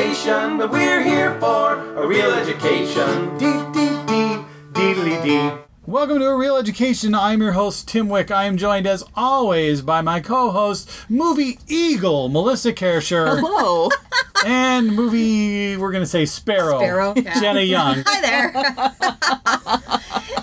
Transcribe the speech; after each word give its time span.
station, 0.00 0.56
but 0.56 0.70
we're 0.70 1.02
here 1.02 1.38
for 1.40 1.74
a 1.94 2.06
real 2.06 2.32
education. 2.32 3.36
Dee 3.36 3.62
dee 3.70 4.02
dee, 4.06 4.38
deedly 4.72 5.22
dee. 5.22 5.50
Welcome 5.84 6.20
to 6.20 6.26
A 6.26 6.34
Reel 6.38 6.56
Education. 6.56 7.14
I'm 7.14 7.42
your 7.42 7.52
host, 7.52 7.86
Tim 7.86 8.08
Wick. 8.08 8.30
I 8.30 8.44
am 8.44 8.56
joined, 8.56 8.86
as 8.86 9.04
always, 9.14 9.82
by 9.82 10.00
my 10.00 10.20
co 10.20 10.52
host, 10.52 10.88
movie 11.10 11.58
eagle, 11.68 12.30
Melissa 12.30 12.72
Kersher, 12.72 13.40
Hello. 13.40 13.90
and 14.46 14.96
movie, 14.96 15.76
we're 15.76 15.92
going 15.92 16.02
to 16.02 16.08
say 16.08 16.24
Sparrow, 16.24 16.78
Sparrow, 16.78 17.12
yeah. 17.14 17.38
Jenna 17.38 17.60
Young. 17.60 18.02
Hi 18.06 18.20
there. 18.22 18.54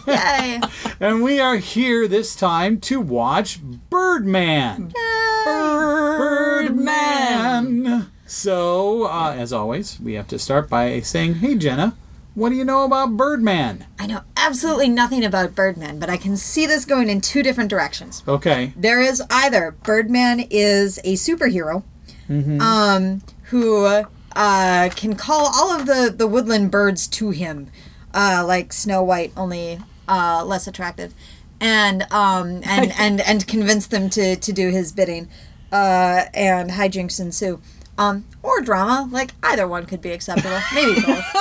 Yay. 0.15 0.61
and 0.99 1.23
we 1.23 1.39
are 1.39 1.57
here 1.57 2.07
this 2.07 2.35
time 2.35 2.79
to 2.81 3.01
watch 3.01 3.59
Birdman. 3.89 4.93
Birdman. 5.45 6.77
So, 8.27 9.05
uh, 9.05 9.33
as 9.37 9.53
always, 9.53 9.99
we 9.99 10.13
have 10.13 10.27
to 10.27 10.37
start 10.37 10.69
by 10.69 10.99
saying, 10.99 11.35
hey, 11.35 11.55
Jenna, 11.55 11.95
what 12.35 12.49
do 12.49 12.55
you 12.55 12.65
know 12.65 12.83
about 12.83 13.17
Birdman? 13.17 13.85
I 13.97 14.05
know 14.05 14.21
absolutely 14.35 14.89
nothing 14.89 15.25
about 15.25 15.55
Birdman, 15.55 15.97
but 15.97 16.09
I 16.09 16.17
can 16.17 16.37
see 16.37 16.65
this 16.67 16.85
going 16.85 17.09
in 17.09 17.21
two 17.21 17.41
different 17.41 17.69
directions. 17.69 18.23
Okay. 18.27 18.73
There 18.75 19.01
is 19.01 19.23
either 19.31 19.75
Birdman 19.83 20.41
is 20.51 20.99
a 20.99 21.13
superhero 21.13 21.83
um, 22.61 23.21
who 23.43 23.85
uh, 24.35 24.89
can 24.95 25.15
call 25.15 25.49
all 25.53 25.71
of 25.71 25.85
the, 25.85 26.13
the 26.15 26.27
woodland 26.27 26.69
birds 26.69 27.07
to 27.07 27.31
him, 27.31 27.71
uh, 28.13 28.43
like 28.45 28.73
Snow 28.73 29.01
White, 29.01 29.31
only 29.37 29.79
uh, 30.07 30.43
less 30.45 30.67
attractive, 30.67 31.13
and 31.59 32.03
um, 32.11 32.61
and, 32.65 32.91
and 32.99 33.21
and 33.21 33.47
convince 33.47 33.87
them 33.87 34.09
to, 34.11 34.35
to 34.35 34.53
do 34.53 34.69
his 34.69 34.91
bidding, 34.91 35.29
uh, 35.71 36.25
and 36.33 36.71
hijinks 36.71 37.19
ensue. 37.19 37.61
Um, 37.97 38.25
or 38.43 38.61
drama, 38.61 39.09
like 39.11 39.31
either 39.43 39.67
one 39.67 39.85
could 39.85 40.01
be 40.01 40.11
acceptable, 40.11 40.59
maybe 40.73 41.01
both. 41.01 41.23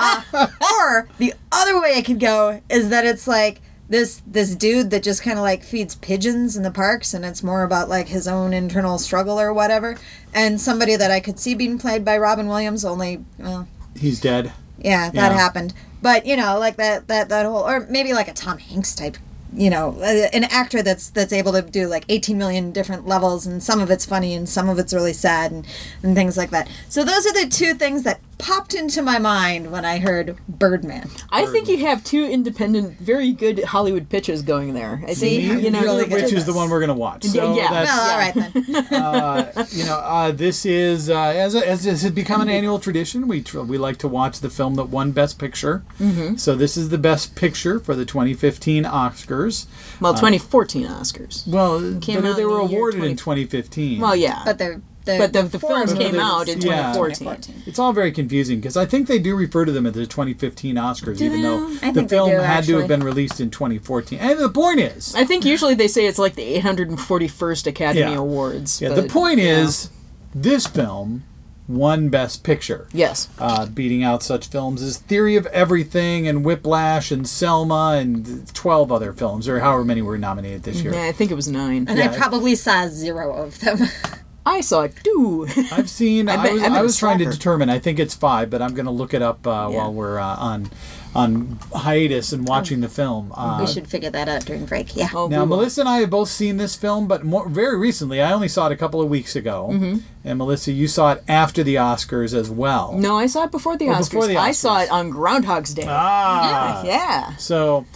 Uh, 0.00 0.46
or 0.78 1.08
the 1.18 1.34
other 1.50 1.80
way 1.80 1.88
it 1.98 2.04
could 2.04 2.20
go 2.20 2.62
is 2.70 2.88
that 2.90 3.04
it's 3.04 3.26
like 3.26 3.60
this 3.88 4.22
this 4.28 4.54
dude 4.54 4.90
that 4.90 5.02
just 5.02 5.24
kind 5.24 5.36
of 5.36 5.42
like 5.42 5.64
feeds 5.64 5.96
pigeons 5.96 6.56
in 6.56 6.62
the 6.62 6.70
parks 6.70 7.14
and 7.14 7.24
it's 7.24 7.42
more 7.42 7.64
about 7.64 7.88
like 7.88 8.06
his 8.06 8.28
own 8.28 8.52
internal 8.52 8.96
struggle 9.00 9.40
or 9.40 9.52
whatever 9.52 9.96
and 10.32 10.60
somebody 10.60 10.94
that 10.94 11.10
i 11.10 11.18
could 11.18 11.40
see 11.40 11.52
being 11.52 11.78
played 11.80 12.04
by 12.04 12.16
robin 12.16 12.46
williams 12.46 12.84
only 12.84 13.24
well 13.40 13.66
He's 13.98 14.20
dead. 14.20 14.52
yeah 14.78 15.10
that 15.10 15.32
Yeah. 15.32 15.36
happened 15.36 15.74
but 16.00 16.24
you 16.26 16.36
know 16.36 16.60
like 16.60 16.76
that 16.76 17.08
that 17.08 17.28
that 17.30 17.44
whole 17.44 17.66
or 17.66 17.80
maybe 17.90 18.12
like 18.12 18.28
a 18.28 18.32
tom 18.34 18.58
hanks 18.58 18.94
type 18.94 19.16
you 19.52 19.70
know 19.70 19.98
an 20.02 20.44
actor 20.44 20.82
that's 20.82 21.10
that's 21.10 21.32
able 21.32 21.52
to 21.52 21.62
do 21.62 21.86
like 21.86 22.04
18 22.08 22.36
million 22.36 22.70
different 22.70 23.06
levels 23.06 23.46
and 23.46 23.62
some 23.62 23.80
of 23.80 23.90
it's 23.90 24.04
funny 24.04 24.34
and 24.34 24.48
some 24.48 24.68
of 24.68 24.78
it's 24.78 24.92
really 24.92 25.12
sad 25.12 25.52
and 25.52 25.66
and 26.02 26.14
things 26.14 26.36
like 26.36 26.50
that. 26.50 26.68
So 26.88 27.04
those 27.04 27.26
are 27.26 27.32
the 27.32 27.48
two 27.48 27.74
things 27.74 28.02
that 28.02 28.20
popped 28.38 28.72
into 28.72 29.02
my 29.02 29.18
mind 29.18 29.70
when 29.72 29.84
i 29.84 29.98
heard 29.98 30.36
birdman 30.48 31.08
I 31.30 31.46
think 31.46 31.68
you 31.68 31.78
have 31.78 32.02
two 32.04 32.24
independent, 32.24 32.98
very 32.98 33.32
good 33.32 33.62
Hollywood 33.64 34.08
pitches 34.08 34.42
going 34.42 34.74
there. 34.74 35.02
I 35.06 35.12
See? 35.14 35.46
think 35.48 35.62
you 35.62 35.70
know 35.70 35.82
Really. 35.82 36.04
Which 36.08 36.32
is 36.32 36.46
the 36.46 36.52
one 36.54 36.70
we're 36.70 36.80
going 36.80 36.88
to 36.88 36.94
watch. 36.94 37.24
So 37.24 37.54
Yeah, 37.54 37.62
yeah. 37.62 37.70
that's- 37.70 37.96
well 37.96 38.10
all 38.10 38.18
right 38.18 38.34
then 38.34 38.94
uh, 39.02 39.66
you 39.70 39.84
know, 39.84 39.98
uh, 39.98 40.30
this 40.32 40.64
is 40.66 41.10
uh, 41.10 41.18
as 41.18 41.54
as 41.54 41.84
this 41.84 42.02
has 42.02 42.10
become 42.10 42.40
an 42.40 42.48
annual 42.48 42.78
tradition. 42.78 43.28
We 43.28 43.42
tr- 43.42 43.60
we 43.60 43.76
like 43.78 43.98
to 43.98 44.08
watch 44.08 44.40
the 44.40 44.50
film 44.50 44.74
that 44.76 44.84
won 44.88 45.12
Best 45.12 45.38
Picture. 45.38 45.84
Mm-hmm. 46.00 46.36
So 46.36 46.54
this 46.56 46.76
is 46.76 46.88
the 46.88 46.98
Best 46.98 47.34
Picture 47.34 47.78
for 47.78 47.94
the 47.94 48.04
2015 48.04 48.84
Oscars. 48.84 49.66
well, 50.00 50.14
2014 50.14 50.86
Oscars. 50.86 51.46
Well, 51.46 51.98
Came 52.00 52.22
but 52.22 52.30
out 52.30 52.36
they 52.36 52.44
were 52.44 52.66
the 52.66 52.74
awarded 52.74 52.98
20 53.00 53.10
in 53.12 53.16
2015. 53.16 54.00
Well, 54.00 54.16
yeah, 54.16 54.42
but 54.44 54.58
the 54.58 54.80
the, 55.08 55.18
but 55.18 55.32
the, 55.32 55.42
the 55.42 55.58
films 55.58 55.92
came 55.94 56.18
out 56.20 56.48
in 56.48 56.60
yeah. 56.60 56.92
2014. 56.92 57.62
It's 57.66 57.78
all 57.78 57.92
very 57.92 58.12
confusing 58.12 58.60
because 58.60 58.76
I 58.76 58.86
think 58.86 59.08
they 59.08 59.18
do 59.18 59.34
refer 59.34 59.64
to 59.64 59.72
them 59.72 59.86
as 59.86 59.94
the 59.94 60.06
2015 60.06 60.76
Oscars, 60.76 61.20
even 61.20 61.42
they 61.42 61.42
though? 61.42 61.76
I 61.82 61.90
the 61.90 62.08
film 62.08 62.30
do, 62.30 62.36
had 62.36 62.64
to 62.64 62.78
have 62.78 62.88
been 62.88 63.02
released 63.02 63.40
in 63.40 63.50
2014. 63.50 64.18
And 64.18 64.38
the 64.38 64.48
point 64.50 64.80
is, 64.80 65.14
I 65.14 65.24
think 65.24 65.44
usually 65.44 65.74
they 65.74 65.88
say 65.88 66.06
it's 66.06 66.18
like 66.18 66.34
the 66.34 66.56
841st 66.60 67.66
Academy 67.66 68.00
Yeah. 68.00 68.18
Awards. 68.18 68.80
yeah, 68.80 68.90
but, 68.90 69.02
the 69.02 69.08
point 69.08 69.38
you 69.40 69.46
know. 69.46 69.60
is, 69.62 69.90
this 70.34 70.66
film 70.66 71.24
won 71.66 72.08
Best 72.08 72.44
Picture. 72.44 72.88
yes, 72.92 73.28
uh, 73.38 73.66
beating 73.66 74.02
out 74.02 74.22
such 74.22 74.46
films 74.48 74.82
as 74.82 74.96
Theory 74.96 75.36
of 75.36 75.44
Everything 75.46 76.26
and 76.26 76.42
Whiplash 76.42 77.10
and 77.10 77.28
Selma 77.28 77.98
and 78.00 78.52
12 78.54 78.90
other 78.90 79.12
films, 79.12 79.46
or 79.48 79.60
however 79.60 79.84
many 79.84 80.00
were 80.00 80.16
nominated 80.16 80.62
this 80.62 80.80
year. 80.82 80.94
yeah, 80.94 81.04
I 81.04 81.12
think 81.12 81.30
it 81.30 81.34
was 81.34 81.46
nine. 81.48 81.84
and 81.86 81.98
Yeah. 81.98 82.10
i 82.10 82.16
probably 82.16 82.54
saw 82.54 82.88
zero 82.88 83.34
of 83.34 83.60
them 83.60 83.80
I 84.48 84.60
saw 84.62 84.82
it 84.82 84.94
too. 85.04 85.46
I've 85.72 85.90
seen. 85.90 86.28
I, 86.28 86.36
bet- 86.42 86.52
was, 86.54 86.62
I 86.62 86.66
bet 86.68 86.72
I 86.72 86.78
it 86.78 86.82
was 86.82 86.88
was 86.90 86.98
trying 86.98 87.18
to 87.18 87.24
determine. 87.26 87.68
I 87.70 87.78
think 87.78 87.98
it's 87.98 88.14
five, 88.14 88.50
but 88.50 88.62
I'm 88.62 88.74
going 88.74 88.86
to 88.86 88.92
look 88.92 89.14
it 89.14 89.22
up 89.22 89.46
uh, 89.46 89.50
Yeah. 89.70 89.78
while 89.78 89.92
we're 89.92 90.18
uh, 90.18 90.36
on 90.36 90.70
on 91.14 91.58
hiatus 91.74 92.32
and 92.32 92.46
watching 92.46 92.80
the 92.80 92.88
film. 92.88 93.32
Uh, 93.34 93.56
we 93.60 93.66
should 93.66 93.88
figure 93.88 94.10
that 94.10 94.28
out 94.28 94.44
during 94.44 94.66
break 94.66 94.94
yeah 94.94 95.08
Oh, 95.14 95.26
Now, 95.26 95.42
we 95.44 95.48
will. 95.48 95.56
Melissa 95.56 95.80
and 95.80 95.88
I 95.88 95.98
have 96.00 96.10
both 96.10 96.28
seen 96.28 96.58
this 96.58 96.76
film, 96.76 97.08
but 97.08 97.24
more, 97.24 97.48
very 97.48 97.78
recently. 97.78 98.20
I 98.20 98.30
only 98.32 98.46
saw 98.46 98.66
it 98.66 98.72
a 98.72 98.76
couple 98.76 99.00
of 99.00 99.08
weeks 99.08 99.34
ago. 99.34 99.70
Mm-hmm. 99.72 99.98
And 100.24 100.38
Melissa, 100.38 100.70
you 100.70 100.86
saw 100.86 101.12
it 101.12 101.24
after 101.26 101.64
the 101.64 101.76
Oscars 101.76 102.34
as 102.34 102.50
well. 102.50 102.92
No, 102.92 103.16
I 103.18 103.26
saw 103.26 103.44
it 103.44 103.50
before 103.50 103.76
the 103.78 103.88
Oh, 103.88 103.92
Oscars. 103.94 104.10
before 104.10 104.26
the 104.26 104.36
I 104.36 104.52
saw 104.52 104.80
it 104.82 104.90
on 104.90 105.08
Groundhog's 105.10 105.72
Day. 105.72 105.86
Ah. 105.88 106.84
yeah, 106.84 107.34
So, 107.36 107.86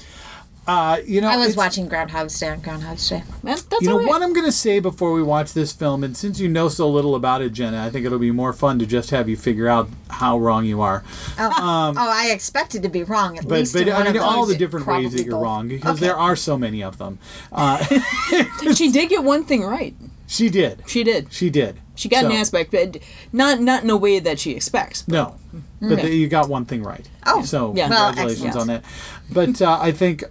uh, 0.67 0.99
you 1.05 1.21
know, 1.21 1.29
i 1.29 1.37
was 1.37 1.49
it's- 1.49 1.57
watching 1.57 1.89
groundhog's 1.89 2.39
day 2.39 2.49
on 2.49 2.61
groundhog's 2.61 3.09
day 3.09 3.23
that's 3.43 3.67
You 3.81 3.89
know 3.89 3.93
all 3.95 3.99
right. 3.99 4.09
what 4.09 4.23
I'm 4.23 4.33
going 4.33 4.47
to 4.47 4.53
say 4.53 4.79
before 4.79 5.13
we 5.13 5.23
watch 5.23 5.53
this 5.55 5.73
film, 5.73 6.05
and 6.05 6.17
since 6.17 6.39
you 6.39 6.49
know 6.49 6.69
so 6.69 6.89
little 6.89 7.15
about 7.17 7.43
it, 7.43 7.53
Jenna, 7.53 7.85
I 7.85 7.91
think 7.91 8.07
it'll 8.07 8.19
be 8.21 8.31
more 8.31 8.53
fun 8.53 8.79
to 8.79 8.87
just 8.87 9.11
have 9.11 9.29
you 9.29 9.37
figure 9.37 9.67
out 9.69 9.89
how 10.09 10.39
wrong 10.39 10.65
you 10.65 10.81
are. 10.81 11.03
oh, 11.39 11.53
oh 11.59 11.95
i 11.97 12.31
expected 12.31 12.83
to 12.85 12.89
be 12.89 13.03
wrong 13.03 13.37
at 13.39 13.45
Um, 13.45 13.49
But, 13.49 13.59
least 13.61 13.73
but 13.73 13.83
in 13.89 13.93
one 13.95 14.03
I 14.03 14.13
mean, 14.13 14.17
of 14.17 14.23
all 14.23 14.47
the 14.47 14.57
different 14.57 14.87
ways 14.87 15.13
that 15.13 15.25
you're 15.25 15.33
both. 15.33 15.43
wrong, 15.43 15.69
because 15.69 15.97
Okay. 15.97 16.07
there 16.07 16.17
are 16.17 16.37
so 16.37 16.57
many 16.57 16.83
of 16.83 16.99
them. 16.99 17.19
Uh, 17.51 17.79
she 18.75 18.91
did 18.93 19.09
get 19.09 19.25
one 19.25 19.45
thing 19.45 19.65
right. 19.65 19.95
she 20.29 20.49
did. 20.49 20.83
She 20.87 21.03
did. 21.03 21.33
She 21.33 21.51
did. 21.51 21.79
She 21.95 22.09
got 22.09 22.25
an 22.25 22.33
aspect, 22.33 22.71
but 22.71 22.99
not 23.33 23.61
not 23.61 23.83
in 23.85 23.91
a 23.91 23.97
way 23.97 24.19
that 24.19 24.39
she 24.39 24.53
expects. 24.53 25.03
But 25.03 25.13
No, 25.13 25.35
but 25.81 26.01
the, 26.03 26.09
you 26.15 26.27
got 26.29 26.49
one 26.49 26.65
thing 26.65 26.83
right. 26.83 27.07
Oh. 27.27 27.43
so 27.45 27.75
Yeah. 27.77 27.89
Congratulations 27.89 28.45
excellent. 28.47 28.61
on 28.61 28.67
that. 28.69 28.85
But 29.31 29.61
uh, 29.63 29.79
I 29.81 29.93
think 29.93 30.25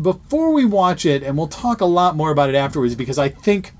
before 0.00 0.52
we 0.52 0.64
watch 0.64 1.06
it, 1.06 1.22
and 1.22 1.36
we'll 1.38 1.48
talk 1.48 1.80
a 1.80 1.86
lot 1.86 2.16
more 2.16 2.30
about 2.30 2.48
it 2.48 2.54
afterwards, 2.54 2.94
because 2.94 3.18
I 3.18 3.28
think 3.28 3.72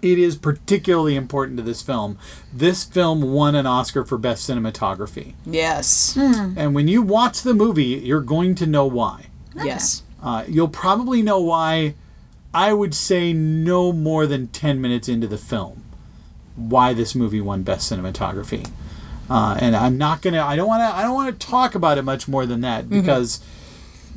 it 0.00 0.18
is 0.18 0.36
particularly 0.36 1.16
important 1.16 1.56
to 1.56 1.62
this 1.62 1.82
film. 1.82 2.18
This 2.52 2.84
film 2.84 3.32
won 3.32 3.54
an 3.54 3.66
Oscar 3.66 4.04
for 4.04 4.16
best 4.16 4.48
cinematography, 4.48 5.34
yes, 5.44 6.16
and 6.16 6.74
when 6.74 6.86
you 6.88 7.02
watch 7.02 7.42
the 7.42 7.54
movie, 7.54 7.84
you're 7.84 8.20
going 8.20 8.54
to 8.56 8.66
know 8.66 8.86
why. 8.86 9.26
yes, 9.54 10.02
Uh, 10.22 10.44
you'll 10.48 10.68
probably 10.68 11.22
know 11.22 11.38
why. 11.40 11.94
I 12.54 12.72
would 12.72 12.94
say 12.94 13.32
no 13.34 13.92
more 13.92 14.26
than 14.26 14.48
ten 14.48 14.80
minutes 14.80 15.08
into 15.08 15.26
the 15.26 15.36
film, 15.38 15.82
why 16.56 16.92
this 16.94 17.14
movie 17.14 17.40
won 17.42 17.62
best 17.62 17.92
cinematography. 17.92 18.68
Uh, 19.28 19.58
and 19.60 19.76
I'm 19.76 19.98
not 19.98 20.22
gonna. 20.22 20.42
I 20.42 20.56
don't 20.56 20.66
want 20.66 20.80
to. 20.80 20.96
I 20.96 21.02
don't 21.02 21.14
want 21.14 21.38
to 21.38 21.46
talk 21.46 21.74
about 21.74 21.98
it 21.98 22.02
much 22.02 22.26
more 22.26 22.46
than 22.46 22.62
that 22.62 22.88
because 22.88 23.40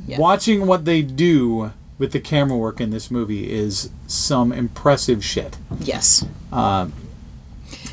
Yeah. 0.06 0.18
watching 0.18 0.66
what 0.66 0.84
they 0.84 1.02
do 1.02 1.72
with 1.98 2.12
the 2.12 2.20
camera 2.20 2.56
work 2.58 2.80
in 2.80 2.90
this 2.90 3.10
movie 3.10 3.50
is 3.52 3.90
some 4.06 4.52
impressive 4.52 5.24
shit. 5.24 5.56
yes. 5.80 6.24
Um, 6.50 6.92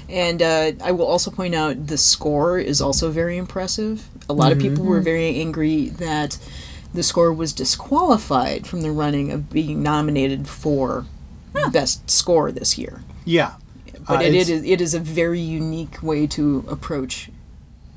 And 0.10 0.42
uh, 0.42 0.72
I 0.84 0.92
will 0.92 1.06
also 1.06 1.30
point 1.30 1.54
out 1.54 1.86
the 1.88 1.98
score 1.98 2.58
is 2.58 2.82
also 2.82 3.12
very 3.12 3.38
impressive. 3.38 4.08
A 4.28 4.34
lot 4.34 4.52
of 4.52 4.58
people 4.60 4.84
were 4.84 5.02
very 5.02 5.36
angry 5.40 5.90
that 5.90 6.40
the 6.94 7.04
score 7.04 7.32
was 7.32 7.54
disqualified 7.54 8.66
from 8.66 8.82
the 8.82 8.90
running 8.92 9.32
of 9.32 9.52
being 9.52 9.84
nominated 9.84 10.48
for 10.48 11.06
best 11.72 12.10
score 12.10 12.52
this 12.52 12.78
year. 12.78 13.02
yeah, 13.26 13.54
But 14.08 14.22
Uh, 14.22 14.24
it, 14.24 14.34
it 14.34 14.50
is 14.50 14.64
it 14.64 14.82
is 14.82 14.94
a 14.96 15.00
very 15.00 15.40
unique 15.40 16.02
way 16.02 16.26
to 16.28 16.66
approach. 16.68 17.30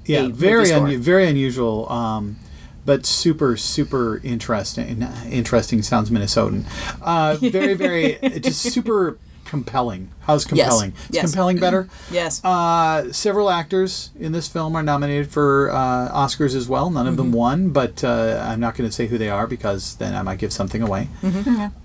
yeah, 0.05 0.29
very 0.31 0.67
unu- 0.67 0.99
very 0.99 1.27
unusual. 1.29 1.91
Um, 1.91 2.37
but 2.85 3.07
super 3.07 3.57
super 3.57 4.21
interesting. 4.25 5.03
Interesting 5.31 5.83
sounds 5.83 6.11
Minnesotan. 6.11 6.65
Uh, 7.01 7.37
very 7.37 7.75
very 7.75 8.19
just 8.41 8.61
super 8.63 9.19
compelling. 9.45 10.11
How's 10.21 10.47
compelling? 10.47 10.93
Is 10.93 11.11
yes. 11.11 11.25
compelling 11.25 11.59
better. 11.59 11.89
Yes. 12.11 12.45
Uh, 12.45 13.13
several 13.13 13.49
actors 13.51 14.11
in 14.19 14.33
this 14.33 14.49
film 14.49 14.77
are 14.77 14.83
nominated 14.83 15.31
for 15.31 15.71
uh, 15.71 16.11
Oscars 16.11 16.55
as 16.55 16.69
well. 16.69 16.91
None 16.91 17.07
of 17.07 17.17
them 17.17 17.33
won, 17.33 17.71
but 17.71 18.03
uh, 18.05 18.43
I'm 18.47 18.61
not 18.61 18.75
going 18.77 18.89
to 18.89 18.95
say 18.95 19.07
who 19.07 19.17
they 19.17 19.31
are 19.31 19.47
because 19.47 19.97
then 19.97 20.15
I 20.15 20.23
might 20.23 20.39
give 20.39 20.53
something 20.53 20.83
away. 20.83 21.09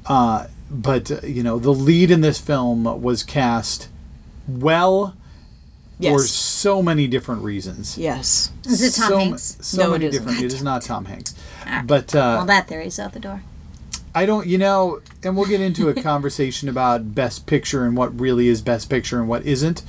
Uh, 0.06 0.48
but 0.70 1.12
uh, 1.12 1.26
you 1.26 1.44
know, 1.44 1.60
the 1.60 1.74
lead 1.74 2.12
in 2.12 2.22
this 2.22 2.40
film 2.40 3.02
was 3.02 3.24
cast 3.24 3.90
well 4.48 5.16
for 6.02 6.20
so 6.20 6.82
many 6.82 7.08
different 7.08 7.44
reasons. 7.44 7.98
Yes. 7.98 8.52
Is 8.66 8.82
it 8.82 9.00
Tom 9.00 9.10
so, 9.10 9.18
Hanks? 9.20 9.58
So 9.62 9.84
No, 9.84 9.92
many 9.92 10.06
it 10.06 10.10
isn't. 10.10 10.26
different. 10.26 10.46
It 10.46 10.54
is 10.54 10.64
not 10.64 10.82
Tom 10.82 11.06
Hanks. 11.06 11.34
But 11.86 12.14
uh, 12.16 12.38
Well, 12.38 12.46
that 12.46 12.68
theory's 12.68 13.00
out 13.00 13.14
the 13.14 13.20
door. 13.20 13.44
I 14.16 14.26
don't, 14.26 14.48
you 14.48 14.58
know, 14.58 15.02
and 15.22 15.38
we'll 15.38 15.46
get 15.46 15.62
into 15.62 15.90
a 15.90 15.94
conversation 16.02 16.70
about 16.70 17.14
best 17.14 17.46
picture 17.46 17.86
and 17.86 17.96
what 17.96 18.20
really 18.20 18.48
is 18.48 18.64
best 18.64 18.90
picture 18.90 19.20
and 19.20 19.30
what 19.30 19.46
isn't, 19.46 19.84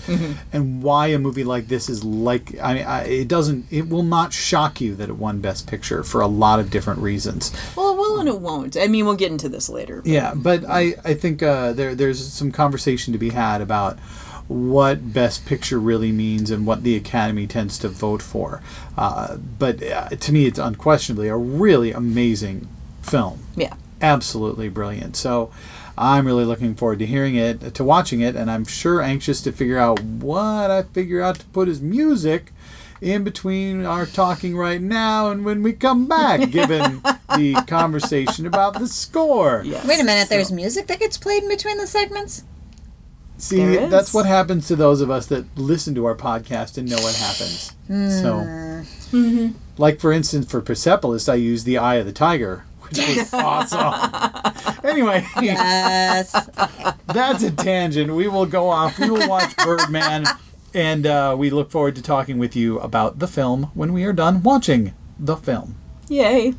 and 0.53 0.83
why 0.83 1.07
a 1.07 1.19
movie 1.19 1.45
like 1.45 1.69
this 1.69 1.89
is 1.89 2.05
like. 2.05 2.55
I 2.61 2.75
mean, 2.75 2.85
I, 2.85 3.05
it 3.05 3.29
doesn't. 3.29 3.65
It 3.71 3.89
will 3.89 4.03
not 4.03 4.35
shock 4.35 4.83
you 4.83 4.95
that 4.97 5.09
it 5.09 5.17
won 5.17 5.41
best 5.41 5.67
picture 5.67 6.03
for 6.03 6.21
a 6.21 6.27
lot 6.27 6.61
of 6.61 6.69
different 6.69 7.01
reasons. 7.01 7.53
Well, 7.75 7.95
it 7.95 7.97
will 7.97 8.21
and 8.21 8.29
it 8.29 8.39
won't. 8.39 8.77
I 8.77 8.87
mean, 8.87 9.07
we'll 9.07 9.15
get 9.17 9.31
into 9.33 9.49
this 9.49 9.71
later. 9.71 10.03
Yeah, 10.05 10.35
but 10.35 10.63
I, 10.69 10.97
I 11.07 11.15
think 11.15 11.43
uh, 11.43 11.73
there 11.73 11.95
there's 11.95 12.23
some 12.23 12.53
conversation 12.53 13.15
to 13.15 13.19
be 13.19 13.31
had 13.31 13.63
about 13.63 13.99
what 14.49 15.13
Best 15.13 15.45
Picture 15.45 15.79
really 15.79 16.11
means 16.11 16.51
and 16.51 16.67
what 16.67 16.83
the 16.83 16.97
Academy 16.97 17.47
tends 17.47 17.79
to 17.79 17.89
vote 17.89 18.23
for. 18.23 18.63
Uh, 18.97 19.37
but 19.37 19.83
uh, 19.83 20.09
to 20.09 20.33
me, 20.33 20.47
it's 20.47 20.59
unquestionably 20.59 21.29
a 21.29 21.37
really 21.37 21.93
amazing 21.93 22.67
film. 23.03 23.41
Yeah. 23.55 23.75
Absolutely 24.01 24.69
brilliant. 24.69 25.17
So 25.17 25.51
I'm 25.99 26.27
really 26.27 26.45
looking 26.45 26.75
forward 26.75 27.01
to 27.01 27.07
hearing 27.07 27.35
it, 27.35 27.75
to 27.75 27.85
watching 27.85 28.21
it, 28.21 28.37
and 28.37 28.51
I'm 28.51 28.65
sure 28.65 29.03
anxious 29.03 29.43
to 29.43 29.53
figure 29.53 29.79
out 29.79 30.01
what 30.01 30.71
I 30.71 30.83
figure 30.83 31.21
out 31.21 31.41
to 31.41 31.47
put 31.47 31.69
as 31.69 31.81
music 31.81 32.53
in 33.01 33.25
between 33.25 33.85
our 33.85 34.07
talking 34.07 34.57
right 34.57 34.81
now 34.81 35.31
and 35.31 35.45
when 35.45 35.63
we 35.63 35.73
come 35.73 36.07
back, 36.07 36.51
given 36.51 37.03
the 37.37 37.63
conversation 37.67 38.47
about 38.47 38.79
the 38.79 38.89
score. 38.89 39.63
Yes. 39.65 39.87
Wait 39.87 40.01
a 40.01 40.05
minute, 40.05 40.29
there's 40.29 40.51
music 40.51 40.87
that 40.87 41.01
gets 41.01 41.19
played 41.19 41.43
in 41.43 41.49
between 41.49 41.79
the 41.79 41.87
segments? 41.87 42.45
See, 43.39 43.59
There 43.59 43.85
is. 43.85 43.91
that's 43.91 44.13
what 44.13 44.27
happens 44.27 44.67
to 44.69 44.77
those 44.77 45.01
of 45.01 45.11
us 45.11 45.27
that 45.27 45.45
listen 45.57 45.95
to 45.95 46.05
our 46.07 46.15
podcast 46.17 46.77
and 46.77 46.89
know 46.91 46.97
what 46.99 47.15
happens. 47.15 47.73
So, 47.89 48.45
Mm-hmm. 49.13 49.53
like 49.79 50.01
for 50.01 50.13
instance, 50.13 50.51
for 50.51 50.61
Persepolis, 50.61 51.29
I 51.29 51.37
used 51.37 51.65
the 51.65 51.79
Eye 51.79 51.95
of 51.97 52.05
the 52.07 52.13
Tiger, 52.13 52.65
which 52.83 52.99
was 52.99 53.33
awesome. 53.33 54.75
anyway, 54.85 55.27
Yes. 55.41 56.33
that's 57.07 57.43
a 57.43 57.51
tangent. 57.51 58.13
We 58.13 58.29
will 58.29 58.45
go 58.47 58.69
off. 58.69 58.99
We 58.99 59.09
will 59.09 59.29
watch 59.29 59.57
Birdman, 59.65 60.27
and 60.75 61.07
uh, 61.07 61.35
we 61.39 61.49
look 61.51 61.71
forward 61.71 61.97
to 61.97 62.03
talking 62.03 62.39
with 62.39 62.55
you 62.57 62.79
about 62.81 63.19
the 63.21 63.29
film 63.29 63.71
when 63.75 63.93
we 63.95 64.05
are 64.05 64.13
done 64.13 64.43
watching 64.43 64.95
the 65.19 65.37
film. 65.37 65.77
Yay. 66.09 66.55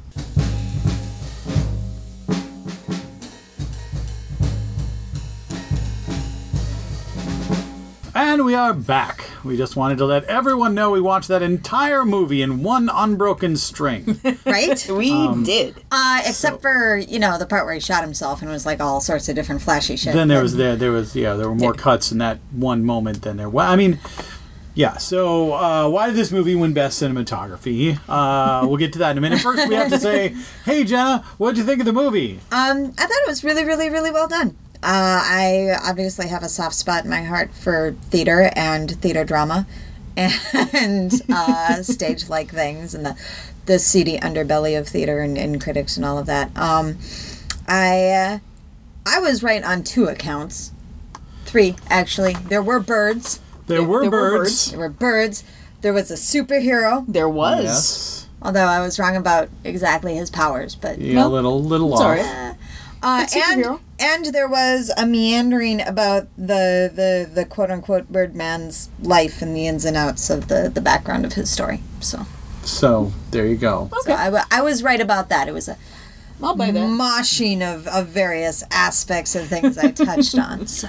And 8.40 8.46
we 8.46 8.56
are 8.56 8.74
back. 8.74 9.26
We 9.44 9.58
just 9.58 9.76
wanted 9.76 9.98
to 9.98 10.06
let 10.06 10.24
everyone 10.24 10.74
know 10.74 10.92
we 10.92 11.02
watched 11.02 11.28
that 11.28 11.42
entire 11.42 12.06
movie 12.06 12.42
in 12.42 12.64
one 12.64 12.90
unbroken 12.90 13.58
string. 13.58 14.18
right? 14.46 14.88
We 14.90 15.12
Um, 15.12 15.44
did. 15.44 15.76
Uh, 15.92 16.22
except 16.26 16.62
for, 16.62 16.96
you 16.96 17.20
know, 17.20 17.38
the 17.38 17.46
part 17.46 17.66
where 17.66 17.74
he 17.74 17.82
shot 17.82 18.02
himself 18.02 18.42
and 18.42 18.50
was 18.50 18.66
like 18.66 18.80
all 18.80 19.02
sorts 19.02 19.28
of 19.28 19.36
different 19.36 19.62
flashy 19.62 19.98
shit. 19.98 20.14
then 20.14 20.30
there 20.30 20.42
was 20.42 20.56
there 20.56 20.78
there 20.78 20.92
was 20.94 21.18
yeah 21.18 21.34
there 21.34 21.50
were 21.50 21.56
more 21.56 21.74
cuts 21.74 22.14
in 22.14 22.18
that 22.20 22.40
one 22.54 22.86
moment 22.86 23.24
than 23.24 23.36
there 23.36 23.50
well 23.50 23.70
I 23.70 23.76
mean 23.76 24.00
yeah 24.74 24.96
so 24.96 25.52
uh, 25.52 25.90
why 25.90 26.08
did 26.08 26.16
this 26.16 26.32
movie 26.32 26.56
win 26.56 26.74
best 26.74 27.02
cinematography 27.02 28.00
uh, 28.08 28.66
we'll 28.66 28.78
get 28.78 28.94
to 28.94 29.00
that 29.00 29.12
in 29.12 29.18
a 29.18 29.22
minute 29.22 29.42
first 29.42 29.68
we 29.68 29.76
have 29.76 29.90
to 29.90 30.00
say 30.00 30.34
hey 30.66 30.86
Jenna 30.86 31.26
what 31.38 31.52
did 31.56 31.58
you 31.58 31.64
think 31.66 31.82
of 31.82 31.86
the 31.86 31.92
movie 31.94 32.40
Um, 32.54 32.94
I 32.98 33.02
thought 33.06 33.10
it 33.12 33.28
was 33.28 33.44
really, 33.44 33.66
really, 33.66 33.90
really 33.90 34.12
well 34.12 34.30
done. 34.30 34.56
Uh, 34.82 35.22
I 35.24 35.78
obviously 35.84 36.28
have 36.30 36.42
a 36.44 36.50
soft 36.50 36.76
spot 36.76 37.04
in 37.04 37.10
my 37.10 37.24
heart 37.24 37.54
for 37.54 37.96
theater 38.10 38.50
and 38.56 38.92
theater 39.02 39.26
drama, 39.26 39.68
and 40.16 41.22
uh, 41.30 41.82
stage-like 41.84 42.50
things, 42.52 42.94
and 42.96 43.06
the 43.06 43.16
the 43.66 43.78
seedy 43.78 44.18
underbelly 44.18 44.80
of 44.80 44.88
theater 44.88 45.20
and, 45.20 45.38
and 45.38 45.62
critics 45.62 45.96
and 45.98 46.06
all 46.06 46.18
of 46.18 46.26
that. 46.28 46.56
Um, 46.58 46.98
I 47.68 48.10
uh, 48.10 48.40
I 49.06 49.20
was 49.20 49.44
right 49.44 49.64
on 49.64 49.84
two 49.84 50.06
accounts, 50.06 50.72
three 51.46 51.76
actually. 51.90 52.34
There 52.34 52.64
were 52.64 52.80
birds. 52.80 53.40
there 53.68 53.84
were 53.84 54.02
there 54.02 54.12
were 54.12 54.40
birds, 54.40 54.72
There 54.72 54.80
were 54.80 54.90
birds. 54.90 55.44
There 55.82 55.94
was 55.94 56.10
a 56.12 56.16
superhero, 56.16 57.06
There 57.08 57.30
was. 57.30 57.64
yes 57.64 58.16
although 58.42 58.66
I 58.66 58.80
was 58.80 58.98
wrong 58.98 59.18
about 59.18 59.50
exactly 59.66 60.16
his 60.16 60.30
powers, 60.30 60.74
but 60.76 60.98
yeah 61.00 61.26
a 61.26 61.28
little 61.28 61.62
little 61.62 61.92
It's 61.92 62.02
off 62.02 62.08
alright. 62.08 62.56
Uh, 63.04 63.26
and 63.36 63.64
superhero. 63.66 63.80
And 64.00 64.26
there 64.28 64.48
was 64.48 64.92
a 64.98 65.06
meandering 65.06 65.82
about 65.82 66.28
the 66.38 66.90
the 66.94 67.30
the 67.34 67.46
quote 67.46 67.70
unquote 67.72 68.12
Birdman's 68.12 68.90
life 69.02 69.42
and 69.42 69.56
the 69.56 69.68
ins 69.68 69.86
and 69.86 69.96
outs 69.98 70.30
of 70.30 70.48
the 70.48 70.70
the 70.74 70.82
background 70.82 71.26
of 71.26 71.34
his 71.34 71.50
story. 71.50 71.82
So, 72.00 72.26
so 72.64 73.12
there 73.32 73.46
you 73.46 73.56
go 73.58 73.90
so 74.02 74.14
I, 74.14 74.62
was 74.62 74.84
right 74.84 75.00
about 75.02 75.30
that. 75.30 75.48
It 75.48 75.54
was 75.54 75.68
a 75.68 75.78
I'll 76.42 76.56
buy 76.56 76.72
that. 76.72 76.80
moshing 76.80 77.62
of, 77.62 77.88
of 77.88 78.08
various 78.08 78.64
aspects 78.72 79.36
of 79.36 79.48
things 79.48 79.78
I 79.78 79.92
touched 79.92 80.38
on. 80.38 80.68
So. 80.68 80.88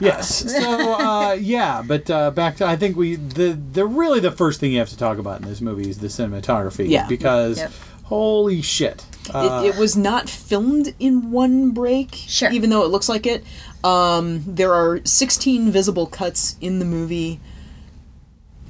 yes 0.00 0.52
so 0.52 0.92
uh, 0.94 1.32
yeah 1.34 1.82
but 1.86 2.10
uh, 2.10 2.30
back 2.32 2.56
to 2.56 2.66
I 2.66 2.74
think 2.76 2.96
we 2.96 3.14
the 3.16 3.52
the 3.52 3.86
really 3.86 4.18
the 4.20 4.32
first 4.32 4.58
thing 4.58 4.72
you 4.72 4.78
have 4.80 4.88
to 4.88 4.96
talk 4.96 5.18
about 5.18 5.40
in 5.40 5.46
this 5.46 5.60
movie 5.60 5.88
is 5.88 5.98
the 5.98 6.08
cinematography 6.08 6.88
Yeah. 6.88 7.06
because 7.06 7.58
Yep. 7.58 7.72
holy 8.04 8.62
shit 8.62 9.04
uh, 9.32 9.62
it, 9.64 9.68
it 9.74 9.78
was 9.78 9.96
not 9.96 10.28
filmed 10.28 10.94
in 10.98 11.30
one 11.30 11.70
break, 11.70 12.14
Sure. 12.14 12.50
even 12.50 12.70
though 12.70 12.82
it 12.84 12.88
looks 12.88 13.08
like 13.08 13.26
it. 13.26 13.44
Um, 13.84 14.42
there 14.46 14.72
are 14.74 15.00
16 15.04 15.70
visible 15.70 16.06
cuts 16.06 16.56
in 16.60 16.78
the 16.78 16.84
movie, 16.84 17.40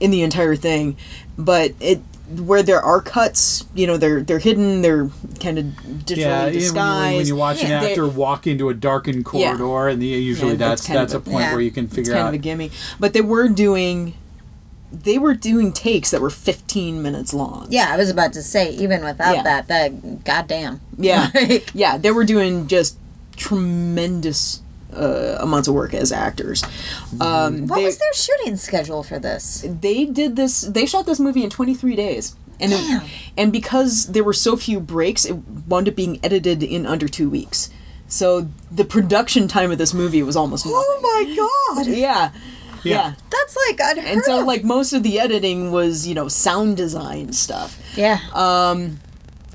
in 0.00 0.10
the 0.10 0.22
entire 0.22 0.56
thing, 0.56 0.96
but 1.38 1.72
it 1.80 2.00
where 2.38 2.62
there 2.62 2.80
are 2.80 3.00
cuts, 3.02 3.66
you 3.74 3.86
know, 3.86 3.98
they're 3.98 4.22
they're 4.22 4.38
hidden, 4.38 4.80
they're 4.80 5.10
kind 5.40 5.58
of 5.58 5.64
digitally 5.66 6.16
Yeah, 6.16 6.48
even 6.48 6.74
when 6.74 7.10
you, 7.12 7.16
when 7.18 7.26
you 7.26 7.36
watch 7.36 7.62
Yeah. 7.62 7.82
an 7.82 7.84
actor 7.90 8.08
walk 8.08 8.46
into 8.46 8.70
a 8.70 8.74
darkened 8.74 9.26
Yeah. 9.34 9.54
corridor, 9.56 9.88
and 9.88 10.00
the, 10.00 10.06
usually 10.06 10.52
Yeah, 10.52 10.56
that's 10.56 10.86
that's 10.86 11.12
that's 11.12 11.14
a 11.14 11.18
a- 11.18 11.20
point 11.20 11.40
Yeah. 11.44 11.52
where 11.52 11.60
you 11.60 11.70
can 11.70 11.84
it's 11.84 11.94
figure 11.94 12.14
kind 12.14 12.24
out. 12.24 12.28
of 12.28 12.34
a 12.34 12.38
gimme, 12.38 12.70
but 12.98 13.12
they 13.12 13.20
were 13.20 13.48
doing. 13.48 14.14
They 14.92 15.18
were 15.18 15.34
doing 15.34 15.72
takes 15.72 16.10
that 16.10 16.20
were 16.20 16.30
15 16.30 17.02
minutes 17.02 17.32
long. 17.32 17.66
Yeah, 17.70 17.86
I 17.90 17.96
was 17.96 18.10
about 18.10 18.32
to 18.34 18.42
say, 18.42 18.70
even 18.72 19.02
without 19.02 19.34
Yeah. 19.36 19.42
that, 19.42 19.68
that 19.68 20.24
goddamn. 20.24 20.80
Yeah, 20.98 21.30
Like, 21.34 21.70
yeah, 21.74 21.96
they 21.96 22.10
were 22.10 22.24
doing 22.24 22.66
just 22.68 22.98
tremendous 23.36 24.60
uh, 24.94 25.38
amounts 25.40 25.68
of 25.68 25.74
work 25.74 25.94
as 25.94 26.12
actors. 26.12 26.62
Um, 27.20 27.66
what 27.66 27.76
they, 27.76 27.84
was 27.84 27.98
their 27.98 28.12
shooting 28.14 28.56
schedule 28.56 29.02
for 29.02 29.18
this? 29.18 29.64
they 29.66 30.04
did 30.04 30.36
this. 30.36 30.60
They 30.62 30.84
shot 30.86 31.06
this 31.06 31.18
movie 31.20 31.42
in 31.44 31.50
23 31.50 31.96
days, 31.96 32.36
and 32.60 32.72
it, 32.74 33.02
and 33.36 33.50
because 33.52 34.08
there 34.08 34.24
were 34.24 34.34
so 34.34 34.56
few 34.56 34.80
breaks, 34.80 35.24
it 35.24 35.32
wound 35.66 35.88
up 35.88 35.96
being 35.96 36.20
edited 36.22 36.62
in 36.62 36.84
under 36.86 37.08
two 37.08 37.30
weeks. 37.30 37.70
So 38.08 38.48
the 38.70 38.84
production 38.84 39.48
time 39.48 39.70
of 39.70 39.78
this 39.78 39.94
movie 39.94 40.22
was 40.22 40.36
almost 40.36 40.66
nothing. 40.66 40.78
Oh 40.84 41.00
my 41.74 41.82
god! 41.84 41.86
Yeah, 41.86 42.30
yeah. 42.84 43.14
That's 43.30 43.56
like 43.68 43.80
unheard 43.80 44.08
And 44.12 44.22
so, 44.24 44.40
of. 44.40 44.46
like 44.46 44.64
most 44.64 44.92
of 44.92 45.02
the 45.02 45.18
editing 45.20 45.70
was, 45.72 46.06
you 46.06 46.14
know, 46.14 46.28
sound 46.28 46.76
design 46.76 47.32
stuff. 47.32 47.78
yeah. 47.96 48.18
Um 48.34 48.98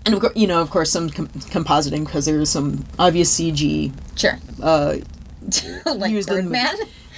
and 0.06 0.14
of 0.16 0.22
course, 0.22 0.36
you 0.38 0.48
know, 0.48 0.62
of 0.62 0.70
course, 0.70 0.90
some 0.90 1.10
com- 1.10 1.28
compositing 1.28 2.06
because 2.06 2.26
there's 2.26 2.50
some 2.50 2.86
obvious 2.98 3.38
CG 3.38 3.92
sure. 4.16 4.40
uh, 4.64 4.96
like 5.96 6.12
used 6.12 6.30
in 6.30 6.36
Birdman. 6.46 6.76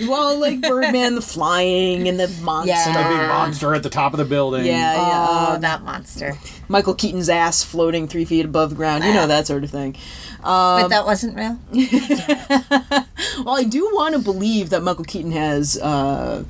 Well, 0.07 0.39
like 0.39 0.61
Birdman, 0.61 1.15
the 1.15 1.21
flying, 1.21 2.07
and 2.07 2.19
the 2.19 2.27
monster. 2.41 2.71
Yeah. 2.71 2.85
the 2.93 3.09
big 3.17 3.27
monster 3.27 3.73
at 3.75 3.83
the 3.83 3.89
top 3.89 4.13
of 4.13 4.17
the 4.19 4.25
building. 4.25 4.65
Yeah, 4.65 4.95
yeah. 4.95 5.25
Oh, 5.55 5.57
that 5.59 5.83
monster. 5.83 6.37
Michael 6.67 6.93
Keaton's 6.93 7.29
ass 7.29 7.63
floating 7.63 8.07
three 8.07 8.25
feet 8.25 8.45
above 8.45 8.69
the 8.71 8.75
ground. 8.75 9.03
You 9.03 9.13
know 9.13 9.27
that 9.27 9.47
sort 9.47 9.63
of 9.63 9.69
thing. 9.71 9.95
But 10.41 10.87
that 10.89 11.05
wasn't 11.05 11.35
real? 11.35 11.59
Well, 13.45 13.55
I 13.57 13.63
do 13.63 13.89
want 13.93 14.15
to 14.15 14.19
believe 14.21 14.69
that 14.71 14.81
Michael 14.83 15.03
Keaton 15.05 15.31
has 15.31 15.77
uh, 15.77 16.43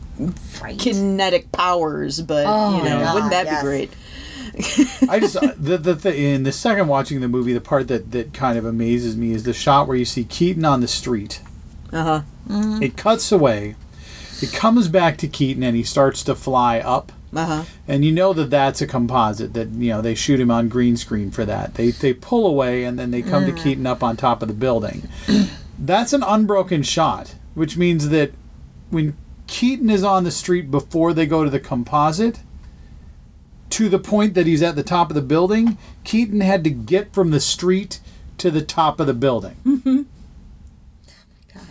Right. 0.62 0.78
kinetic 0.80 1.52
powers, 1.52 2.20
but 2.22 2.46
Oh, 2.48 2.78
you 2.78 2.84
know, 2.84 3.00
God, 3.00 3.14
wouldn't 3.14 3.32
that 3.32 3.46
yes. 3.46 3.62
be 3.62 3.66
great? 3.66 3.92
I 5.10 5.20
just 5.20 5.36
uh, 5.36 5.54
the 5.58 5.78
the 5.78 5.96
th- 5.96 6.16
in 6.16 6.44
the 6.44 6.52
second 6.52 6.88
watching 6.88 7.22
the 7.22 7.28
movie, 7.28 7.54
the 7.54 7.62
part 7.62 7.88
that 7.90 8.12
that 8.12 8.34
kind 8.34 8.58
of 8.58 8.66
amazes 8.66 9.16
me 9.16 9.32
is 9.32 9.44
the 9.44 9.54
shot 9.54 9.88
where 9.88 9.96
you 9.98 10.06
see 10.06 10.24
Keaton 10.24 10.66
on 10.66 10.82
the 10.82 10.88
street. 10.88 11.42
Uh 11.92 12.24
huh. 12.50 12.80
It 12.82 12.98
cuts 12.98 13.32
away. 13.32 13.76
It 14.42 14.54
comes 14.54 14.88
back 14.88 15.18
to 15.18 15.28
Keaton, 15.28 15.64
and 15.64 15.76
he 15.76 15.84
starts 15.84 16.24
to 16.24 16.36
fly 16.36 16.80
up. 16.80 17.12
Uh 17.36 17.46
huh. 17.46 17.64
And 17.88 18.04
you 18.04 18.12
know 18.12 18.34
that 18.34 18.50
that's 18.50 18.82
a 18.82 18.88
composite. 18.88 19.54
That 19.54 19.70
you 19.70 19.90
know 19.90 20.02
they 20.02 20.16
shoot 20.16 20.40
him 20.40 20.52
on 20.52 20.70
green 20.70 20.98
screen 20.98 21.32
for 21.32 21.46
that. 21.46 21.76
They 21.76 21.92
they 21.92 22.14
pull 22.14 22.48
away, 22.48 22.84
and 22.84 22.98
then 22.98 23.12
they 23.12 23.22
come 23.22 23.46
to 23.46 23.52
Keaton 23.52 23.86
up 23.86 24.04
on 24.04 24.18
top 24.18 24.42
of 24.42 24.48
the 24.48 24.54
building. 24.54 25.08
that's 25.80 26.14
an 26.14 26.24
unbroken 26.24 26.84
shot, 26.84 27.36
which 27.54 27.78
means 27.78 28.10
that 28.10 28.32
when 28.90 29.16
Keaton 29.48 29.90
is 29.90 30.04
on 30.04 30.24
the 30.24 30.32
street 30.32 30.72
before 30.72 31.14
they 31.14 31.26
go 31.26 31.44
to 31.44 31.50
the 31.50 31.60
composite, 31.60 32.40
to 33.72 33.90
the 33.90 34.00
point 34.00 34.34
that 34.34 34.48
he's 34.48 34.64
at 34.64 34.76
the 34.76 34.84
top 34.84 35.10
of 35.10 35.16
the 35.16 35.22
building, 35.22 35.78
Keaton 36.04 36.42
had 36.42 36.64
to 36.64 36.70
get 36.70 37.14
from 37.14 37.32
the 37.32 37.40
street 37.40 38.00
to 38.38 38.50
the 38.50 38.62
top 38.62 39.00
of 39.00 39.08
the 39.08 39.14
building. 39.14 40.08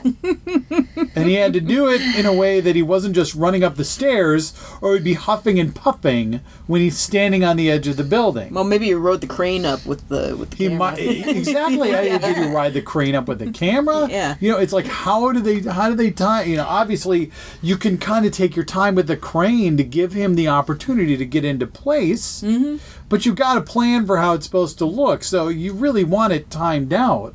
And 0.05 1.29
he 1.29 1.35
had 1.35 1.53
to 1.53 1.61
do 1.61 1.89
it 1.89 2.01
in 2.17 2.27
a 2.27 2.33
way 2.33 2.61
that 2.61 2.77
he 2.77 2.83
wasn't 2.83 3.15
just 3.15 3.35
running 3.35 3.65
up 3.65 3.77
the 3.77 3.85
stairs 3.85 4.53
or 4.81 4.95
he'd 4.95 5.05
be 5.05 5.15
huffing 5.15 5.59
and 5.59 5.75
puffing 5.75 6.41
when 6.67 6.81
he's 6.81 6.99
standing 6.99 7.45
on 7.45 7.57
the 7.57 7.71
edge 7.71 7.87
of 7.89 7.97
the 7.97 8.05
building. 8.05 8.53
Well, 8.53 8.65
maybe 8.65 8.87
you 8.87 8.99
rode 8.99 9.21
the 9.21 9.27
crane 9.27 9.65
up 9.65 9.85
with 9.87 10.09
the 10.09 10.37
with 10.37 10.51
the 10.51 10.57
He 10.57 10.65
camera. 10.69 10.79
might 10.79 10.99
exactly. 10.99 11.95
I 11.95 12.19
Did 12.19 12.37
you 12.37 12.55
ride 12.55 12.75
the 12.75 12.83
crane 12.83 13.15
up 13.15 13.29
with 13.29 13.39
the 13.39 13.51
camera? 13.51 14.09
Yeah. 14.09 14.37
You 14.41 14.53
know, 14.53 14.59
it's 14.59 14.73
like 14.73 14.87
how 14.87 15.33
do 15.33 15.41
they 15.41 15.61
how 15.61 15.89
do 15.89 15.95
they 15.95 16.11
time? 16.11 16.49
You 16.49 16.57
know, 16.57 16.67
obviously 16.67 17.31
you 17.63 17.77
can 17.77 17.99
kind 17.99 18.27
of 18.27 18.33
take 18.33 18.57
your 18.57 18.65
time 18.65 18.95
with 18.95 19.07
the 19.07 19.17
crane 19.17 19.77
to 19.77 19.85
give 19.85 20.13
him 20.13 20.35
the 20.35 20.49
opportunity 20.49 21.17
to 21.17 21.25
get 21.27 21.45
into 21.45 21.67
place. 21.67 22.43
Mm-hmm. 22.43 22.77
But 23.09 23.25
you've 23.25 23.37
got 23.37 23.55
to 23.55 23.63
plan 23.63 24.07
for 24.07 24.19
how 24.19 24.35
it's 24.35 24.45
supposed 24.45 24.77
to 24.79 24.85
look. 24.85 25.25
So 25.25 25.49
you 25.49 25.73
really 25.73 26.05
want 26.05 26.35
it 26.35 26.51
timed 26.51 26.93
out, 26.93 27.35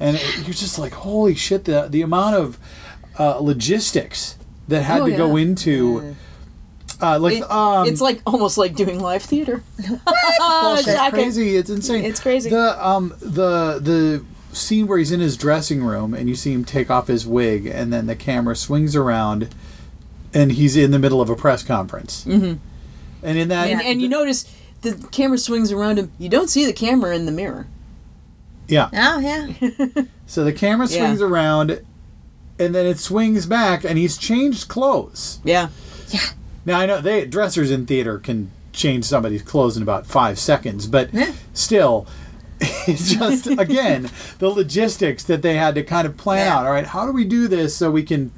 and 0.00 0.16
it, 0.16 0.36
you're 0.38 0.54
just 0.54 0.78
like, 0.78 0.92
holy 0.94 1.34
shit! 1.36 1.64
The 1.66 1.86
the 1.88 2.02
amount 2.02 2.34
of 2.36 2.58
uh, 3.18 3.36
logistics 3.38 4.36
that 4.68 4.82
had 4.82 5.02
Oh, 5.02 5.06
to 5.06 5.16
go 5.16 5.36
yeah. 5.36 5.42
into. 5.42 6.16
Uh, 7.02 7.18
like 7.18 7.38
It- 7.38 7.50
um, 7.50 7.86
it's 7.86 8.00
like 8.02 8.20
almost 8.26 8.58
like 8.58 8.74
doing 8.74 9.00
live 9.00 9.22
theater. 9.22 9.62
Bullshit. 9.78 10.04
Shocking. 10.84 10.84
It's 10.86 11.10
crazy. 11.10 11.56
It's 11.56 11.70
insane. 11.70 12.04
It's 12.04 12.20
crazy. 12.20 12.50
The 12.50 12.86
um 12.86 13.14
the 13.20 13.78
the 13.80 14.24
scene 14.54 14.86
where 14.86 14.98
he's 14.98 15.12
in 15.12 15.20
his 15.20 15.36
dressing 15.36 15.82
room 15.82 16.12
and 16.12 16.28
you 16.28 16.34
see 16.34 16.52
him 16.52 16.64
take 16.64 16.90
off 16.90 17.06
his 17.06 17.26
wig 17.26 17.66
and 17.66 17.92
then 17.92 18.06
the 18.06 18.16
camera 18.16 18.54
swings 18.56 18.94
around 18.96 19.48
and 20.34 20.52
he's 20.52 20.76
in 20.76 20.90
the 20.90 20.98
middle 20.98 21.20
of 21.22 21.30
a 21.30 21.36
press 21.36 21.62
conference. 21.62 22.24
Mm-hmm. 22.26 22.54
And 23.22 23.38
in 23.38 23.48
that, 23.48 23.68
And, 23.70 23.80
and 23.80 24.02
you 24.02 24.08
notice 24.08 24.44
the 24.82 24.94
camera 25.12 25.38
swings 25.38 25.70
around 25.72 25.98
him. 25.98 26.10
You 26.18 26.28
don't 26.28 26.48
see 26.50 26.66
the 26.66 26.72
camera 26.72 27.14
in 27.16 27.26
the 27.26 27.32
mirror. 27.32 27.66
Yeah. 28.70 28.88
Oh 28.92 29.18
yeah. 29.18 30.02
So 30.26 30.44
the 30.44 30.52
camera 30.52 30.86
Yeah. 30.86 30.98
swings 31.06 31.20
around 31.22 31.80
and 32.58 32.74
then 32.74 32.86
it 32.86 32.98
swings 32.98 33.46
back 33.46 33.84
and 33.84 33.98
he's 33.98 34.16
changed 34.16 34.68
clothes. 34.68 35.40
Yeah. 35.44 35.68
Yeah. 36.08 36.20
Now 36.64 36.78
I 36.78 36.86
know 36.86 37.00
they 37.00 37.26
dressers 37.26 37.70
in 37.70 37.86
theater 37.86 38.18
can 38.18 38.50
change 38.72 39.04
somebody's 39.04 39.42
clothes 39.42 39.76
in 39.76 39.82
about 39.82 40.06
five 40.06 40.38
seconds, 40.38 40.86
but 40.86 41.10
still, 41.52 42.06
it's 42.60 43.12
just 43.12 43.46
again 43.58 44.08
the 44.38 44.48
logistics 44.48 45.24
that 45.24 45.42
they 45.42 45.54
had 45.56 45.74
to 45.74 45.82
kind 45.82 46.06
of 46.06 46.16
plan 46.16 46.46
Yeah. 46.46 46.58
out. 46.58 46.66
All 46.66 46.72
right, 46.72 46.86
how 46.86 47.06
do 47.06 47.12
we 47.12 47.24
do 47.24 47.48
this 47.48 47.74
so 47.76 47.90
we 47.90 48.02
can 48.04 48.30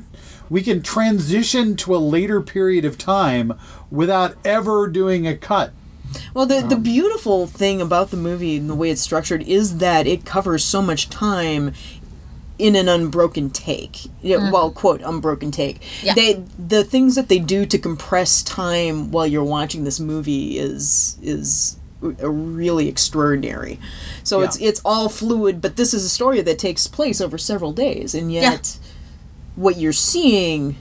we 0.49 0.63
can 0.63 0.83
transition 0.83 1.77
to 1.77 1.95
a 1.95 1.99
later 1.99 2.41
period 2.41 2.85
of 2.85 2.97
time 2.97 3.53
without 3.91 4.37
ever 4.45 4.89
doing 4.89 5.27
a 5.27 5.37
cut? 5.37 5.73
Well, 6.35 6.47
the 6.47 6.59
Um, 6.59 6.69
the 6.69 6.77
beautiful 6.77 7.47
thing 7.47 7.81
about 7.81 8.11
the 8.11 8.17
movie 8.17 8.57
and 8.57 8.69
the 8.71 8.75
way 8.75 8.91
it's 8.91 9.01
structured 9.03 9.43
is 9.43 9.79
that 9.79 10.07
it 10.07 10.25
covers 10.25 10.65
so 10.65 10.81
much 10.83 11.09
time 11.11 11.73
in 12.59 12.77
an 12.77 12.89
unbroken 12.89 13.51
take. 13.51 14.07
Yeah, 14.23 14.51
Well, 14.51 14.71
quote 14.71 15.01
unbroken 15.05 15.51
take. 15.51 15.81
Yeah. 16.03 16.15
They 16.15 16.43
the 16.59 16.85
things 16.85 17.15
that 17.17 17.29
they 17.29 17.39
do 17.39 17.67
to 17.67 17.79
compress 17.79 18.43
time 18.43 19.11
while 19.11 19.27
you're 19.27 19.43
watching 19.43 19.85
this 19.85 19.99
movie 19.99 20.59
is 20.59 21.17
is 21.23 21.77
r- 22.03 22.11
really 22.31 22.89
extraordinary. 22.89 23.81
So 24.23 24.43
it's 24.43 24.61
Yeah. 24.61 24.69
it's 24.69 24.81
all 24.85 25.09
fluid, 25.09 25.61
but 25.61 25.77
this 25.77 25.93
is 25.95 26.05
a 26.05 26.09
story 26.09 26.41
that 26.43 26.59
takes 26.59 26.87
place 26.87 27.21
over 27.21 27.39
several 27.39 27.73
days, 27.73 28.15
and 28.15 28.31
yet 28.33 28.79
what 29.57 29.77
you're 29.79 29.93
seeing 29.93 30.77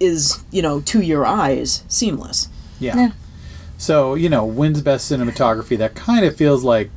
is 0.00 0.38
you 0.50 0.62
know 0.62 0.80
to 0.80 1.00
your 1.00 1.26
eyes 1.26 1.82
seamless. 1.88 2.48
Yeah. 2.80 3.10
Yeah. 3.82 3.86
So 3.86 4.14
you 4.14 4.28
know, 4.28 4.44
wins 4.44 4.80
best 4.80 5.10
cinematography. 5.10 5.76
That 5.78 5.94
kind 5.94 6.24
of 6.24 6.36
feels 6.36 6.64
like 6.64 6.90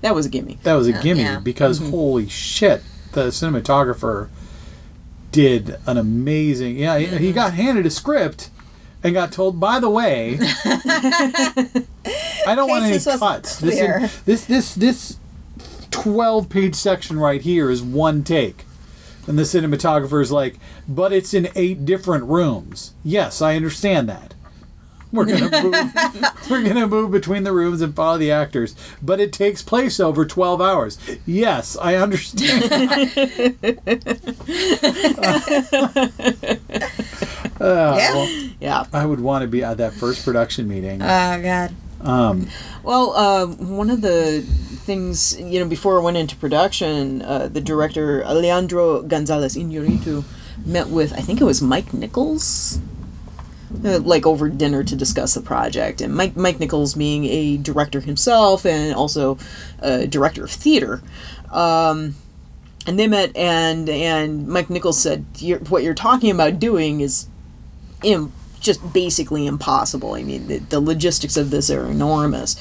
That 0.00 0.14
was 0.14 0.26
a 0.26 0.30
gimme. 0.30 0.58
that 0.62 0.74
was 0.74 0.88
a 0.88 0.92
gimme 0.92 1.20
yeah. 1.20 1.40
because 1.40 1.80
mm-hmm. 1.80 1.90
holy 1.90 2.28
shit, 2.28 2.82
the 3.12 3.26
cinematographer 3.26 4.28
did 5.32 5.76
an 5.86 5.96
amazing. 5.96 6.76
Yeah, 6.76 6.98
he, 6.98 7.06
he 7.06 7.16
mm-hmm. 7.16 7.34
got 7.34 7.54
handed 7.54 7.86
a 7.86 7.90
script 7.90 8.50
and 9.02 9.14
got 9.14 9.32
told, 9.32 9.58
by 9.60 9.80
the 9.80 9.90
way, 9.90 10.38
I 12.46 12.54
don't 12.54 12.68
want 12.68 12.84
any 12.84 12.92
this 12.94 13.04
cuts. 13.04 13.58
This, 13.58 13.74
clear. 13.74 14.10
this 14.24 14.44
this 14.44 14.74
this 14.74 15.18
twelve 15.90 16.48
page 16.48 16.74
section 16.74 17.18
right 17.18 17.40
here 17.42 17.70
is 17.70 17.82
one 17.82 18.24
take. 18.24 18.64
And 19.26 19.38
the 19.38 19.42
cinematographer 19.42 20.20
is 20.22 20.32
like, 20.32 20.58
but 20.88 21.12
it's 21.12 21.34
in 21.34 21.50
eight 21.54 21.84
different 21.84 22.24
rooms. 22.24 22.94
Yes, 23.04 23.42
I 23.42 23.54
understand 23.54 24.08
that. 24.08 24.34
We're 25.12 25.24
gonna 25.26 25.62
move. 25.62 26.24
we're 26.50 26.62
gonna 26.62 26.86
move 26.86 27.10
between 27.10 27.42
the 27.42 27.52
rooms 27.52 27.80
and 27.82 27.94
follow 27.94 28.16
the 28.18 28.30
actors, 28.30 28.74
but 29.02 29.20
it 29.20 29.32
takes 29.32 29.62
place 29.62 29.98
over 30.00 30.24
twelve 30.24 30.60
hours. 30.60 30.98
Yes, 31.26 31.76
I 31.80 31.96
understand. 31.96 33.56
Uh, 37.60 37.94
Yeah. 37.98 38.14
well, 38.14 38.28
Yeah. 38.60 38.84
I 38.92 39.04
would 39.04 39.20
want 39.20 39.42
to 39.42 39.48
be 39.48 39.62
at 39.62 39.76
that 39.78 39.92
first 39.92 40.24
production 40.24 40.66
meeting. 40.66 41.02
Oh 41.02 41.42
god. 41.42 41.72
Um, 42.00 42.48
Well, 42.82 43.12
uh, 43.14 43.46
one 43.46 43.90
of 43.90 44.00
the 44.00 44.42
things, 44.86 45.38
you 45.38 45.60
know, 45.60 45.66
before 45.66 45.98
it 45.98 46.02
went 46.02 46.16
into 46.16 46.34
production, 46.36 47.20
uh, 47.22 47.48
the 47.48 47.60
director 47.60 48.24
Alejandro 48.24 49.02
Gonzalez 49.02 49.56
Iñárritu 49.56 50.24
met 50.64 50.88
with, 50.88 51.12
I 51.12 51.20
think 51.20 51.40
it 51.40 51.44
was 51.44 51.60
Mike 51.60 51.92
Nichols, 51.92 52.78
uh, 53.84 54.00
like 54.00 54.26
over 54.26 54.48
dinner 54.48 54.84
to 54.84 54.96
discuss 54.96 55.34
the 55.34 55.40
project. 55.40 56.00
And 56.00 56.14
Mike 56.14 56.36
Mike 56.36 56.60
Nichols 56.60 56.94
being 56.94 57.24
a 57.26 57.56
director 57.56 58.00
himself 58.00 58.64
and 58.64 58.94
also 58.94 59.38
a 59.80 60.06
director 60.06 60.44
of 60.44 60.50
theater. 60.50 61.02
Um, 61.50 62.16
and 62.86 62.98
they 62.98 63.06
met, 63.06 63.36
and 63.36 63.88
and 63.88 64.48
Mike 64.48 64.70
Nichols 64.70 65.00
said, 65.00 65.24
you're, 65.38 65.58
"What 65.58 65.82
you're 65.82 65.94
talking 65.94 66.30
about 66.30 66.58
doing 66.58 67.00
is 67.00 67.28
Im- 68.02 68.32
just 68.60 68.92
basically 68.92 69.46
impossible. 69.46 70.14
I 70.14 70.22
mean, 70.22 70.46
the, 70.46 70.58
the 70.58 70.80
logistics 70.80 71.36
of 71.36 71.50
this 71.50 71.70
are 71.70 71.86
enormous. 71.86 72.56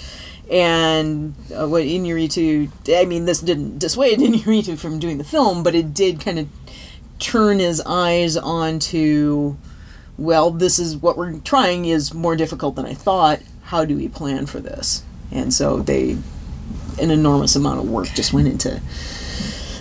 And 0.50 1.36
uh, 1.56 1.68
what 1.68 1.84
Iñárritu, 1.84 2.70
I 2.90 3.06
mean, 3.06 3.26
this 3.26 3.40
didn't 3.40 3.80
dissuade 3.80 4.20
Iñárritu 4.20 4.78
from 4.78 5.00
doing 5.00 5.18
the 5.18 5.24
film, 5.24 5.62
but 5.62 5.76
it 5.76 5.94
did 5.94 6.20
kind 6.20 6.40
of 6.40 6.48
turn 7.20 7.60
his 7.60 7.82
eyes 7.86 8.38
onto, 8.38 9.58
well, 10.20 10.52
this 10.52 10.80
is 10.80 10.98
what 10.98 11.18
we're 11.18 11.40
trying 11.40 11.86
is 11.86 12.14
more 12.14 12.36
difficult 12.36 12.76
than 12.76 12.86
I 12.86 12.94
thought. 12.94 13.40
How 13.64 13.86
do 13.86 13.96
we 13.96 14.08
plan 14.08 14.46
for 14.46 14.60
this? 14.60 15.04
And 15.32 15.54
so 15.54 15.80
they, 15.80 16.18
an 17.00 17.12
enormous 17.12 17.56
amount 17.56 17.80
of 17.80 17.90
work 17.90 18.08
just 18.10 18.34
went 18.34 18.48
into 18.48 18.82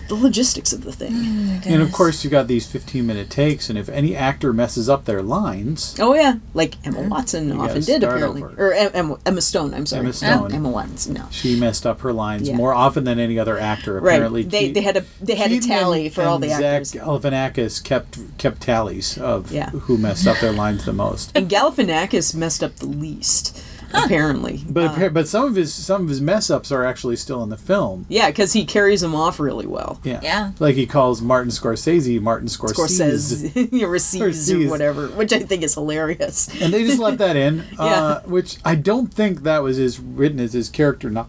the 0.08 0.14
logistics 0.14 0.72
of 0.72 0.84
the 0.84 0.92
thing. 0.92 1.12
Oh 1.14 1.60
and 1.66 1.82
of 1.82 1.92
course, 1.92 2.24
you 2.24 2.30
got 2.30 2.48
these 2.48 2.66
fifteen-minute 2.66 3.30
takes, 3.30 3.68
and 3.68 3.78
if 3.78 3.88
any 3.88 4.16
actor 4.16 4.52
messes 4.52 4.88
up 4.88 5.04
their 5.04 5.22
lines, 5.22 5.94
Oh 5.98 6.14
yeah, 6.14 6.36
like 6.54 6.74
Emma 6.86 7.02
Watson 7.02 7.52
often 7.52 7.82
did 7.82 8.02
apparently, 8.02 8.42
over. 8.42 8.54
or 8.68 8.72
Em- 8.72 8.90
Emma, 8.94 9.18
Emma 9.26 9.40
Stone. 9.40 9.74
I'm 9.74 9.86
sorry, 9.86 10.00
Emma 10.00 10.12
Stone. 10.12 10.52
Emma 10.54 10.68
Watson. 10.70 11.14
No, 11.14 11.26
she 11.30 11.58
messed 11.58 11.86
up 11.86 12.00
her 12.00 12.12
lines 12.12 12.48
Yeah. 12.48 12.56
more 12.56 12.72
often 12.74 13.04
than 13.04 13.18
any 13.18 13.38
other 13.38 13.58
actor. 13.58 14.00
right? 14.00 14.14
Apparently, 14.14 14.42
They, 14.44 14.70
Ke- 14.70 14.74
they 14.74 14.82
had 14.82 14.96
a 14.96 15.04
they 15.20 15.34
had 15.34 15.52
a 15.52 15.60
tally 15.60 16.08
for 16.08 16.22
all 16.22 16.36
and 16.36 16.44
the 16.44 16.48
Zach 16.48 16.62
actors. 16.62 16.92
Galifianakis 16.92 17.82
kept 17.84 18.18
kept 18.38 18.60
tallies 18.62 19.18
of 19.18 19.52
Yeah. 19.52 19.70
who 19.70 19.98
messed 19.98 20.26
up 20.26 20.38
their 20.40 20.52
lines 20.52 20.84
the 20.84 20.92
most. 20.92 21.32
And 21.34 21.50
Galifianakis 21.50 22.34
messed 22.34 22.62
up 22.64 22.76
the 22.76 22.86
least, 22.86 23.60
apparently. 23.94 24.62
But 24.68 24.98
Uh, 25.02 25.08
but 25.08 25.26
some 25.28 25.44
of 25.46 25.54
his 25.56 25.72
some 25.74 26.02
of 26.02 26.08
his 26.08 26.20
mess 26.20 26.50
ups 26.50 26.70
are 26.72 26.84
actually 26.84 27.16
still 27.16 27.42
in 27.42 27.48
the 27.48 27.56
film. 27.56 28.06
yeah, 28.08 28.28
because 28.28 28.52
he 28.52 28.64
carries 28.64 29.00
them 29.00 29.14
off 29.14 29.40
really 29.40 29.66
well. 29.66 30.00
Yeah, 30.04 30.20
Yeah. 30.22 30.52
Like 30.58 30.74
he 30.76 30.86
calls 30.86 31.20
Martin 31.22 31.50
Scorsese 31.50 32.20
Martin 32.20 32.48
Scorsese, 32.48 33.50
Scorsese, 33.50 33.82
or 33.82 33.98
Sees 33.98 34.20
or 34.20 34.28
Scorsese. 34.28 34.70
whatever, 34.70 35.08
which 35.08 35.32
I 35.32 35.40
think 35.40 35.62
is 35.62 35.74
hilarious. 35.74 36.48
and 36.60 36.72
they 36.72 36.84
just 36.84 36.98
let 36.98 37.18
that 37.18 37.36
in. 37.36 37.64
Yeah. 37.74 37.84
uh, 37.84 38.20
which 38.22 38.58
I 38.64 38.74
don't 38.74 39.12
think 39.12 39.42
that 39.42 39.62
was 39.62 39.76
his 39.76 39.98
written 40.00 40.40
as 40.40 40.52
his 40.52 40.68
character 40.68 41.10
not 41.10 41.28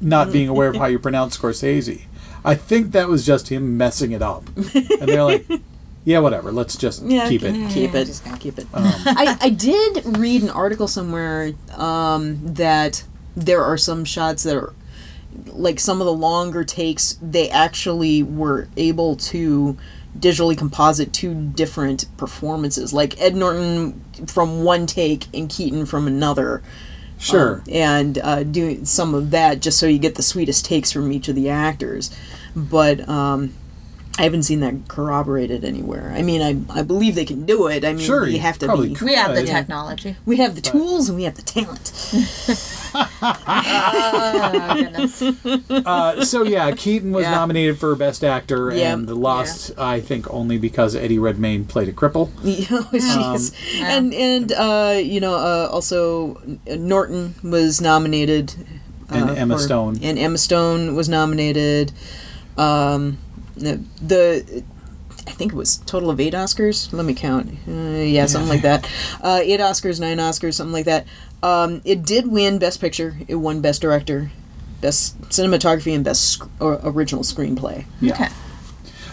not 0.00 0.30
being 0.32 0.48
aware 0.48 0.68
of 0.68 0.76
how 0.76 0.86
you 0.86 0.98
pronounce 0.98 1.38
Scorsese. 1.38 2.02
I 2.44 2.54
think 2.54 2.92
that 2.92 3.08
was 3.08 3.24
just 3.26 3.48
him 3.48 3.76
messing 3.76 4.12
it 4.12 4.22
up, 4.22 4.44
and 4.56 5.08
they're 5.08 5.24
like, 5.24 5.46
"Yeah, 6.06 6.20
whatever. 6.20 6.50
Let's 6.52 6.76
just 6.76 7.02
Yeah, 7.04 7.28
keep 7.28 7.42
it." 7.42 7.70
keep 7.70 7.94
it, 7.94 8.06
just 8.06 8.24
gotta- 8.24 8.38
keep 8.38 8.56
it. 8.58 8.66
Um, 8.72 8.84
I, 9.04 9.36
I 9.42 9.48
did 9.50 10.16
read 10.16 10.42
an 10.42 10.48
article 10.50 10.88
somewhere 10.88 11.52
um, 11.76 12.38
that 12.54 13.04
there 13.36 13.62
are 13.62 13.76
some 13.76 14.06
shots 14.06 14.42
that 14.44 14.56
are 14.56 14.72
like 15.48 15.78
some 15.78 16.00
of 16.00 16.06
the 16.06 16.12
longer 16.14 16.64
takes 16.64 17.18
they 17.20 17.50
actually 17.50 18.22
were 18.22 18.68
able 18.78 19.16
to 19.16 19.76
digitally 20.18 20.56
composite 20.56 21.12
two 21.12 21.34
different 21.34 22.06
performances 22.16 22.94
like 22.94 23.20
ed 23.20 23.36
norton 23.36 24.02
from 24.26 24.64
one 24.64 24.86
take 24.86 25.26
and 25.34 25.50
keaton 25.50 25.84
from 25.84 26.06
another 26.06 26.62
Sure. 27.18 27.56
um, 27.56 27.62
and 27.70 28.16
uh, 28.18 28.42
doing 28.44 28.86
some 28.86 29.14
of 29.14 29.30
that 29.32 29.60
just 29.60 29.78
so 29.78 29.84
you 29.86 29.98
get 29.98 30.14
the 30.14 30.22
sweetest 30.22 30.64
takes 30.64 30.90
from 30.90 31.12
each 31.12 31.28
of 31.28 31.34
the 31.34 31.50
actors 31.50 32.10
but 32.54 33.06
um, 33.06 33.52
I 34.18 34.22
haven't 34.22 34.44
seen 34.44 34.60
that 34.60 34.74
corroborated 34.88 35.62
anywhere. 35.64 36.10
I 36.16 36.22
mean, 36.22 36.40
I, 36.40 36.78
I 36.78 36.82
believe 36.82 37.14
they 37.14 37.26
can 37.26 37.44
do 37.44 37.66
it. 37.66 37.84
I 37.84 37.92
mean, 37.92 38.04
Sure, 38.06 38.26
you 38.26 38.34
you 38.34 38.40
have 38.40 38.58
to 38.60 38.66
probably 38.66 38.88
be. 38.88 38.94
could. 38.94 39.04
We 39.06 39.14
have 39.14 39.34
the 39.34 39.44
technology. 39.44 40.16
We 40.24 40.38
have 40.38 40.54
the 40.54 40.62
tools 40.62 41.08
and 41.10 41.16
we 41.18 41.24
have 41.24 41.34
the 41.34 41.42
talent. 41.42 41.92
oh, 43.22 44.74
goodness. 44.74 45.22
Uh, 45.86 46.24
so 46.24 46.42
yeah, 46.42 46.70
Keaton 46.72 47.12
was 47.12 47.22
Yeah. 47.24 47.30
nominated 47.32 47.78
for 47.78 47.94
Best 47.94 48.24
Actor 48.24 48.72
Yeah. 48.74 48.92
and 48.94 49.08
lost, 49.08 49.72
I 49.78 50.00
think, 50.00 50.32
only 50.32 50.58
because 50.58 50.94
Eddie 50.96 51.18
Redmayne 51.18 51.64
played 51.64 51.88
a 51.88 51.92
cripple. 51.92 52.30
Oh, 52.70 52.88
jeez. 52.92 53.54
and 53.80 54.12
and 54.14 54.52
uh, 54.52 54.98
you 55.02 55.20
know 55.20 55.34
uh, 55.34 55.68
also 55.70 56.40
Norton 56.66 57.34
was 57.42 57.80
nominated. 57.80 58.54
And 59.08 59.30
uh, 59.30 59.34
Emma 59.34 59.56
for- 59.56 59.62
Stone. 59.62 59.98
And 60.02 60.18
Emma 60.18 60.38
Stone 60.38 60.94
was 60.96 61.08
nominated. 61.08 61.92
Um, 62.56 63.18
the, 63.56 63.80
the 64.02 64.62
I 65.26 65.30
think 65.32 65.52
it 65.52 65.56
was 65.56 65.78
total 65.78 66.10
of 66.10 66.20
eight 66.20 66.34
Oscars. 66.34 66.92
Let 66.92 67.04
me 67.04 67.14
count. 67.14 67.50
Uh, 67.68 67.72
yeah, 67.72 68.26
something 68.26 68.48
like 68.48 68.62
that. 68.62 68.88
Uh, 69.20 69.40
eight 69.42 69.60
Oscars, 69.60 69.98
nine 70.00 70.18
Oscars, 70.18 70.54
something 70.54 70.72
like 70.72 70.84
that. 70.84 71.06
Um, 71.42 71.82
it 71.84 72.04
did 72.04 72.28
win 72.28 72.58
Best 72.58 72.80
Picture. 72.80 73.16
It 73.28 73.34
won 73.36 73.60
Best 73.60 73.82
Director, 73.82 74.30
Best 74.80 75.20
Cinematography, 75.30 75.94
and 75.94 76.04
Best 76.04 76.28
sc- 76.32 76.48
or 76.60 76.80
Original 76.84 77.22
Screenplay. 77.24 77.84
Yeah. 78.00 78.12
Okay. 78.14 78.28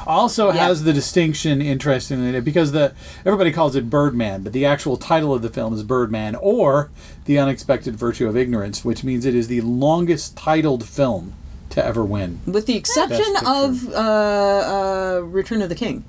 Also 0.06 0.48
Yeah. 0.52 0.66
has 0.68 0.84
the 0.84 0.92
distinction, 0.94 1.62
interestingly, 1.62 2.40
because 2.42 2.74
the 2.74 2.94
everybody 3.26 3.52
calls 3.52 3.76
it 3.76 3.90
Birdman, 3.90 4.44
but 4.44 4.52
the 4.52 4.66
actual 4.66 4.98
title 4.98 5.34
of 5.34 5.42
the 5.42 5.50
film 5.50 5.74
is 5.74 5.82
Birdman 5.84 6.36
or 6.36 6.90
The 7.26 7.40
Unexpected 7.40 7.96
Virtue 7.96 8.28
of 8.28 8.36
Ignorance, 8.36 8.84
which 8.84 9.04
means 9.06 9.26
it 9.26 9.34
is 9.34 9.48
the 9.48 9.62
longest 9.62 10.36
titled 10.36 10.84
film 10.86 11.34
to 11.74 11.84
ever 11.84 12.04
win. 12.04 12.40
with 12.46 12.66
the 12.66 12.76
exception 12.78 13.34
of 13.46 13.90
uh, 13.90 13.98
uh, 13.98 15.20
Return 15.24 15.62
of 15.62 15.70
the 15.70 15.76
King. 15.76 16.04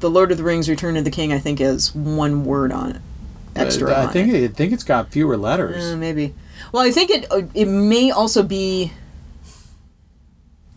The 0.00 0.10
Lord 0.10 0.30
of 0.30 0.38
the 0.38 0.44
Rings: 0.44 0.68
Return 0.68 0.96
of 0.96 1.04
the 1.04 1.10
King, 1.10 1.32
I 1.32 1.38
think, 1.38 1.60
is 1.60 1.94
one 1.94 2.44
word 2.44 2.70
on 2.70 2.92
it, 2.92 3.02
extra. 3.56 3.92
Uh, 3.92 4.04
I 4.04 4.06
think 4.06 4.32
it. 4.32 4.44
I 4.44 4.54
think 4.54 4.72
it's 4.72 4.84
got 4.84 5.10
fewer 5.10 5.36
letters. 5.36 5.92
Uh, 5.92 5.96
maybe. 5.96 6.34
Well, 6.72 6.82
I 6.82 6.90
think 6.90 7.10
it 7.10 7.26
uh, 7.32 7.42
it 7.54 7.66
may 7.66 8.10
also 8.10 8.42
be 8.42 8.92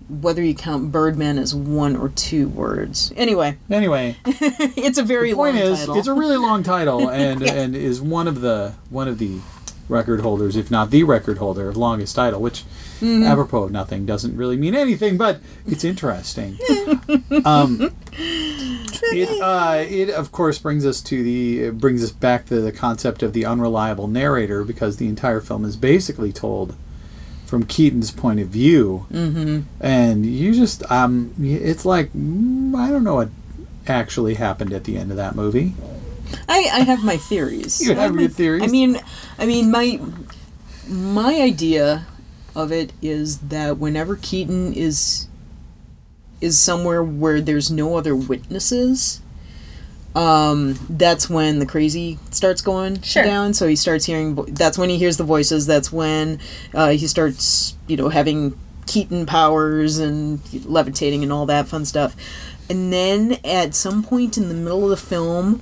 whether 0.09 0.41
you 0.41 0.55
count 0.55 0.91
Birdman 0.91 1.37
as 1.37 1.53
one 1.53 1.95
or 1.95 2.09
two 2.09 2.47
words. 2.49 3.13
Anyway, 3.15 3.57
anyway, 3.69 4.17
it's 4.25 4.97
a 4.97 5.03
very 5.03 5.31
the 5.31 5.35
point 5.35 5.55
long 5.55 5.65
is, 5.65 5.79
title. 5.79 5.97
it's 5.97 6.07
a 6.07 6.13
really 6.13 6.37
long 6.37 6.63
title, 6.63 7.09
and 7.11 7.43
and 7.43 7.75
is 7.75 8.01
one 8.01 8.27
of 8.27 8.41
the 8.41 8.73
one 8.89 9.07
of 9.07 9.19
the 9.19 9.39
record 9.87 10.21
holders, 10.21 10.55
if 10.55 10.71
not 10.71 10.89
the 10.89 11.03
record 11.03 11.37
holder 11.37 11.67
of 11.69 11.77
longest 11.77 12.15
title, 12.15 12.41
which 12.41 12.63
Mm-hmm. 13.01 13.23
apropos 13.23 13.63
of 13.63 13.71
nothing 13.71 14.05
doesn't 14.05 14.37
really 14.37 14.57
mean 14.57 14.75
anything, 14.75 15.17
but 15.17 15.39
it's 15.65 15.83
interesting. 15.83 16.59
um, 17.45 17.91
it 18.13 19.41
uh, 19.41 19.83
it 19.89 20.09
of 20.11 20.31
course 20.31 20.59
brings 20.59 20.85
us 20.85 21.01
to 21.01 21.23
the 21.23 21.63
it 21.63 21.79
brings 21.79 22.03
us 22.03 22.11
back 22.11 22.45
to 22.47 22.61
the 22.61 22.71
concept 22.71 23.23
of 23.23 23.33
the 23.33 23.43
unreliable 23.43 24.07
narrator 24.07 24.63
because 24.63 24.97
the 24.97 25.07
entire 25.07 25.41
film 25.41 25.65
is 25.65 25.75
basically 25.75 26.31
told 26.31 26.75
from 27.45 27.65
Keaton's 27.65 28.11
point 28.11 28.39
of 28.39 28.47
view, 28.47 29.07
mm-hmm. 29.11 29.61
and 29.79 30.25
you 30.25 30.53
just 30.53 30.89
um, 30.91 31.33
it's 31.41 31.85
like 31.85 32.13
mm, 32.13 32.75
I 32.75 32.89
don't 32.89 33.03
know 33.03 33.15
what 33.15 33.29
actually 33.87 34.35
happened 34.35 34.73
at 34.73 34.83
the 34.83 34.97
end 34.97 35.11
of 35.11 35.17
that 35.17 35.35
movie. 35.35 35.73
I, 36.47 36.69
I 36.71 36.79
have 36.81 37.03
my 37.03 37.17
theories. 37.17 37.81
You 37.85 37.95
have 37.95 38.17
your 38.17 38.29
theories. 38.29 38.63
I 38.63 38.67
mean, 38.67 38.99
I 39.37 39.45
mean, 39.45 39.71
my 39.71 39.99
my 40.87 41.41
idea 41.41 42.05
of 42.55 42.71
it 42.71 42.93
is 43.01 43.39
that 43.39 43.77
whenever 43.77 44.15
Keaton 44.15 44.73
is 44.73 45.27
is 46.39 46.57
somewhere 46.57 47.03
where 47.03 47.39
there's 47.39 47.69
no 47.69 47.95
other 47.97 48.15
witnesses, 48.15 49.21
um, 50.15 50.77
that's 50.89 51.29
when 51.29 51.59
the 51.59 51.65
crazy 51.65 52.17
starts 52.31 52.61
going 52.61 53.01
Sure. 53.01 53.23
down. 53.23 53.53
So 53.53 53.67
he 53.67 53.75
starts 53.75 54.05
hearing. 54.05 54.35
vo- 54.35 54.45
That's 54.45 54.77
when 54.77 54.89
he 54.89 54.97
hears 54.97 55.17
the 55.17 55.23
voices. 55.23 55.65
That's 55.67 55.91
when 55.91 56.39
uh, 56.73 56.89
he 56.89 57.07
starts, 57.07 57.75
you 57.87 57.95
know, 57.95 58.09
having 58.09 58.57
Keaton 58.87 59.25
powers 59.25 59.99
and 59.99 60.39
levitating 60.65 61.23
and 61.23 61.31
all 61.31 61.45
that 61.45 61.67
fun 61.67 61.85
stuff. 61.85 62.15
And 62.69 62.91
then 62.91 63.37
at 63.45 63.75
some 63.75 64.03
point 64.03 64.37
in 64.37 64.47
the 64.49 64.53
middle 64.55 64.83
of 64.83 64.89
the 64.89 64.97
film, 64.97 65.61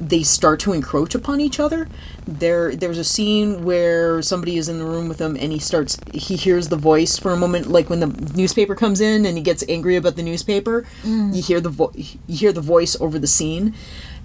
they 0.00 0.22
start 0.22 0.58
to 0.60 0.72
encroach 0.72 1.14
upon 1.14 1.40
each 1.40 1.60
other. 1.60 1.86
There, 2.26 2.74
there's 2.74 2.96
a 2.96 3.04
scene 3.04 3.64
where 3.64 4.22
somebody 4.22 4.56
is 4.56 4.68
in 4.68 4.78
the 4.78 4.84
room 4.84 5.08
with 5.08 5.20
him, 5.20 5.36
and 5.38 5.52
he 5.52 5.58
starts. 5.58 5.98
He 6.14 6.36
hears 6.36 6.68
the 6.68 6.76
voice 6.76 7.18
for 7.18 7.32
a 7.32 7.36
moment, 7.36 7.66
like 7.66 7.90
when 7.90 8.00
the 8.00 8.06
newspaper 8.34 8.74
comes 8.74 9.00
in, 9.00 9.26
and 9.26 9.36
he 9.36 9.42
gets 9.42 9.62
angry 9.68 9.96
about 9.96 10.16
the 10.16 10.22
newspaper. 10.22 10.86
You 11.34 11.42
hear 11.42 11.60
the 11.60 11.68
vo- 11.68 11.92
you 11.94 12.36
hear 12.36 12.52
the 12.52 12.62
voice 12.62 12.96
over 12.98 13.18
the 13.18 13.26
scene, 13.26 13.74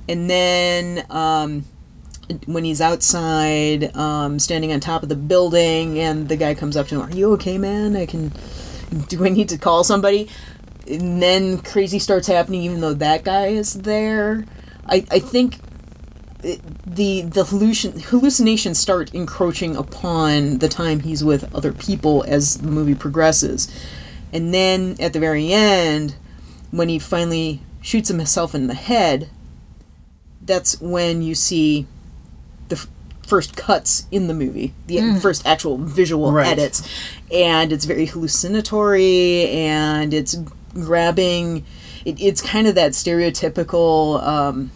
and 0.08 0.30
then 0.30 1.06
um, 1.10 1.66
when 2.46 2.64
he's 2.64 2.80
outside, 2.82 3.96
um, 3.98 4.40
standing 4.40 4.72
on 4.72 4.80
top 4.80 5.04
of 5.04 5.10
the 5.10 5.16
building, 5.16 6.00
and 6.00 6.30
the 6.30 6.38
guy 6.38 6.54
comes 6.54 6.78
up 6.78 6.88
to 6.88 6.96
him, 6.96 7.02
"Are 7.02 7.14
you 7.14 7.34
okay, 7.34 7.58
man? 7.58 7.96
I 7.98 8.06
can. 8.06 8.32
Do 9.10 9.26
I 9.26 9.30
need 9.30 9.50
to 9.50 9.58
call 9.58 9.84
somebody?" 9.84 10.30
And 10.88 11.22
then 11.22 11.58
crazy 11.58 12.00
starts 12.00 12.28
happening, 12.28 12.62
even 12.62 12.80
though 12.80 12.94
that 12.94 13.24
guy 13.26 13.48
is 13.48 13.74
there. 13.74 14.46
I, 14.88 15.06
I 15.12 15.20
think 15.20 15.60
the 16.42 17.22
the 17.22 17.44
hallucin- 17.44 18.02
hallucinations 18.04 18.80
start 18.80 19.14
encroaching 19.14 19.76
upon 19.76 20.60
the 20.60 20.70
time 20.70 21.00
he's 21.00 21.24
with 21.24 21.54
other 21.56 21.72
people 21.72 22.24
as 22.28 22.58
the 22.58 22.68
movie 22.68 22.96
progresses, 22.96 23.68
and 24.32 24.54
then 24.54 24.96
at 25.00 25.14
the 25.14 25.20
very 25.20 25.52
end, 25.52 26.16
when 26.72 26.90
he 26.90 27.00
finally 27.00 27.62
shoots 27.82 28.10
himself 28.10 28.54
in 28.54 28.68
the 28.68 28.74
head, 28.76 29.30
that's 30.42 30.80
when 30.80 31.22
you 31.22 31.34
see 31.36 31.88
the 32.68 32.76
f- 32.76 32.88
first 33.26 33.56
cuts 33.56 34.06
in 34.12 34.28
the 34.28 34.34
movie, 34.34 34.74
the 34.88 34.98
mm. 34.98 35.22
first 35.22 35.46
actual 35.48 35.78
visual 35.78 36.32
Right. 36.32 36.48
edits, 36.48 36.88
and 37.32 37.72
it's 37.72 37.86
very 37.86 38.06
hallucinatory 38.06 39.50
and 39.50 40.14
it's 40.14 40.36
grabbing. 40.76 41.66
It, 42.06 42.20
it's 42.22 42.42
kind 42.42 42.68
of 42.68 42.76
that 42.76 42.92
stereotypical. 42.92 44.22
Um, 44.26 44.72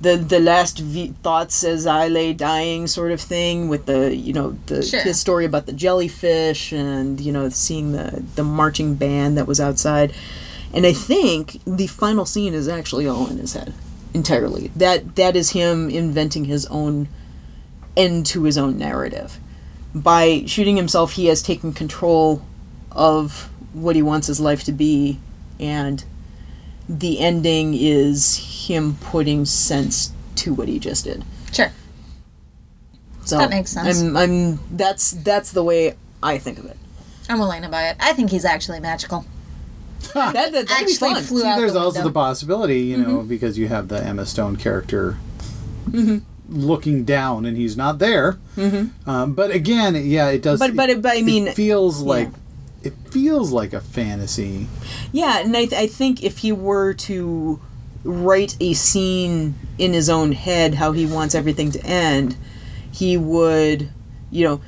the, 0.00 0.16
the 0.16 0.38
last 0.40 0.78
v- 0.80 1.14
thoughts 1.22 1.64
as 1.64 1.86
I 1.86 2.08
lay 2.08 2.32
dying 2.32 2.86
sort 2.86 3.10
of 3.10 3.20
thing 3.20 3.68
with 3.68 3.86
the 3.86 4.14
you 4.14 4.32
know 4.32 4.56
the 4.66 4.82
Sure. 4.82 5.00
his 5.02 5.18
story 5.18 5.44
about 5.46 5.64
the 5.66 5.72
jellyfish 5.72 6.72
and 6.72 7.18
you 7.20 7.32
know 7.32 7.48
seeing 7.48 7.92
the 7.92 8.22
the 8.34 8.44
marching 8.44 8.96
band 8.96 9.38
that 9.38 9.46
was 9.46 9.60
outside 9.60 10.12
and 10.74 10.84
I 10.84 10.92
think 10.92 11.60
the 11.64 11.86
final 11.86 12.26
scene 12.26 12.52
is 12.52 12.68
actually 12.68 13.06
all 13.06 13.28
in 13.28 13.38
his 13.38 13.54
head 13.54 13.72
entirely. 14.12 14.72
That 14.76 15.14
that 15.16 15.36
is 15.36 15.50
him 15.50 15.88
inventing 15.88 16.46
his 16.46 16.66
own 16.66 17.08
end 17.96 18.26
to 18.26 18.42
his 18.42 18.58
own 18.58 18.76
narrative. 18.76 19.38
By 19.94 20.42
shooting 20.46 20.76
himself, 20.76 21.12
he 21.12 21.26
has 21.26 21.40
taken 21.42 21.72
control 21.72 22.42
of 22.90 23.48
what 23.74 23.94
he 23.96 24.02
wants 24.02 24.26
his 24.28 24.40
life 24.40 24.64
to 24.64 24.72
be, 24.72 25.18
and 25.60 26.02
the 26.88 27.18
ending 27.20 27.74
is 27.74 28.66
him 28.68 28.96
putting 29.00 29.44
sense 29.44 30.12
to 30.36 30.54
what 30.54 30.68
he 30.68 30.78
just 30.78 31.04
did. 31.04 31.22
Sure. 31.52 31.70
So 33.24 33.38
That 33.38 33.50
makes 33.50 33.70
sense. 33.70 34.00
I'm, 34.02 34.16
I'm 34.16 34.60
that's 34.76 35.10
that's 35.12 35.52
the 35.52 35.62
way 35.62 35.96
I 36.22 36.38
think 36.38 36.58
of 36.58 36.64
it. 36.66 36.76
I'm 37.28 37.38
willing 37.38 37.62
to 37.62 37.68
buy 37.68 37.88
it. 37.88 37.96
I 38.00 38.12
think 38.12 38.30
he's 38.30 38.44
actually 38.44 38.80
magical. 38.80 39.24
That, 40.12 40.34
that, 40.34 40.52
that'd 40.52 40.66
be 40.68 40.72
Actually 40.92 41.14
fun. 41.14 41.22
flew 41.22 41.40
See, 41.40 41.46
out 41.46 41.56
there's 41.56 41.72
the 41.72 41.78
also 41.78 41.98
window. 42.00 42.08
the 42.10 42.12
possibility, 42.14 42.80
you 42.80 42.98
know, 42.98 43.18
Mm-hmm. 43.20 43.28
because 43.28 43.56
you 43.56 43.68
have 43.68 43.88
the 43.88 44.04
Emma 44.04 44.26
Stone 44.26 44.56
character 44.56 45.16
looking 46.48 47.04
down 47.04 47.46
and 47.46 47.56
he's 47.56 47.76
not 47.76 47.98
there. 47.98 48.38
Mm-hmm. 48.56 49.08
Um, 49.08 49.32
but 49.32 49.50
again, 49.50 49.94
yeah, 49.94 50.28
it 50.28 50.42
does. 50.42 50.58
But- 50.60 50.76
but 50.76 51.00
but 51.02 51.16
I 51.16 51.22
mean, 51.22 51.48
it 51.48 51.56
feels 51.56 52.00
like 52.02 52.28
yeah. 52.28 52.34
Feels 53.14 53.52
like 53.52 53.72
a 53.72 53.80
fantasy. 53.80 54.66
Yeah, 55.12 55.38
and 55.38 55.56
I, 55.56 55.66
th- 55.66 55.80
I 55.80 55.86
think 55.86 56.24
if 56.24 56.38
he 56.38 56.50
were 56.50 56.92
to 56.94 57.60
write 58.02 58.56
a 58.60 58.74
scene 58.74 59.54
in 59.78 59.92
his 59.92 60.10
own 60.10 60.32
head 60.32 60.74
how 60.74 60.90
he 60.90 61.06
wants 61.06 61.36
everything 61.36 61.70
to 61.70 61.86
end, 61.86 62.36
he 62.90 63.16
would, 63.16 63.88
you 64.32 64.44
know, 64.44 64.60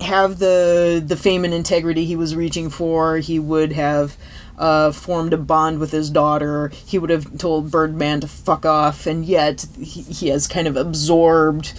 have 0.00 0.40
the 0.40 1.00
the 1.06 1.16
fame 1.16 1.44
and 1.44 1.54
integrity 1.54 2.04
he 2.04 2.16
was 2.16 2.34
reaching 2.34 2.68
for. 2.68 3.18
He 3.18 3.38
would 3.38 3.72
have 3.72 4.16
uh, 4.58 4.90
formed 4.90 5.32
a 5.32 5.38
bond 5.38 5.78
with 5.78 5.92
his 5.92 6.10
daughter. 6.10 6.72
He 6.86 6.98
would 6.98 7.10
have 7.10 7.38
told 7.38 7.70
Birdman 7.70 8.20
to 8.22 8.26
fuck 8.26 8.66
off, 8.66 9.06
and 9.06 9.24
yet 9.24 9.66
he, 9.78 10.02
he 10.02 10.28
has 10.28 10.48
kind 10.48 10.66
of 10.66 10.76
absorbed 10.76 11.72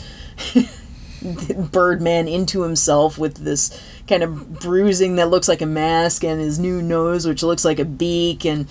Birdman 1.71 2.27
into 2.27 2.62
himself 2.62 3.17
with 3.17 3.38
this 3.38 3.81
kind 4.07 4.23
of 4.23 4.59
bruising 4.59 5.15
that 5.15 5.29
looks 5.29 5.47
like 5.47 5.62
a 5.62 5.65
mask 5.65 6.23
and 6.23 6.39
his 6.39 6.59
new 6.59 6.81
nose 6.81 7.27
which 7.27 7.43
looks 7.43 7.65
like 7.65 7.79
a 7.79 7.86
beak 7.86 8.45
and 8.45 8.67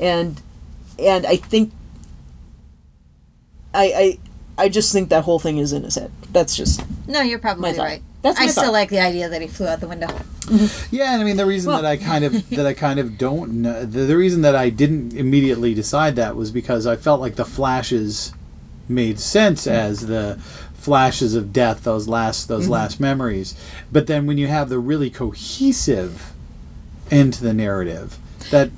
and 0.00 0.40
and 0.98 1.26
I 1.26 1.36
think 1.36 1.72
I 3.74 4.18
I 4.58 4.64
I 4.64 4.68
just 4.68 4.92
think 4.92 5.08
that 5.08 5.24
whole 5.24 5.38
thing 5.38 5.58
is 5.58 5.72
in 5.72 5.82
his 5.82 5.94
head. 5.94 6.10
That's 6.30 6.56
just 6.56 6.84
No, 7.06 7.20
you're 7.20 7.38
probably 7.38 7.72
My 7.72 7.78
right. 7.78 8.02
That's 8.22 8.38
I 8.38 8.44
my 8.44 8.50
still 8.50 8.72
like 8.72 8.90
the 8.90 9.00
idea 9.00 9.28
that 9.28 9.42
he 9.42 9.48
flew 9.48 9.66
out 9.66 9.80
the 9.80 9.88
window. 9.88 10.08
Yeah, 10.90 11.14
and 11.14 11.22
I 11.22 11.24
mean 11.24 11.36
the 11.36 11.46
reason 11.46 11.72
Well- 11.72 11.82
that 11.82 11.88
I 11.88 11.96
kind 11.96 12.24
of 12.24 12.50
that 12.50 12.66
I 12.66 12.74
kind 12.74 12.98
of 12.98 13.16
don't 13.16 13.62
know, 13.62 13.84
the, 13.84 14.00
the 14.00 14.16
reason 14.16 14.42
that 14.42 14.54
I 14.54 14.70
didn't 14.70 15.14
immediately 15.14 15.72
decide 15.74 16.16
that 16.16 16.36
was 16.36 16.50
because 16.50 16.86
I 16.86 16.96
felt 16.96 17.20
like 17.20 17.36
the 17.36 17.44
flashes 17.44 18.32
made 18.88 19.18
sense 19.18 19.66
mm. 19.66 19.72
as 19.72 20.06
the 20.06 20.38
flashes 20.82 21.34
of 21.36 21.52
death, 21.52 21.84
those 21.84 22.08
last 22.08 22.48
those 22.48 22.64
Mm-hmm. 22.64 22.72
last 22.72 23.00
memories. 23.00 23.54
But 23.92 24.06
then 24.08 24.26
when 24.26 24.36
you 24.38 24.48
have 24.48 24.68
the 24.68 24.78
really 24.78 25.10
cohesive 25.10 26.32
end 27.10 27.34
to 27.34 27.42
the 27.42 27.54
narrative, 27.54 28.18
that 28.50 28.70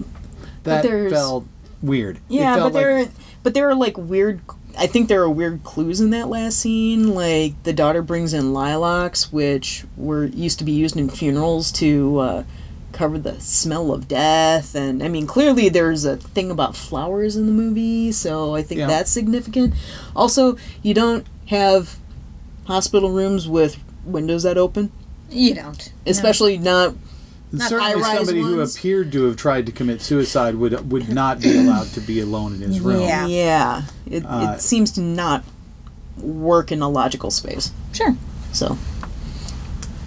that 0.64 0.84
felt 1.10 1.46
weird. 1.82 2.16
It 2.16 2.22
Yeah, 2.28 2.56
but 2.58 2.72
there, 2.72 3.08
but 3.42 3.54
there 3.54 3.68
are 3.68 3.74
like 3.74 3.96
weird. 3.96 4.40
I 4.76 4.86
think 4.88 5.08
there 5.08 5.22
are 5.22 5.30
weird 5.30 5.62
clues 5.62 6.00
in 6.00 6.10
that 6.10 6.28
last 6.28 6.58
scene. 6.58 7.14
Like 7.14 7.62
the 7.62 7.72
daughter 7.72 8.02
brings 8.02 8.34
in 8.34 8.52
lilacs, 8.52 9.32
which 9.32 9.84
were 9.96 10.24
used 10.26 10.58
to 10.58 10.64
be 10.64 10.72
used 10.72 10.96
in 10.96 11.08
funerals 11.08 11.70
to 11.72 12.18
uh, 12.18 12.44
cover 12.92 13.18
the 13.18 13.40
smell 13.40 13.92
of 13.92 14.08
death. 14.08 14.74
And 14.74 15.02
I 15.02 15.08
mean, 15.08 15.26
clearly 15.26 15.68
there's 15.68 16.04
a 16.04 16.16
thing 16.16 16.50
about 16.50 16.74
flowers 16.76 17.36
in 17.36 17.46
the 17.46 17.52
movie, 17.52 18.10
so 18.12 18.54
I 18.56 18.62
think 18.62 18.80
Yeah. 18.80 18.88
that's 18.88 19.10
significant. 19.10 19.74
Also, 20.16 20.56
you 20.82 20.92
don't 20.92 21.24
have 21.46 21.96
hospital 22.66 23.10
rooms 23.10 23.48
with 23.48 23.78
windows 24.04 24.42
that 24.44 24.56
open, 24.58 24.90
You 25.30 25.54
don't. 25.54 25.92
especially 26.06 26.58
not 26.58 26.94
certainly 27.56 27.84
high-rise 27.92 28.16
somebody 28.16 28.40
who 28.40 28.60
appeared 28.60 29.12
to 29.12 29.24
have 29.24 29.36
tried 29.36 29.66
to 29.66 29.72
commit 29.72 30.00
suicide 30.02 30.56
would 30.56 30.90
would 30.90 31.08
not 31.08 31.40
be 31.40 31.56
allowed 31.56 31.88
to 31.88 32.00
be 32.00 32.20
alone 32.20 32.54
in 32.54 32.60
his 32.60 32.80
room. 32.80 33.00
Yeah. 33.02 33.26
Yeah, 33.26 33.82
it, 34.06 34.24
Uh, 34.26 34.54
it 34.56 34.60
seems 34.60 34.90
to 34.92 35.00
not 35.00 35.44
work 36.18 36.72
in 36.72 36.80
a 36.82 36.88
logical 36.88 37.30
space. 37.30 37.70
Sure. 37.92 38.16
So, 38.52 38.78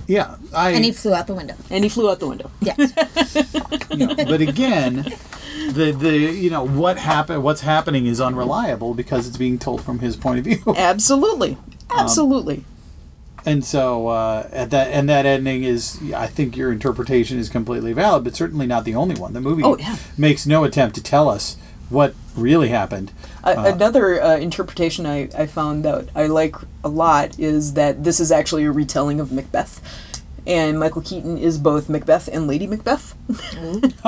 Yeah, 0.08 0.36
I. 0.54 0.71
And 0.71 0.84
he 0.86 0.91
flew 0.91 1.13
out 1.13 1.28
the 1.28 1.34
window. 1.36 1.56
and 1.69 1.84
he 1.84 1.89
flew 1.89 2.10
out 2.10 2.19
the 2.19 2.28
window. 2.28 2.50
Yeah. 2.62 2.76
you 3.91 4.08
know, 4.08 4.15
but 4.15 4.41
again, 4.41 5.06
the 5.74 5.92
the 5.92 6.18
you 6.18 6.50
know 6.50 6.66
what 6.66 6.98
happened, 6.98 7.44
what's 7.44 7.62
happening 7.62 8.06
is 8.06 8.20
unreliable 8.22 8.94
because 8.94 9.28
it's 9.28 9.38
being 9.38 9.60
told 9.60 9.82
from 9.82 10.00
his 10.00 10.16
point 10.16 10.40
of 10.40 10.46
view. 10.46 10.62
Absolutely, 10.78 11.52
Um, 11.90 12.00
absolutely. 12.00 12.64
And 13.46 13.64
so 13.64 14.08
uh, 14.08 14.50
at 14.52 14.72
that 14.72 14.88
and 14.92 15.08
that 15.08 15.26
ending 15.26 15.64
is, 15.64 16.02
I 16.14 16.28
think 16.28 16.58
your 16.58 16.72
interpretation 16.72 17.40
is 17.40 17.48
completely 17.48 17.94
valid, 17.94 18.26
but 18.26 18.36
certainly 18.36 18.68
not 18.68 18.84
the 18.84 18.96
only 18.96 19.16
one. 19.16 19.32
The 19.34 19.40
movie 19.42 19.64
Oh, 19.64 19.78
yeah. 19.78 19.96
makes 20.18 20.46
no 20.46 20.66
attempt 20.66 20.96
to 20.96 21.04
tell 21.04 21.30
us 21.30 21.56
what 21.90 22.14
really 22.36 22.68
happened. 22.68 23.14
A 23.46 23.72
Another 23.74 24.22
uh, 24.22 24.36
interpretation 24.38 25.06
I, 25.06 25.30
I 25.38 25.46
found 25.46 25.86
that 25.86 26.10
I 26.14 26.26
like 26.28 26.56
a 26.84 26.90
lot 26.90 27.40
is 27.40 27.74
that 27.76 28.04
this 28.04 28.20
is 28.20 28.34
actually 28.34 28.66
a 28.66 28.72
retelling 28.72 29.22
of 29.22 29.32
Macbeth. 29.32 29.80
And 30.48 30.80
Michael 30.80 31.02
Keaton 31.02 31.38
is 31.38 31.58
both 31.58 31.90
Macbeth 31.90 32.30
and 32.32 32.48
Lady 32.48 32.68
Macbeth. 32.68 33.16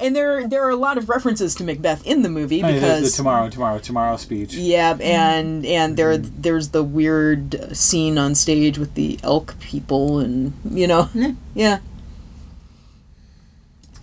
and 0.00 0.16
there 0.16 0.48
there 0.48 0.64
are 0.64 0.70
a 0.70 0.76
lot 0.76 0.98
of 0.98 1.08
references 1.08 1.54
to 1.54 1.64
Macbeth 1.64 2.04
in 2.04 2.22
the 2.22 2.28
movie 2.28 2.60
oh, 2.60 2.66
I 2.66 2.72
mean, 2.72 2.80
because 2.80 3.12
the 3.12 3.16
tomorrow, 3.16 3.48
tomorrow, 3.48 3.78
tomorrow 3.78 4.16
speech. 4.16 4.54
Yeah, 4.54 4.98
and 5.00 5.64
and 5.64 5.96
there 5.96 6.18
mm-hmm. 6.18 6.42
there's 6.42 6.70
the 6.70 6.82
weird 6.82 7.76
scene 7.76 8.18
on 8.18 8.34
stage 8.34 8.78
with 8.78 8.94
the 8.94 9.20
elk 9.22 9.54
people, 9.60 10.18
and 10.18 10.52
you 10.68 10.88
know, 10.88 11.08
yeah. 11.54 11.78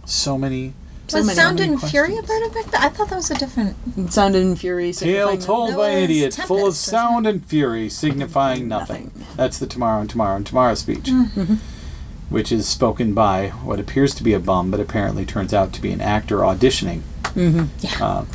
So 0.06 0.38
many 0.38 0.74
So 1.12 1.18
was 1.20 1.28
many- 1.28 1.36
Sound 1.36 1.60
many 1.60 1.72
and 1.74 1.82
Fury 1.82 2.18
a 2.18 2.22
questions. 2.22 2.28
part 2.28 2.44
of 2.44 2.56
Macbeth? 2.72 2.82
I 2.84 2.90
thought 2.90 3.10
that 3.10 3.16
was 3.16 3.32
a 3.32 3.36
different. 3.36 4.14
Sound 4.14 4.36
and 4.36 4.58
Fury. 4.60 4.94
tale 4.94 5.28
signifying 5.30 5.40
told 5.40 5.76
by 5.76 5.90
an 5.90 6.02
was 6.02 6.04
idiot, 6.04 6.34
full 6.48 6.68
of 6.68 6.76
sound 6.76 7.28
and 7.28 7.46
fury, 7.46 7.90
signifying 7.90 8.68
nothing. 8.68 9.12
Nothing. 9.16 9.36
That's 9.38 9.58
the 9.60 9.68
tomorrow 9.68 10.02
and 10.02 10.10
tomorrow 10.10 10.36
and 10.36 10.46
tomorrow 10.46 10.76
speech. 10.76 11.06
Mm-hmm. 11.06 11.56
Which 12.30 12.52
is 12.52 12.68
spoken 12.68 13.14
by 13.14 13.50
what 13.50 13.80
appears 13.80 14.16
to 14.16 14.24
be 14.24 14.34
a 14.34 14.40
bum, 14.40 14.72
but 14.72 14.80
apparently 14.80 15.26
turns 15.26 15.54
out 15.54 15.74
to 15.74 15.82
be 15.82 15.92
an 15.92 16.00
actor 16.00 16.38
auditioning. 16.40 17.02
Mm-hmm. 17.36 18.02
Uh, 18.04 18.26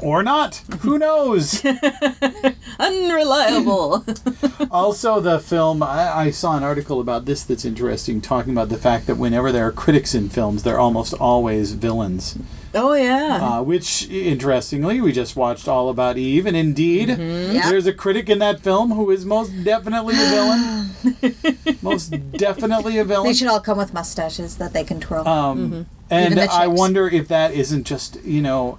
or 0.00 0.22
not. 0.22 0.56
Who 0.80 0.98
knows? 0.98 1.64
Unreliable. 2.78 4.04
also, 4.70 5.20
the 5.20 5.38
film, 5.38 5.82
I, 5.82 6.12
I 6.16 6.30
saw 6.30 6.56
an 6.56 6.62
article 6.62 7.00
about 7.00 7.24
this 7.24 7.42
that's 7.44 7.64
interesting, 7.64 8.20
talking 8.20 8.52
about 8.52 8.68
the 8.68 8.76
fact 8.76 9.06
that 9.06 9.16
whenever 9.16 9.52
there 9.52 9.66
are 9.66 9.72
critics 9.72 10.14
in 10.14 10.28
films, 10.28 10.62
they're 10.62 10.78
almost 10.78 11.14
always 11.14 11.72
villains. 11.72 12.38
oh 12.74 12.92
yeah. 12.94 13.38
Uh, 13.42 13.62
which, 13.62 14.08
interestingly, 14.10 15.00
we 15.00 15.12
just 15.12 15.36
watched 15.36 15.66
All 15.68 15.88
About 15.88 16.18
Eve, 16.18 16.46
and 16.46 16.56
indeed, 16.56 17.08
Yep. 17.08 17.64
there's 17.64 17.86
a 17.86 17.92
critic 17.92 18.28
in 18.28 18.38
that 18.40 18.60
film 18.60 18.92
who 18.92 19.10
is 19.10 19.24
most 19.24 19.64
definitely 19.64 20.14
a 20.14 20.26
villain. 20.28 21.76
most 21.82 22.10
definitely 22.32 22.98
a 22.98 23.04
villain. 23.04 23.26
They 23.28 23.34
should 23.34 23.48
all 23.48 23.60
come 23.60 23.78
with 23.78 23.94
mustaches 23.94 24.56
that 24.56 24.72
they 24.72 24.84
can 24.84 25.00
twirl. 25.00 25.26
Um, 25.26 25.86
And 26.10 26.32
Even 26.34 26.46
the 26.46 26.52
I 26.52 26.66
wonder 26.68 27.08
if 27.08 27.26
that 27.28 27.52
isn't 27.52 27.84
just, 27.84 28.22
you 28.24 28.40
know, 28.42 28.78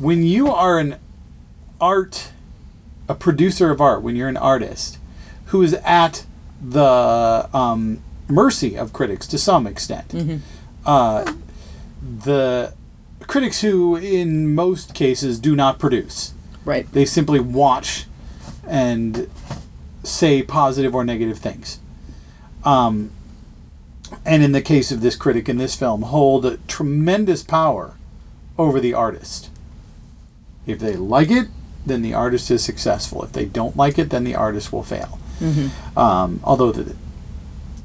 when 0.00 0.22
you 0.22 0.50
are 0.50 0.78
an 0.78 0.96
art, 1.80 2.32
a 3.08 3.14
producer 3.14 3.70
of 3.70 3.80
art, 3.80 4.02
when 4.02 4.16
you're 4.16 4.28
an 4.28 4.36
artist 4.36 4.98
who 5.46 5.62
is 5.62 5.74
at 5.74 6.24
the 6.60 7.48
um, 7.52 8.02
mercy 8.28 8.76
of 8.76 8.92
critics 8.92 9.26
to 9.26 9.38
some 9.38 9.66
extent, 9.66 10.12
uh, 10.86 11.32
the 12.02 12.72
critics 13.26 13.60
who, 13.60 13.96
in 13.96 14.54
most 14.54 14.94
cases, 14.94 15.38
do 15.38 15.54
not 15.54 15.78
produce, 15.78 16.32
right. 16.64 16.90
they 16.92 17.04
simply 17.04 17.38
watch 17.38 18.06
and 18.66 19.28
say 20.02 20.42
positive 20.42 20.94
or 20.94 21.04
negative 21.04 21.38
things. 21.38 21.78
Um, 22.64 23.10
and 24.24 24.42
in 24.42 24.52
the 24.52 24.62
case 24.62 24.90
of 24.90 25.02
this 25.02 25.14
critic 25.14 25.48
in 25.48 25.58
this 25.58 25.76
film, 25.76 26.02
hold 26.02 26.58
tremendous 26.66 27.42
power 27.42 27.94
over 28.58 28.80
the 28.80 28.94
artist. 28.94 29.50
If 30.70 30.78
they 30.78 30.96
like 30.96 31.30
it, 31.30 31.48
then 31.86 32.02
the 32.02 32.14
artist 32.14 32.50
is 32.50 32.62
successful. 32.64 33.22
If 33.24 33.32
they 33.32 33.44
don't 33.46 33.76
like 33.76 33.98
it, 33.98 34.10
then 34.10 34.24
the 34.24 34.34
artist 34.34 34.72
will 34.72 34.82
fail. 34.82 35.18
Um, 35.96 36.40
although 36.44 36.70
the, 36.72 36.94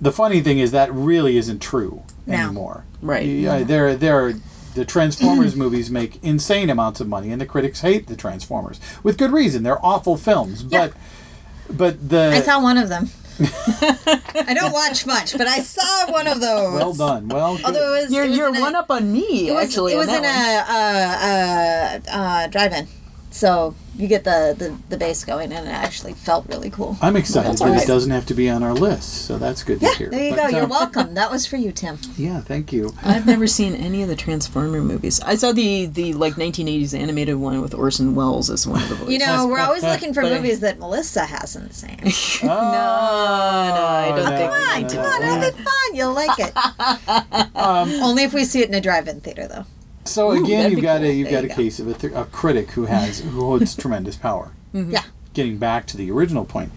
the 0.01 0.11
funny 0.11 0.41
thing 0.41 0.59
is 0.59 0.71
that 0.71 0.93
really 0.93 1.37
isn't 1.37 1.59
true 1.61 2.03
No. 2.27 2.33
anymore. 2.35 2.83
Right. 3.01 3.25
Yeah, 3.25 3.63
there, 3.63 3.95
there. 3.95 4.33
The 4.73 4.83
Transformers 4.83 5.55
movies 5.63 5.89
make 5.89 6.21
insane 6.21 6.69
amounts 6.69 6.99
of 6.99 7.07
money, 7.07 7.31
and 7.31 7.39
the 7.39 7.45
critics 7.45 7.79
hate 7.79 8.07
the 8.07 8.17
Transformers 8.17 8.79
with 9.03 9.17
good 9.17 9.31
reason. 9.31 9.63
They're 9.63 9.83
awful 9.85 10.17
films, 10.17 10.63
but 10.63 10.91
but 11.69 12.09
the 12.09 12.31
I 12.33 12.41
saw 12.41 12.61
one 12.61 12.77
of 12.77 12.89
them. 12.89 13.09
I 14.47 14.53
don't 14.53 14.71
watch 14.71 15.05
much, 15.05 15.37
but 15.37 15.47
I 15.47 15.59
saw 15.59 16.11
one 16.11 16.27
of 16.27 16.39
those. 16.39 16.73
well 16.73 16.93
done, 16.93 17.27
well. 17.27 17.57
good. 17.57 17.65
Although 17.65 17.95
it 17.95 18.01
was, 18.03 18.11
You're 18.13 18.23
it 18.25 18.29
was 18.29 18.37
you're 18.37 18.47
in 18.49 18.55
a- 18.57 18.61
one 18.61 18.75
up 18.75 18.89
on 18.89 19.11
me 19.11 19.49
It 19.49 19.53
was, 19.53 19.65
actually. 19.65 19.93
it 19.93 19.97
was 19.97 20.07
that 20.07 20.17
in 20.17 20.23
one. 20.23 22.11
a 22.11 22.13
uh, 22.15 22.15
uh, 22.15 22.43
uh, 22.43 22.47
drive-in, 22.47 22.87
so 23.35 23.75
you 23.97 24.07
get 24.07 24.23
the, 24.23 24.55
the 24.57 24.75
the 24.89 24.97
bass 24.97 25.23
going, 25.25 25.51
and 25.53 25.67
it 25.67 25.71
actually 25.71 26.13
felt 26.13 26.45
really 26.47 26.69
cool. 26.69 26.97
I'm 27.01 27.15
excited 27.17 27.49
That's 27.49 27.61
that 27.61 27.69
all 27.69 27.77
it 27.79 27.85
doesn't 27.87 28.11
have 28.11 28.25
to 28.27 28.33
be 28.33 28.49
on 28.49 28.61
our 28.63 28.73
list, 28.73 29.25
so 29.25 29.37
that's 29.37 29.61
good 29.63 29.79
to 29.81 29.85
Yeah, 29.85 29.93
hear. 29.95 30.09
there 30.09 30.23
you 30.29 30.35
But, 30.35 30.51
go. 30.51 30.57
You're 30.57 30.65
uh, 30.65 30.67
welcome. 30.67 31.13
That 31.15 31.31
was 31.31 31.45
for 31.45 31.57
you, 31.57 31.71
Tim. 31.71 31.97
Yeah, 32.17 32.39
thank 32.41 32.71
you. 32.73 32.93
I've 33.03 33.25
never 33.25 33.45
seen 33.47 33.73
any 33.75 34.01
of 34.03 34.07
the 34.09 34.15
Transformer 34.15 34.81
movies. 34.81 35.19
I 35.21 35.35
saw 35.35 35.51
the 35.51 35.85
the 35.85 36.13
like 36.13 36.33
1980s 36.35 36.97
animated 36.97 37.35
one 37.35 37.61
with 37.61 37.73
Orson 37.73 38.15
Welles 38.15 38.49
as 38.49 38.65
one 38.67 38.81
of 38.81 38.89
the 38.89 38.95
voices. 38.99 39.13
You 39.13 39.19
know, 39.19 39.47
we're 39.47 39.59
always 39.59 39.83
looking 39.83 40.13
for 40.13 40.21
But 40.25 40.31
I- 40.33 40.35
movies 40.37 40.59
that 40.61 40.79
Melissa 40.79 41.25
hasn't 41.25 41.73
seen. 41.73 41.99
no, 42.43 42.47
no, 42.49 42.55
I 42.55 44.13
don't 44.15 44.27
think- 44.37 44.89
Come 44.89 45.01
on, 45.01 45.13
come 45.13 45.23
on, 45.23 45.23
it'll 45.23 45.57
be 45.57 45.63
fun. 45.63 45.73
You'll 45.93 46.13
like 46.13 46.39
it. 46.39 48.01
Only 48.01 48.23
if 48.23 48.33
we 48.33 48.43
see 48.45 48.61
it 48.61 48.69
in 48.69 48.75
a 48.75 48.81
drive-in 48.81 49.21
theater, 49.21 49.47
though. 49.47 49.65
So 50.05 50.31
Ooh, 50.31 50.43
again, 50.43 50.71
you've 50.71 50.81
got 50.81 51.01
cool. 51.01 51.09
a 51.09 51.11
you've 51.11 51.29
There 51.29 51.41
got 51.41 51.45
a 51.45 51.47
go. 51.49 51.55
case 51.55 51.79
of 51.79 51.87
a, 51.87 51.93
th- 51.93 52.13
a 52.13 52.25
critic 52.25 52.71
who 52.71 52.85
has 52.85 53.19
who 53.21 53.41
holds 53.41 53.75
tremendous 53.83 54.15
power. 54.15 54.51
Yeah. 54.73 55.03
Getting 55.33 55.57
back 55.57 55.85
to 55.87 55.97
the 55.97 56.11
original 56.11 56.45
point, 56.45 56.71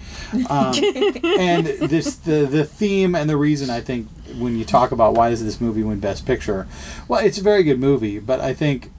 um, 0.51 0.75
and 1.39 1.67
this 1.67 2.17
the 2.17 2.45
the 2.45 2.65
theme 2.65 3.15
and 3.15 3.31
the 3.31 3.37
reason 3.37 3.71
I 3.71 3.81
think 3.81 4.09
when 4.37 4.57
you 4.57 4.65
talk 4.65 4.91
about 4.91 5.15
why 5.15 5.31
does 5.31 5.45
this 5.45 5.61
movie 5.61 5.85
win 5.85 6.01
Best 6.01 6.27
Picture, 6.27 6.67
well, 7.07 7.25
it's 7.25 7.39
a 7.39 7.43
very 7.43 7.63
good 7.63 7.79
movie, 7.79 8.19
but 8.19 8.41
I 8.41 8.55
think 8.55 8.91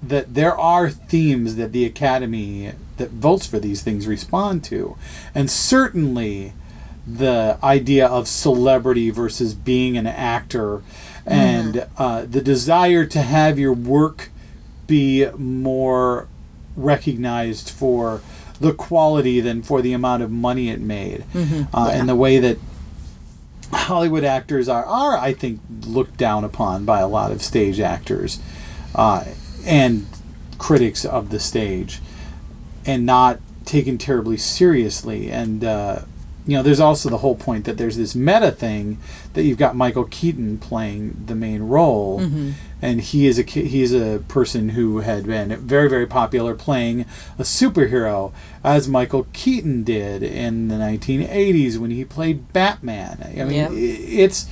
that 0.00 0.34
there 0.34 0.56
are 0.56 0.88
themes 0.88 1.56
that 1.56 1.72
the 1.72 1.84
Academy 1.84 2.72
that 2.98 3.10
votes 3.10 3.44
for 3.46 3.58
these 3.58 3.82
things 3.82 4.06
respond 4.06 4.62
to, 4.64 4.96
and 5.34 5.50
certainly 5.50 6.52
the 7.04 7.58
idea 7.62 8.06
of 8.06 8.28
celebrity 8.28 9.10
versus 9.10 9.52
being 9.54 9.96
an 9.96 10.06
actor 10.06 10.82
and 11.28 11.86
uh, 11.98 12.24
the 12.24 12.40
desire 12.40 13.04
to 13.06 13.20
have 13.22 13.58
your 13.58 13.72
work 13.72 14.30
be 14.86 15.26
more 15.36 16.26
recognized 16.76 17.70
for 17.70 18.20
the 18.60 18.72
quality 18.72 19.40
than 19.40 19.62
for 19.62 19.82
the 19.82 19.92
amount 19.92 20.22
of 20.22 20.30
money 20.30 20.68
it 20.70 20.80
made. 20.80 21.24
Uh, 21.72 21.90
and 21.92 22.08
the 22.08 22.16
way 22.16 22.38
that 22.38 22.58
Hollywood 23.72 24.24
actors 24.24 24.68
are, 24.68 24.84
are 24.84 25.16
I 25.18 25.32
think 25.34 25.60
looked 25.86 26.16
down 26.16 26.42
upon 26.44 26.84
by 26.84 27.00
a 27.00 27.08
lot 27.08 27.30
of 27.30 27.42
stage 27.42 27.78
actors 27.80 28.40
uh, 28.94 29.24
and 29.66 30.06
critics 30.56 31.04
of 31.04 31.30
the 31.30 31.38
stage 31.38 32.00
and 32.86 33.04
not 33.04 33.40
taken 33.64 33.98
terribly 33.98 34.38
seriously. 34.38 35.30
And, 35.30 35.62
uh, 35.62 36.02
you 36.48 36.56
know, 36.56 36.62
there's 36.62 36.80
also 36.80 37.08
the 37.10 37.18
whole 37.18 37.36
point 37.36 37.64
that 37.66 37.76
there's 37.76 37.96
this 37.98 38.14
meta 38.16 38.50
thing 38.50 38.98
that 39.34 39.42
you've 39.44 39.58
got 39.58 39.76
Michael 39.76 40.04
Keaton 40.04 40.58
playing 40.58 41.24
the 41.26 41.34
main 41.36 41.62
role. 41.64 42.20
Mm-hmm. 42.20 42.50
and 42.80 43.00
he 43.02 43.26
is 43.26 43.38
a 43.38 43.44
ki- 43.44 43.64
he 43.68 43.82
is 43.82 43.92
a 43.92 44.20
person 44.28 44.70
who 44.70 45.00
had 45.00 45.26
been 45.26 45.54
very 45.58 45.88
very 45.90 46.06
popular 46.06 46.54
playing 46.54 47.02
a 47.38 47.42
superhero 47.42 48.32
as 48.64 48.88
Michael 48.88 49.26
Keaton 49.32 49.84
did 49.84 50.22
in 50.22 50.68
the 50.68 50.76
1980s 50.76 51.76
when 51.78 51.90
he 51.90 52.04
played 52.04 52.52
Batman. 52.52 53.18
I 53.38 53.44
mean, 53.44 53.52
Yep. 53.52 53.70
i- 53.72 53.74
it's 53.74 54.46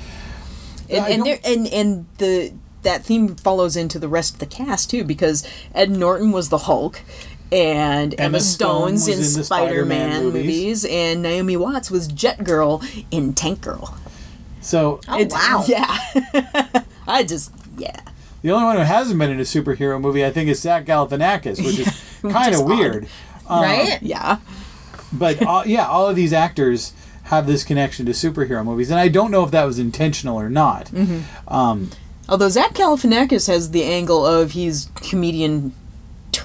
and 0.90 1.06
and, 1.12 1.24
there, 1.26 1.38
and 1.44 1.66
and 1.68 2.06
the 2.18 2.52
that 2.82 3.04
theme 3.04 3.34
follows 3.36 3.74
into 3.76 3.98
the 3.98 4.06
rest 4.08 4.34
of 4.34 4.38
the 4.40 4.46
cast 4.46 4.90
too 4.90 5.02
because 5.02 5.42
Ed 5.74 5.90
Norton 5.90 6.30
was 6.30 6.50
the 6.50 6.58
Hulk 6.58 7.00
and 7.52 8.14
Emma, 8.18 8.24
Emma 8.26 8.40
Stone 8.40 8.98
Stone's 8.98 9.06
was 9.08 9.08
in, 9.08 9.14
in 9.34 9.38
the 9.38 9.44
Spider-Man, 9.44 10.10
Spider-Man 10.10 10.24
movies. 10.24 10.44
movies. 10.44 10.84
and 10.84 11.22
Naomi 11.22 11.56
Watts 11.56 11.90
was 11.90 12.08
Jet 12.08 12.42
Girl 12.44 12.82
in 13.10 13.32
Tank 13.34 13.60
Girl. 13.60 13.96
so 14.60 15.00
Oh, 15.08 15.18
It's- 15.20 15.32
wow. 15.32 15.64
Yeah. 15.68 16.82
I 17.06 17.22
just 17.22 17.52
yeah. 17.78 18.00
the 18.42 18.50
only 18.50 18.64
one 18.64 18.76
who 18.76 18.82
hasn't 18.82 19.18
been 19.18 19.30
in 19.30 19.38
a 19.38 19.44
superhero 19.44 20.00
movie 20.00 20.24
I 20.24 20.30
think 20.30 20.48
is 20.48 20.60
Zach 20.60 20.84
Galifianakis, 20.86 21.64
which 21.64 21.78
is 21.78 22.04
kind 22.32 22.52
is 22.54 22.60
of 22.60 22.66
odd. 22.66 22.76
weird. 22.78 23.06
Um, 23.48 23.62
right? 23.62 23.98
Yeah. 24.02 24.38
but 25.12 25.40
all, 25.46 25.64
yeah, 25.66 25.86
all 25.86 26.08
of 26.08 26.16
these 26.16 26.32
actors 26.32 26.92
have 27.24 27.46
this 27.46 27.62
connection 27.64 28.06
to 28.06 28.12
superhero 28.12 28.64
movies, 28.64 28.90
and 28.90 28.98
I 29.00 29.06
don't 29.08 29.30
know 29.30 29.44
if 29.44 29.50
that 29.52 29.64
was 29.64 29.78
intentional 29.78 30.36
or 30.38 30.48
not. 30.50 30.90
Um, 31.48 31.90
Although 32.28 32.48
Zach 32.48 32.72
Galifianakis 32.74 33.46
has 33.46 33.70
the 33.70 33.84
angle 33.84 34.26
of 34.26 34.52
he's 34.52 34.90
comedian 34.96 35.72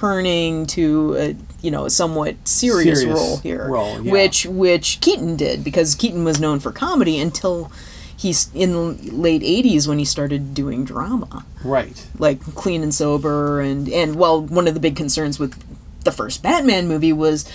turning 0.02 0.66
to 0.66 1.14
a 1.16 1.36
you 1.64 1.70
know 1.70 1.84
a 1.84 1.90
somewhat 1.90 2.34
serious, 2.48 3.02
Serious 3.02 3.20
role 3.20 3.36
here, 3.36 3.68
role, 3.68 4.00
yeah. 4.00 4.10
which 4.10 4.46
which 4.46 5.00
Keaton 5.00 5.36
did 5.36 5.62
because 5.62 5.94
Keaton 5.94 6.24
was 6.24 6.40
known 6.40 6.58
for 6.58 6.72
comedy 6.72 7.20
until 7.20 7.70
he's 8.16 8.52
in 8.52 8.72
the 8.72 9.12
late 9.12 9.42
'80s 9.42 9.86
when 9.86 10.00
he 10.00 10.04
started 10.04 10.54
doing 10.54 10.84
drama, 10.84 11.44
right. 11.62 12.04
like 12.18 12.40
Clean 12.56 12.82
and 12.82 12.92
Sober, 12.92 13.60
and 13.60 13.88
and 13.88 14.16
well, 14.16 14.42
one 14.42 14.66
of 14.66 14.74
the 14.74 14.80
big 14.80 14.96
concerns 14.96 15.38
with 15.38 15.54
the 16.02 16.12
first 16.12 16.42
Batman 16.42 16.88
movie 16.88 17.12
was. 17.12 17.48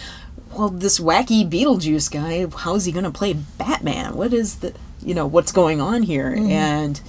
Well, 0.57 0.69
this 0.69 0.97
wacky 0.97 1.47
Beetlejuice 1.47 2.09
guy, 2.09 2.47
how's 2.63 2.85
he 2.85 2.91
going 2.91 3.03
to 3.03 3.11
play 3.11 3.33
Batman? 3.33 4.15
What 4.15 4.33
is 4.33 4.55
the, 4.55 4.73
you 5.03 5.13
know, 5.13 5.27
what's 5.27 5.51
going 5.51 5.79
on 5.79 6.01
here? 6.01 6.31
Mm-hmm. 6.31 6.49
And 6.49 7.01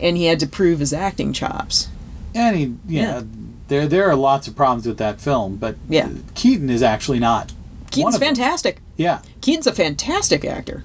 and 0.00 0.16
he 0.16 0.26
had 0.26 0.38
to 0.40 0.46
prove 0.46 0.78
his 0.78 0.92
acting 0.92 1.32
chops. 1.32 1.88
And 2.36 2.56
he, 2.56 2.74
yeah, 2.86 3.02
Yeah. 3.02 3.22
There 3.68 3.86
there 3.86 4.08
are 4.08 4.14
lots 4.16 4.46
of 4.48 4.54
problems 4.56 4.86
with 4.86 4.98
that 4.98 5.20
film, 5.20 5.56
but 5.56 5.76
Yeah. 5.88 6.08
Keaton 6.34 6.70
is 6.70 6.82
actually 6.82 7.18
not. 7.18 7.52
Keaton's 7.90 8.14
of 8.16 8.20
them. 8.20 8.34
fantastic. 8.34 8.80
Yeah, 8.96 9.20
Keaton's 9.40 9.66
a 9.66 9.72
fantastic 9.72 10.44
actor. 10.44 10.84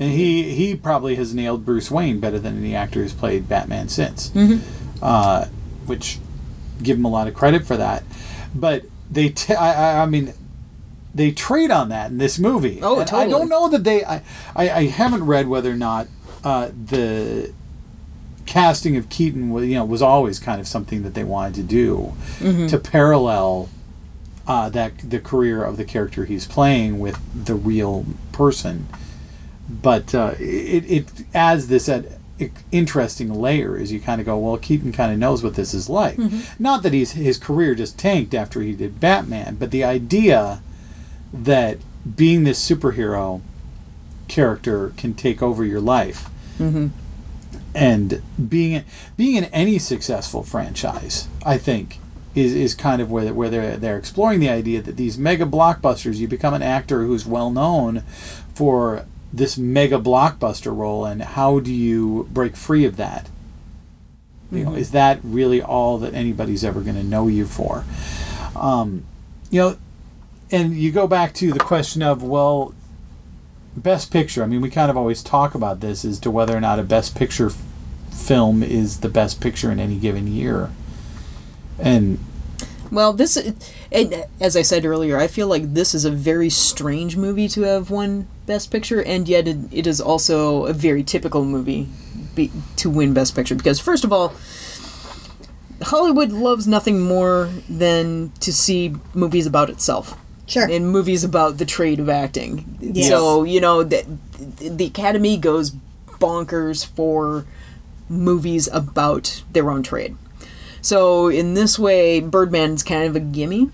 and 0.00 0.10
he 0.12 0.54
he 0.54 0.74
probably 0.76 1.14
has 1.16 1.34
nailed 1.34 1.64
Bruce 1.64 1.90
Wayne 1.90 2.20
better 2.20 2.38
than 2.38 2.56
any 2.58 2.74
actor 2.74 3.00
who's 3.02 3.12
played 3.12 3.48
Batman 3.48 3.88
since, 3.88 4.30
Mm-hmm. 4.30 4.98
uh, 5.02 5.46
which 5.86 6.18
give 6.82 6.96
him 6.98 7.04
a 7.04 7.08
lot 7.10 7.26
of 7.28 7.34
credit 7.34 7.66
for 7.66 7.76
that. 7.76 8.02
But 8.54 8.84
they, 9.10 9.30
t- 9.30 9.54
I, 9.54 9.72
I, 9.98 10.02
I 10.02 10.06
mean, 10.06 10.32
they 11.14 11.32
trade 11.32 11.70
on 11.70 11.88
that 11.88 12.10
in 12.10 12.18
this 12.18 12.38
movie. 12.38 12.78
Oh, 12.82 13.00
And 13.00 13.10
I 13.10 13.26
don't 13.26 13.48
know 13.48 13.68
that 13.68 13.82
they. 13.84 14.04
I, 14.04 14.22
I, 14.54 14.70
I 14.70 14.86
haven't 14.86 15.24
read 15.24 15.48
whether 15.48 15.70
or 15.72 15.76
not 15.76 16.06
uh, 16.44 16.70
the 16.86 17.52
casting 18.48 18.96
of 18.96 19.08
Keaton 19.08 19.50
was 19.50 19.66
you 19.66 19.74
know 19.74 19.84
was 19.84 20.02
always 20.02 20.38
kind 20.40 20.60
of 20.60 20.66
something 20.66 21.02
that 21.04 21.14
they 21.14 21.24
wanted 21.24 21.54
to 21.56 21.62
do 21.62 22.14
Mm-hmm. 22.40 22.66
to 22.68 22.78
parallel 22.78 23.68
uh, 24.46 24.68
that 24.70 24.92
the 25.10 25.20
career 25.20 25.62
of 25.62 25.76
the 25.76 25.84
character 25.84 26.24
he's 26.24 26.46
playing 26.46 26.98
with 26.98 27.18
the 27.44 27.54
real 27.54 28.06
person. 28.32 28.86
But 29.68 30.14
uh, 30.14 30.34
it, 30.38 30.90
it 30.90 31.04
adds 31.34 31.68
this 31.68 31.90
interesting 32.72 33.34
layer 33.34 33.76
as 33.76 33.92
you 33.92 34.00
kind 34.00 34.20
of 34.20 34.24
go, 34.26 34.38
well, 34.38 34.56
Keaton 34.56 34.92
kind 34.92 35.12
of 35.12 35.18
knows 35.18 35.42
what 35.42 35.54
this 35.54 35.74
is 35.74 35.88
like. 35.90 36.16
Not 36.58 36.82
that 36.82 36.92
he's 36.94 37.12
his 37.12 37.36
career 37.36 37.74
just 37.74 37.98
tanked 37.98 38.32
after 38.32 38.62
he 38.62 38.72
did 38.74 38.98
Batman, 39.00 39.56
but 39.56 39.70
the 39.70 39.84
idea 39.84 40.62
that 41.34 41.76
being 42.16 42.44
this 42.44 42.58
superhero 42.70 43.42
character 44.28 44.92
can 44.96 45.12
take 45.14 45.42
over 45.42 45.64
your 45.64 45.80
life 45.80 46.28
and 47.74 48.22
being 48.48 48.84
being 49.16 49.36
in 49.36 49.44
any 49.46 49.78
successful 49.78 50.42
franchise, 50.42 51.28
I 51.44 51.58
think, 51.58 51.98
is, 52.34 52.54
is 52.54 52.74
kind 52.74 53.00
of 53.02 53.10
where 53.10 53.24
they- 53.26 53.32
where 53.32 53.50
they're 53.50 53.76
they're 53.76 53.98
exploring 53.98 54.40
the 54.40 54.48
idea 54.48 54.80
that 54.82 54.96
these 54.96 55.18
mega 55.18 55.44
blockbusters, 55.46 56.16
you 56.16 56.28
become 56.28 56.54
an 56.54 56.62
actor 56.62 57.02
who's 57.04 57.26
well 57.26 57.50
known 57.50 58.02
for 58.54 59.04
this 59.32 59.58
mega 59.58 59.98
blockbuster 59.98 60.74
role, 60.76 61.04
and 61.04 61.22
how 61.22 61.60
do 61.60 61.72
you 61.72 62.26
break 62.32 62.56
free 62.56 62.84
of 62.84 62.96
that? 62.96 63.28
You 64.50 64.64
know, 64.64 64.74
is 64.74 64.92
that 64.92 65.20
really 65.22 65.60
all 65.60 65.98
that 65.98 66.14
anybody's 66.14 66.64
ever 66.64 66.80
going 66.80 66.96
to 66.96 67.04
know 67.04 67.28
you 67.28 67.44
for? 67.44 67.84
Um, 68.56 69.04
you 69.50 69.60
know, 69.60 69.76
and 70.50 70.74
you 70.74 70.90
go 70.90 71.06
back 71.06 71.34
to 71.34 71.52
the 71.52 71.60
question 71.60 72.02
of 72.02 72.22
well, 72.22 72.72
best 73.78 74.10
picture. 74.10 74.42
I 74.42 74.46
mean, 74.46 74.60
we 74.60 74.70
kind 74.70 74.90
of 74.90 74.96
always 74.96 75.22
talk 75.22 75.54
about 75.54 75.80
this 75.80 76.04
as 76.04 76.18
to 76.20 76.30
whether 76.30 76.56
or 76.56 76.60
not 76.60 76.78
a 76.78 76.82
best 76.82 77.14
picture 77.16 77.46
f- 77.46 77.62
film 78.10 78.62
is 78.62 79.00
the 79.00 79.08
best 79.08 79.40
picture 79.40 79.70
in 79.70 79.80
any 79.80 79.96
given 79.96 80.26
year. 80.26 80.70
And 81.78 82.18
Well, 82.90 83.12
this, 83.12 83.36
and 83.92 84.24
as 84.40 84.56
I 84.56 84.62
said 84.62 84.84
earlier, 84.84 85.18
I 85.18 85.26
feel 85.26 85.46
like 85.46 85.74
this 85.74 85.94
is 85.94 86.04
a 86.04 86.10
very 86.10 86.50
strange 86.50 87.16
movie 87.16 87.48
to 87.48 87.62
have 87.62 87.90
won 87.90 88.26
Best 88.46 88.70
Picture, 88.70 89.02
and 89.02 89.28
yet 89.28 89.46
it, 89.46 89.58
it 89.70 89.86
is 89.86 90.00
also 90.00 90.64
a 90.66 90.72
very 90.72 91.02
typical 91.02 91.44
movie 91.44 91.86
be, 92.34 92.50
to 92.76 92.88
win 92.90 93.12
Best 93.12 93.34
Picture. 93.34 93.54
Because, 93.54 93.78
first 93.78 94.04
of 94.04 94.12
all, 94.12 94.32
Hollywood 95.82 96.32
loves 96.32 96.66
nothing 96.66 97.00
more 97.00 97.50
than 97.68 98.32
to 98.40 98.52
see 98.52 98.94
movies 99.14 99.46
about 99.46 99.70
itself. 99.70 100.16
Sure. 100.48 100.68
and 100.68 100.90
movies 100.90 101.24
about 101.24 101.58
the 101.58 101.66
trade 101.66 102.00
of 102.00 102.08
acting. 102.08 102.78
Yes. 102.80 103.08
So 103.08 103.44
you 103.44 103.60
know 103.60 103.84
that 103.84 104.06
the 104.58 104.86
Academy 104.86 105.36
goes 105.36 105.72
bonkers 106.18 106.86
for 106.86 107.44
movies 108.08 108.68
about 108.72 109.42
their 109.52 109.70
own 109.70 109.82
trade. 109.82 110.16
So 110.80 111.28
in 111.28 111.54
this 111.54 111.78
way, 111.78 112.20
Birdman's 112.20 112.82
kind 112.82 113.04
of 113.04 113.14
a 113.14 113.20
gimme, 113.20 113.70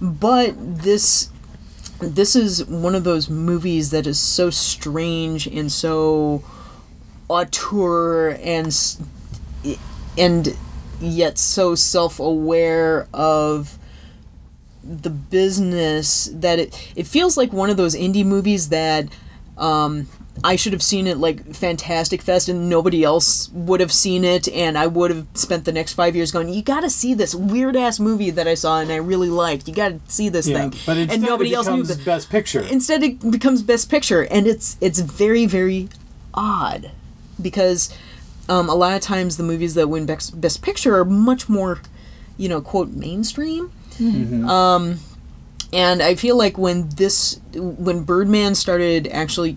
but 0.00 0.54
this 0.56 1.30
this 2.00 2.36
is 2.36 2.64
one 2.66 2.94
of 2.94 3.04
those 3.04 3.28
movies 3.30 3.90
that 3.90 4.06
is 4.06 4.18
so 4.18 4.50
strange 4.50 5.46
and 5.46 5.72
so 5.72 6.44
auteur 7.28 8.30
and 8.42 8.76
and 10.18 10.56
yet 11.00 11.38
so 11.38 11.74
self-aware 11.74 13.08
of 13.12 13.75
the 14.86 15.10
business 15.10 16.30
that 16.32 16.58
it 16.58 16.92
it 16.94 17.06
feels 17.06 17.36
like 17.36 17.52
one 17.52 17.70
of 17.70 17.76
those 17.76 17.94
indie 17.94 18.24
movies 18.24 18.68
that 18.68 19.06
um 19.58 20.06
I 20.44 20.56
should 20.56 20.74
have 20.74 20.82
seen 20.82 21.06
it 21.06 21.16
like 21.16 21.54
Fantastic 21.54 22.20
Fest 22.20 22.48
and 22.50 22.68
nobody 22.68 23.02
else 23.02 23.48
would 23.50 23.80
have 23.80 23.92
seen 23.92 24.22
it 24.22 24.46
and 24.48 24.76
I 24.76 24.86
would 24.86 25.10
have 25.10 25.26
spent 25.32 25.64
the 25.64 25.72
next 25.72 25.94
5 25.94 26.14
years 26.14 26.30
going 26.30 26.50
you 26.50 26.62
got 26.62 26.80
to 26.80 26.90
see 26.90 27.14
this 27.14 27.34
weird 27.34 27.74
ass 27.74 27.98
movie 27.98 28.30
that 28.30 28.46
I 28.46 28.54
saw 28.54 28.80
and 28.80 28.92
I 28.92 28.96
really 28.96 29.30
liked. 29.30 29.66
You 29.66 29.74
got 29.74 29.88
to 29.88 30.00
see 30.12 30.28
this 30.28 30.46
yeah, 30.46 30.68
thing. 30.68 30.74
but 30.84 30.96
instead 30.98 31.14
and 31.14 31.22
nobody 31.22 31.52
it 31.52 31.56
else 31.56 31.68
knew 31.68 31.82
that. 31.82 32.04
Best 32.04 32.30
picture. 32.30 32.60
instead 32.60 33.02
it 33.02 33.30
becomes 33.30 33.62
best 33.62 33.90
picture 33.90 34.26
and 34.26 34.46
it's 34.46 34.76
it's 34.80 35.00
very 35.00 35.46
very 35.46 35.88
odd 36.34 36.90
because 37.40 37.92
um, 38.48 38.68
a 38.68 38.74
lot 38.74 38.94
of 38.94 39.00
times 39.00 39.36
the 39.36 39.42
movies 39.42 39.74
that 39.74 39.88
win 39.88 40.06
best, 40.06 40.40
best 40.40 40.62
picture 40.62 40.96
are 40.96 41.04
much 41.04 41.48
more 41.48 41.80
you 42.36 42.48
know 42.48 42.60
quote 42.60 42.90
mainstream 42.90 43.72
um, 44.00 44.98
and 45.72 46.02
i 46.02 46.14
feel 46.14 46.36
like 46.36 46.56
when 46.58 46.88
this 46.90 47.40
when 47.54 48.02
birdman 48.02 48.54
started 48.54 49.06
actually 49.08 49.56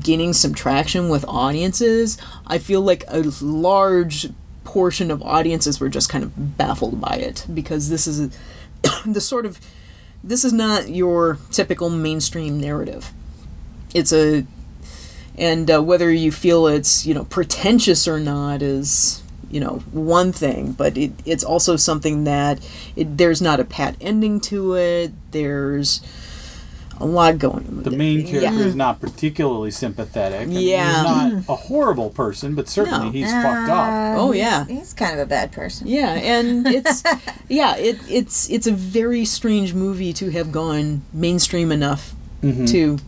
gaining 0.00 0.32
some 0.32 0.54
traction 0.54 1.08
with 1.08 1.24
audiences 1.26 2.18
i 2.46 2.58
feel 2.58 2.80
like 2.80 3.04
a 3.08 3.22
large 3.42 4.28
portion 4.64 5.10
of 5.10 5.22
audiences 5.22 5.78
were 5.78 5.88
just 5.88 6.08
kind 6.08 6.24
of 6.24 6.56
baffled 6.56 7.00
by 7.00 7.14
it 7.14 7.46
because 7.52 7.90
this 7.90 8.06
is 8.06 8.36
the 9.06 9.20
sort 9.20 9.46
of 9.46 9.60
this 10.24 10.44
is 10.44 10.52
not 10.52 10.88
your 10.88 11.38
typical 11.50 11.90
mainstream 11.90 12.58
narrative. 12.58 13.12
It's 13.92 14.12
a, 14.12 14.46
and 15.36 15.70
uh, 15.70 15.82
whether 15.82 16.10
you 16.10 16.32
feel 16.32 16.66
it's 16.66 17.06
you 17.06 17.14
know 17.14 17.24
pretentious 17.24 18.08
or 18.08 18.18
not 18.18 18.62
is 18.62 19.22
you 19.54 19.60
know 19.60 19.74
one 19.92 20.32
thing, 20.32 20.72
but 20.72 20.96
it, 20.98 21.12
it's 21.24 21.44
also 21.44 21.76
something 21.76 22.24
that 22.24 22.58
it, 22.96 23.16
there's 23.18 23.40
not 23.40 23.60
a 23.60 23.64
pat 23.64 23.94
ending 24.00 24.40
to 24.50 24.74
it. 24.74 25.12
There's 25.30 26.00
a 27.00 27.06
lot 27.06 27.38
going. 27.38 27.66
On 27.66 27.82
the 27.82 27.90
main 27.90 28.22
character 28.26 28.40
Yeah. 28.60 28.66
is 28.70 28.74
not 28.76 29.00
particularly 29.00 29.70
sympathetic. 29.72 30.40
I 30.42 30.44
mean, 30.46 30.60
Yeah. 30.60 30.84
he's 30.94 31.04
not 31.04 31.44
a 31.54 31.56
horrible 31.68 32.10
person, 32.10 32.54
but 32.54 32.68
certainly 32.68 33.06
No. 33.06 33.10
he's 33.12 33.30
fucked 33.30 33.68
up. 33.70 33.88
Uh, 33.92 34.14
Oh, 34.20 34.30
he's- 34.30 34.44
yeah. 34.44 34.64
he's 34.66 34.92
kind 34.92 35.12
of 35.14 35.18
a 35.20 35.26
bad 35.26 35.50
person. 35.52 35.86
Yeah, 35.88 36.12
and 36.14 36.66
it's 36.78 37.02
yeah, 37.48 37.76
it, 37.76 37.98
it's 38.08 38.48
it's 38.50 38.66
a 38.66 38.72
very 38.72 39.24
strange 39.24 39.74
movie 39.74 40.12
to 40.14 40.30
have 40.30 40.50
gone 40.52 41.02
mainstream 41.12 41.70
enough 41.72 42.12
Mm-hmm. 42.42 42.64
to 42.66 42.98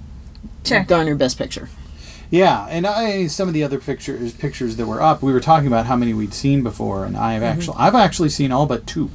Sure. 0.65 0.83
garner 0.85 1.15
Best 1.15 1.39
Picture. 1.39 1.69
Yeah, 2.31 2.67
and 2.69 2.87
I 2.87 3.27
some 3.29 3.49
of 3.49 3.55
the 3.55 3.63
other 3.63 3.79
pictures 3.79 4.33
pictures 4.35 4.77
that 4.77 4.87
were 4.87 5.01
up, 5.03 5.23
we 5.23 5.33
were 5.33 5.41
talking 5.41 5.67
about 5.67 5.87
how 5.87 5.97
many 5.97 6.13
we'd 6.15 6.35
seen 6.35 6.63
before, 6.63 7.05
and 7.05 7.17
I've 7.17 7.43
Mm-hmm. 7.43 7.59
actually 7.59 7.77
I've 7.79 7.95
actually 7.95 8.31
seen 8.31 8.53
all 8.53 8.67
but 8.67 8.87
two, 8.87 9.11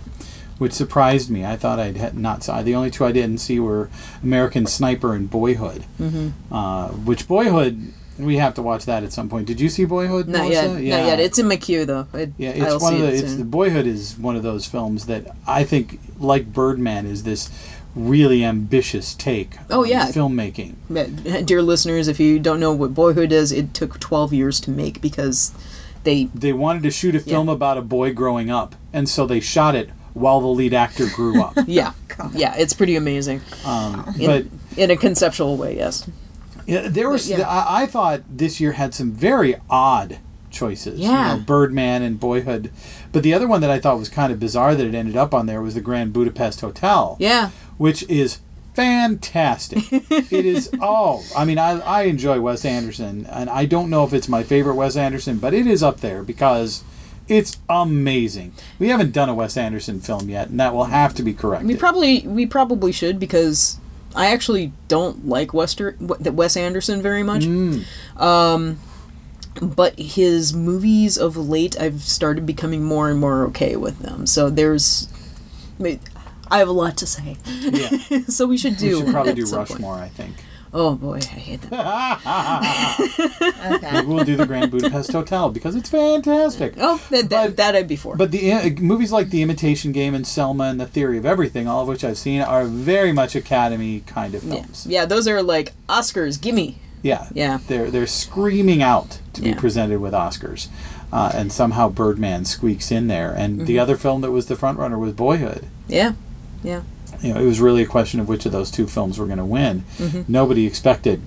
which 0.58 0.74
surprised 0.74 1.30
me. 1.30 1.46
I 1.46 1.58
thought 1.58 1.80
I'd 1.80 1.98
had 1.98 2.18
not 2.18 2.44
saw 2.44 2.62
the 2.62 2.76
only 2.76 2.92
two 2.92 3.06
I 3.06 3.12
didn't 3.12 3.40
see 3.40 3.60
were 3.60 3.90
American 4.24 4.66
Sniper 4.66 5.14
and 5.14 5.30
Boyhood, 5.30 5.84
mm-hmm. 6.00 6.54
uh, 6.54 6.90
which 6.90 7.28
Boyhood 7.28 7.94
we 8.18 8.38
have 8.38 8.54
to 8.54 8.62
watch 8.62 8.86
that 8.86 9.04
at 9.04 9.12
some 9.12 9.30
point. 9.30 9.48
Did 9.48 9.60
you 9.60 9.70
see 9.70 9.86
Boyhood? 9.86 10.28
Not 10.28 10.44
Melissa? 10.44 10.82
yet. 10.82 11.00
Not 11.00 11.08
yet. 11.08 11.20
It's 11.20 11.40
in 11.40 11.48
my 11.48 11.58
queue 11.58 11.86
though. 11.86 12.08
I, 12.14 12.32
Yeah, 12.38 12.52
I'll 12.52 12.76
it's 12.76 12.84
one 12.84 12.94
of 12.96 13.02
the. 13.02 13.08
it 13.08 13.16
It's 13.16 13.36
the 13.36 13.44
Boyhood 13.46 13.88
is 13.88 14.18
one 14.18 14.36
of 14.36 14.44
those 14.44 14.66
films 14.66 15.08
that 15.08 15.36
I 15.48 15.64
think, 15.64 16.00
like 16.20 16.54
Birdman, 16.54 17.06
is 17.06 17.24
this 17.24 17.50
really 17.96 18.44
ambitious 18.44 19.14
take. 19.14 19.58
Oh, 19.70 19.82
on 19.84 19.90
yeah. 19.90 20.08
filmmaking. 20.08 20.76
Dear 21.46 21.62
listeners, 21.62 22.08
if 22.08 22.20
you 22.20 22.40
don't 22.40 22.60
know 22.60 22.72
what 22.74 22.94
Boyhood 22.94 23.32
is, 23.32 23.52
it 23.52 23.74
took 23.74 24.00
12 24.00 24.34
years 24.34 24.60
to 24.62 24.72
make 24.72 25.02
because 25.02 25.52
they 26.04 26.26
They 26.34 26.54
wanted 26.54 26.84
to 26.84 26.92
shoot 26.92 27.16
a 27.16 27.20
film 27.20 27.50
about 27.50 27.78
a 27.78 27.82
boy 27.82 28.14
growing 28.14 28.50
up, 28.50 28.76
and 28.94 29.08
so 29.08 29.26
they 29.26 29.40
shot 29.40 29.76
it 29.76 29.90
while 30.14 30.42
the 30.42 30.48
lead 30.48 30.74
actor 30.74 31.06
grew 31.16 31.42
up. 31.42 31.54
yeah 31.68 31.94
yeah 32.34 32.54
it's 32.58 32.74
pretty 32.74 32.96
amazing 32.98 33.40
Um, 33.66 34.14
in, 34.20 34.26
but 34.26 34.46
in 34.78 34.92
a 34.92 34.98
conceptual 34.98 35.56
way 35.58 35.78
yes 35.78 36.10
yeah, 36.68 36.88
there 36.90 37.10
was. 37.10 37.30
yeah. 37.30 37.48
I, 37.48 37.84
I 37.84 37.86
thought 37.88 38.22
this 38.30 38.60
year 38.60 38.74
had 38.74 38.94
some 38.94 39.12
very 39.12 39.56
odd 39.70 40.20
choices. 40.52 41.00
Yeah. 41.00 41.34
You 41.34 41.38
know, 41.40 41.44
Birdman 41.46 42.02
and 42.04 42.20
Boyhood, 42.20 42.72
but 43.12 43.24
the 43.24 43.34
other 43.34 43.48
one 43.48 43.62
that 43.62 43.70
I 43.72 43.80
thought 43.80 43.98
was 43.98 44.10
kind 44.10 44.32
of 44.34 44.40
bizarre 44.40 44.76
that 44.76 44.86
it 44.86 44.94
ended 44.94 45.16
up 45.16 45.34
on 45.34 45.46
there 45.48 45.62
was 45.62 45.74
the 45.76 45.82
Grand 45.82 46.14
Budapest 46.14 46.62
Hotel. 46.62 47.16
yeah 47.20 47.50
which 47.82 48.04
is 48.08 48.40
fantastic. 48.76 49.92
it 49.92 50.46
is 50.46 50.70
oh, 50.80 51.24
I 51.36 51.46
mean 51.46 51.58
I 51.58 51.80
I 51.80 52.02
enjoy 52.04 52.40
Wes 52.40 52.64
Anderson 52.64 53.26
and 53.26 53.50
I 53.50 53.66
don't 53.66 53.90
know 53.90 54.04
if 54.04 54.14
it's 54.14 54.30
my 54.30 54.44
favorite 54.44 54.76
Wes 54.76 54.96
Anderson, 54.96 55.40
but 55.40 55.54
it 55.56 55.66
is 55.66 55.82
up 55.82 56.00
there 56.02 56.22
because 56.22 56.84
it's 57.28 57.58
amazing. 57.68 58.54
We 58.78 58.90
haven't 58.90 59.14
done 59.14 59.30
a 59.30 59.34
Wes 59.34 59.58
Anderson 59.58 60.00
film 60.00 60.30
yet, 60.30 60.50
and 60.50 60.60
that 60.60 60.74
will 60.76 60.86
have 61.00 61.16
to 61.16 61.24
be 61.24 61.34
corrected. 61.34 61.68
we 61.68 61.76
probably 61.76 62.20
we 62.28 62.46
probably 62.46 62.92
should 62.92 63.20
because 63.20 63.78
i 64.14 64.28
actually 64.28 64.74
don't 64.90 65.26
like 65.26 65.54
Wester, 65.54 65.96
wes 66.00 66.58
anderson 66.58 67.02
very 67.02 67.24
much 67.24 67.44
Mm. 67.46 67.86
um 68.18 68.78
but 69.62 69.98
his 69.98 70.54
movies 70.54 71.18
of 71.18 71.38
late 71.38 71.80
i've 71.80 72.02
started 72.02 72.46
becoming 72.46 72.84
more 72.84 73.10
and 73.10 73.20
more 73.20 73.46
okay 73.46 73.78
with 73.78 74.00
them 74.00 74.26
so 74.28 74.50
there's 74.50 75.08
I 76.52 76.58
have 76.60 76.68
a 76.68 76.72
lot 76.74 76.98
to 76.98 77.08
say, 77.08 77.38
yeah. 77.62 78.20
so 78.28 78.46
we 78.46 78.58
should 78.58 78.78
do. 78.78 78.86
We 78.86 78.92
do. 79.00 79.06
should 79.06 79.14
probably 79.14 79.34
do 79.34 79.46
some 79.46 79.60
point. 79.60 79.70
Rushmore, 79.72 79.96
I 79.96 80.10
think. 80.10 80.36
Oh 80.74 80.96
boy, 80.96 81.20
I 81.22 81.26
hate 81.26 81.62
that. 81.64 82.22
Okay. 83.74 83.92
Maybe 83.92 84.08
we'll 84.14 84.24
do 84.24 84.36
the 84.38 84.46
Grand 84.46 84.72
Budapest 84.72 85.12
Hotel 85.12 85.50
because 85.50 85.76
it's 85.76 85.90
fantastic. 85.90 86.76
Oh, 86.78 87.02
that, 87.10 87.30
that, 87.30 87.48
But- 87.48 87.58
that 87.58 87.76
I'd 87.76 87.88
be 87.88 87.96
for. 87.98 88.16
But 88.16 88.32
the 88.32 88.52
uh, 88.54 88.70
movies 88.80 89.12
like 89.12 89.30
The 89.32 89.42
Imitation 89.42 89.92
Game 89.92 90.14
and 90.16 90.26
Selma 90.26 90.66
and 90.66 90.80
The 90.80 90.86
Theory 90.86 91.18
of 91.18 91.26
Everything, 91.26 91.68
all 91.68 91.82
of 91.82 91.88
which 91.88 92.04
I've 92.04 92.18
seen, 92.18 92.42
are 92.42 92.64
very 92.66 93.12
much 93.12 93.36
Academy 93.36 94.02
kind 94.08 94.34
of 94.36 94.44
films. 94.44 94.86
yeah, 94.88 95.06
those 95.06 95.28
are 95.28 95.44
like 95.44 95.74
Oscars. 95.90 96.40
Gimme. 96.42 96.78
Yeah, 97.04 97.28
Yeah. 97.34 97.60
They're 97.68 97.90
they're 97.90 98.06
screaming 98.08 98.82
out 98.84 99.20
to 99.34 99.42
be 99.42 99.54
presented 99.56 100.00
with 100.00 100.14
Oscars, 100.14 100.68
uh, 101.12 101.32
and 101.34 101.52
somehow 101.52 101.90
Birdman 101.90 102.46
squeaks 102.46 102.92
in 102.92 103.08
there. 103.08 103.32
And 103.34 103.56
Mm-hmm. 103.58 103.66
the 103.66 103.80
other 103.80 103.98
film 103.98 104.22
that 104.22 104.32
was 104.32 104.46
the 104.46 104.56
front 104.56 104.78
runner 104.78 104.98
was 105.00 105.12
Boyhood. 105.14 105.66
Yeah, 105.88 106.14
yeah. 106.64 106.84
You 107.22 107.34
know, 107.34 107.42
it 107.42 107.46
was 107.46 107.60
really 107.60 107.84
a 107.84 107.88
question 107.88 108.20
of 108.20 108.28
which 108.28 108.46
of 108.46 108.52
those 108.52 108.72
two 108.72 108.88
films 108.88 109.20
were 109.20 109.26
going 109.26 109.38
to 109.38 109.46
win. 109.46 109.84
Mm-hmm. 109.98 110.32
Nobody 110.32 110.66
expected 110.66 111.22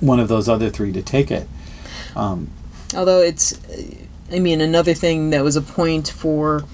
one 0.00 0.18
of 0.18 0.28
those 0.28 0.48
other 0.48 0.70
three 0.70 0.92
to 0.92 1.02
take 1.02 1.30
it. 1.30 1.46
Um, 2.16 2.50
Although 2.96 3.20
it's, 3.20 3.58
I 4.32 4.38
mean, 4.38 4.60
another 4.60 4.94
thing 4.94 5.30
that 5.30 5.44
was 5.44 5.56
a 5.56 5.62
point 5.62 6.08
for, 6.08 6.64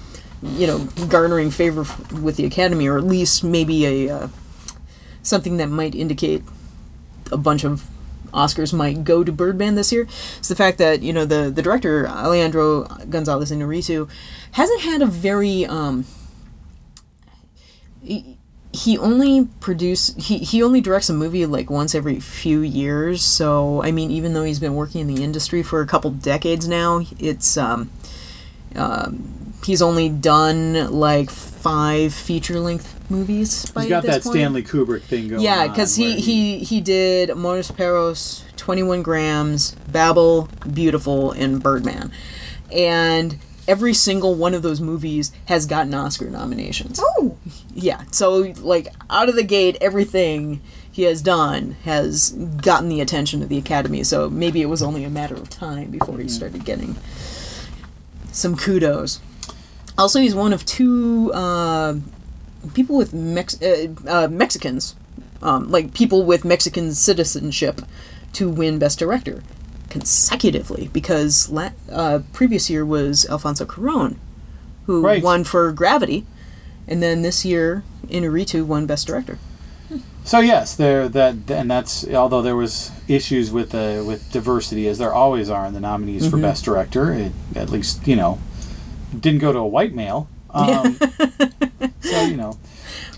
you 0.41 0.67
know, 0.67 0.85
garnering 1.07 1.51
favor 1.51 1.81
f- 1.81 2.11
with 2.13 2.37
the 2.37 2.45
Academy, 2.45 2.87
or 2.87 2.97
at 2.97 3.03
least 3.03 3.43
maybe 3.43 4.07
a 4.07 4.15
uh, 4.15 4.27
something 5.23 5.57
that 5.57 5.67
might 5.69 5.93
indicate 5.95 6.43
a 7.31 7.37
bunch 7.37 7.63
of 7.63 7.87
Oscars 8.33 8.73
might 8.73 9.03
go 9.03 9.23
to 9.23 9.31
Birdman 9.31 9.75
this 9.75 9.91
year. 9.91 10.07
Is 10.39 10.47
the 10.47 10.55
fact 10.55 10.77
that 10.77 11.01
you 11.01 11.11
know 11.13 11.25
the 11.25 11.51
the 11.51 11.61
director 11.61 12.07
Alejandro 12.07 12.83
Gonzalez 13.09 13.51
Inarritu 13.51 14.09
hasn't 14.53 14.81
had 14.81 15.01
a 15.01 15.05
very 15.05 15.65
um. 15.65 16.05
He, 18.03 18.37
he 18.73 18.97
only 18.97 19.47
produce 19.59 20.15
he, 20.15 20.37
he 20.37 20.63
only 20.63 20.79
directs 20.79 21.09
a 21.09 21.13
movie 21.13 21.45
like 21.45 21.69
once 21.69 21.93
every 21.93 22.19
few 22.19 22.61
years. 22.61 23.21
So 23.21 23.83
i 23.83 23.91
mean 23.91 24.11
even 24.11 24.33
though 24.33 24.43
he's 24.43 24.59
been 24.59 24.75
working 24.75 25.01
in 25.01 25.07
the 25.07 25.23
industry 25.23 25.63
for 25.63 25.81
a 25.81 25.87
couple 25.87 26.11
decades 26.11 26.67
now 26.67 27.01
it's 27.19 27.57
um, 27.57 27.91
um 28.75 29.53
he's 29.65 29.81
only 29.81 30.09
done 30.09 30.91
like 30.91 31.29
five 31.29 32.13
feature 32.13 32.59
length 32.59 32.97
movies 33.11 33.69
by 33.71 33.81
he's 33.81 33.89
got 33.89 34.03
this 34.03 34.15
that 34.15 34.23
point. 34.23 34.35
Stanley 34.35 34.63
Kubrick 34.63 35.01
thing 35.01 35.27
going 35.27 35.41
yeah 35.41 35.67
because 35.67 35.99
where 35.99 36.09
he, 36.09 36.21
he 36.21 36.59
he 36.59 36.81
did 36.81 37.29
Amores 37.29 37.71
Perros 37.71 38.45
21 38.61 39.01
grams 39.01 39.71
babel 39.91 40.47
Biutiful 40.61 41.35
and 41.35 41.61
birdman. 41.61 42.11
And 42.71 43.37
every 43.67 43.93
single 43.93 44.35
one 44.35 44.53
of 44.53 44.61
those 44.61 44.79
movies 44.79 45.31
has 45.47 45.65
gotten 45.65 45.93
oscar 45.95 46.29
nominations. 46.29 46.99
Oh, 47.01 47.37
yeah 47.81 48.03
so 48.11 48.53
like 48.61 48.87
out 49.09 49.27
of 49.29 49.35
the 49.35 49.43
gate 49.43 49.77
everything 49.81 50.61
he 50.91 51.03
has 51.03 51.21
done 51.21 51.71
has 51.83 52.31
gotten 52.61 52.89
the 52.89 53.01
attention 53.01 53.41
of 53.41 53.49
the 53.49 53.57
academy 53.57 54.03
so 54.03 54.29
maybe 54.29 54.61
it 54.61 54.67
was 54.67 54.81
only 54.83 55.03
a 55.03 55.09
matter 55.09 55.35
of 55.35 55.49
time 55.49 55.89
before 55.91 56.17
he 56.19 56.27
started 56.27 56.63
getting 56.65 56.95
some 58.31 58.55
kudos 58.55 59.19
also 59.97 60.19
he's 60.19 60.35
one 60.35 60.53
of 60.53 60.65
two 60.65 61.31
uh, 61.33 61.95
people 62.73 62.97
with 62.97 63.13
Mex- 63.13 63.61
uh, 63.61 63.87
uh, 64.07 64.27
mexicans 64.29 64.95
um, 65.41 65.69
like 65.71 65.93
people 65.93 66.23
with 66.23 66.45
mexican 66.45 66.93
citizenship 66.93 67.81
to 68.33 68.49
win 68.49 68.79
best 68.79 68.99
director 68.99 69.43
consecutively 69.89 70.89
because 70.93 71.49
la- 71.49 71.71
uh, 71.91 72.19
previous 72.33 72.69
year 72.69 72.85
was 72.85 73.25
alfonso 73.29 73.65
cuaron 73.65 74.15
who 74.85 75.01
Right. 75.05 75.21
won 75.23 75.43
for 75.43 75.71
gravity 75.71 76.25
and 76.87 77.01
then 77.01 77.21
this 77.21 77.45
year, 77.45 77.83
Inarritu 78.07 78.65
won 78.65 78.85
Best 78.85 79.07
Director. 79.07 79.37
So 80.23 80.39
yes, 80.39 80.75
there 80.75 81.09
that 81.09 81.49
and 81.49 81.69
that's 81.69 82.07
although 82.07 82.41
there 82.43 82.55
was 82.55 82.91
issues 83.07 83.49
with 83.51 83.73
uh, 83.73 84.03
with 84.05 84.31
diversity 84.31 84.87
as 84.87 84.99
there 84.99 85.11
always 85.11 85.49
are 85.49 85.65
in 85.65 85.73
the 85.73 85.79
nominees 85.79 86.21
Mm-hmm. 86.23 86.31
for 86.31 86.37
best 86.41 86.63
director. 86.63 87.11
It, 87.11 87.31
at 87.55 87.69
least 87.71 88.07
you 88.07 88.15
know 88.15 88.39
didn't 89.19 89.39
go 89.39 89.51
to 89.51 89.57
a 89.59 89.67
white 89.67 89.93
male. 89.95 90.29
Um, 90.51 90.97
so 92.01 92.21
you 92.21 92.37
know 92.37 92.57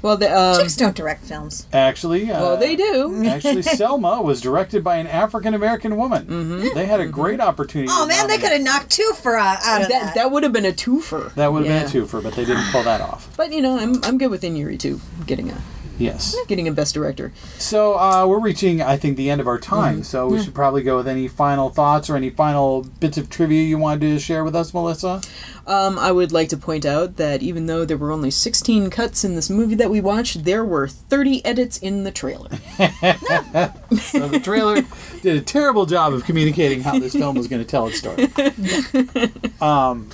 Well, 0.02 0.18
the, 0.18 0.36
um, 0.36 0.60
chicks 0.60 0.76
don't 0.76 0.96
direct 0.96 1.24
films. 1.26 1.68
actually, 1.74 2.32
uh, 2.32 2.42
well, 2.42 2.58
they 2.58 2.76
do. 2.76 3.24
Actually, 3.26 3.62
Selma 3.80 4.22
was 4.22 4.42
directed 4.42 4.84
by 4.84 4.98
an 4.98 5.08
African 5.08 5.54
American 5.54 5.96
woman. 5.98 6.26
Mm-hmm. 6.28 6.76
They 6.76 6.86
had 6.86 7.00
a 7.00 7.06
great 7.08 7.40
opportunity. 7.40 7.90
Oh 7.92 8.06
man, 8.06 8.28
they 8.28 8.38
could 8.38 8.52
have 8.52 8.62
knocked 8.62 8.90
two 8.92 9.12
for 9.22 9.38
uh, 9.38 9.58
out 9.64 9.82
of 9.82 9.88
That 9.90 10.02
that. 10.04 10.16
that 10.16 10.32
would 10.32 10.44
have 10.44 10.54
been 10.54 10.66
a 10.66 10.72
twofer. 10.72 11.34
That 11.36 11.52
would 11.54 11.66
have 11.66 11.72
Yeah. 11.74 11.92
been 11.92 12.02
a 12.04 12.06
twofer, 12.06 12.22
but 12.24 12.34
they 12.34 12.46
didn't 12.46 12.66
pull 12.72 12.84
that 12.84 13.02
off. 13.02 13.34
But 13.38 13.52
you 13.54 13.62
know, 13.62 13.78
I'm 13.78 14.04
I'm 14.04 14.18
good 14.18 14.32
with 14.32 14.42
Inarritu 14.44 15.00
getting 15.26 15.50
a 15.50 15.62
Yes. 16.00 16.36
getting 16.48 16.68
a 16.68 16.72
Best 16.72 16.94
Director. 16.94 17.32
So 17.60 17.98
uh, 17.98 18.26
we're 18.28 18.40
reaching, 18.40 18.82
I 18.82 18.98
think, 18.98 19.16
the 19.18 19.30
end 19.30 19.40
of 19.42 19.48
our 19.48 19.60
time. 19.60 19.96
Mm-hmm. 19.96 20.04
So 20.04 20.28
we 20.28 20.42
should 20.44 20.54
probably 20.56 20.84
go 20.84 20.98
with 20.98 21.08
any 21.08 21.28
final 21.28 21.70
thoughts 21.70 22.10
or 22.10 22.16
any 22.16 22.30
final 22.30 22.84
bits 23.00 23.18
of 23.18 23.30
trivia 23.30 23.62
you 23.64 23.78
wanted 23.78 24.02
to 24.02 24.20
share 24.20 24.44
with 24.44 24.56
us, 24.56 24.74
Melissa. 24.74 25.22
Um, 25.66 25.98
I 25.98 26.12
would 26.12 26.32
like 26.32 26.50
to 26.50 26.58
point 26.58 26.86
out 26.86 27.16
that 27.18 27.42
even 27.42 27.68
though 27.68 27.86
there 27.86 27.96
were 27.98 28.12
only 28.12 28.32
16 28.32 28.90
cuts 28.90 29.24
in 29.24 29.36
this 29.36 29.50
movie 29.50 29.76
that 29.76 29.90
we 29.90 30.02
watched, 30.02 30.44
there 30.44 30.66
were 30.66 30.88
30 30.88 31.46
edits 31.46 31.78
in 31.78 32.04
the 32.04 32.12
trailer. 32.12 32.50
So 34.02 34.28
the 34.28 34.40
trailer 34.40 34.82
did 35.22 35.38
a 35.38 35.42
terrible 35.42 35.86
job 35.86 36.14
of 36.14 36.26
communicating 36.26 36.82
how 36.82 36.98
this 37.00 37.14
film 37.14 37.36
was 37.36 37.48
going 37.48 37.64
to 37.64 37.68
tell 37.68 37.88
its 37.88 37.98
story. 38.00 38.24
um, 39.62 40.10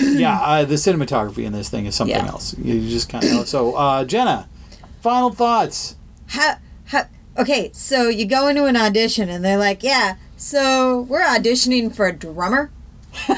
yeah, 0.00 0.40
uh, 0.40 0.64
the 0.64 0.74
cinematography 0.76 1.44
in 1.44 1.52
this 1.52 1.68
thing 1.68 1.86
is 1.86 1.94
something 1.94 2.16
Yeah. 2.16 2.26
else. 2.28 2.56
You 2.58 2.80
just 2.88 3.08
kind 3.08 3.24
of. 3.24 3.48
So, 3.48 3.74
uh, 3.74 4.04
Jenna, 4.04 4.48
final 5.08 5.30
thoughts. 5.30 5.96
Ha, 6.32 6.58
ha, 6.88 7.06
okay, 7.38 7.70
so 7.72 8.08
you 8.08 8.26
go 8.26 8.46
into 8.48 8.66
an 8.66 8.76
audition 8.76 9.30
and 9.30 9.42
they're 9.42 9.56
like, 9.56 9.82
yeah, 9.82 10.16
so 10.36 11.00
we're 11.08 11.24
auditioning 11.24 11.94
for 11.94 12.06
a 12.06 12.12
drummer. 12.12 12.70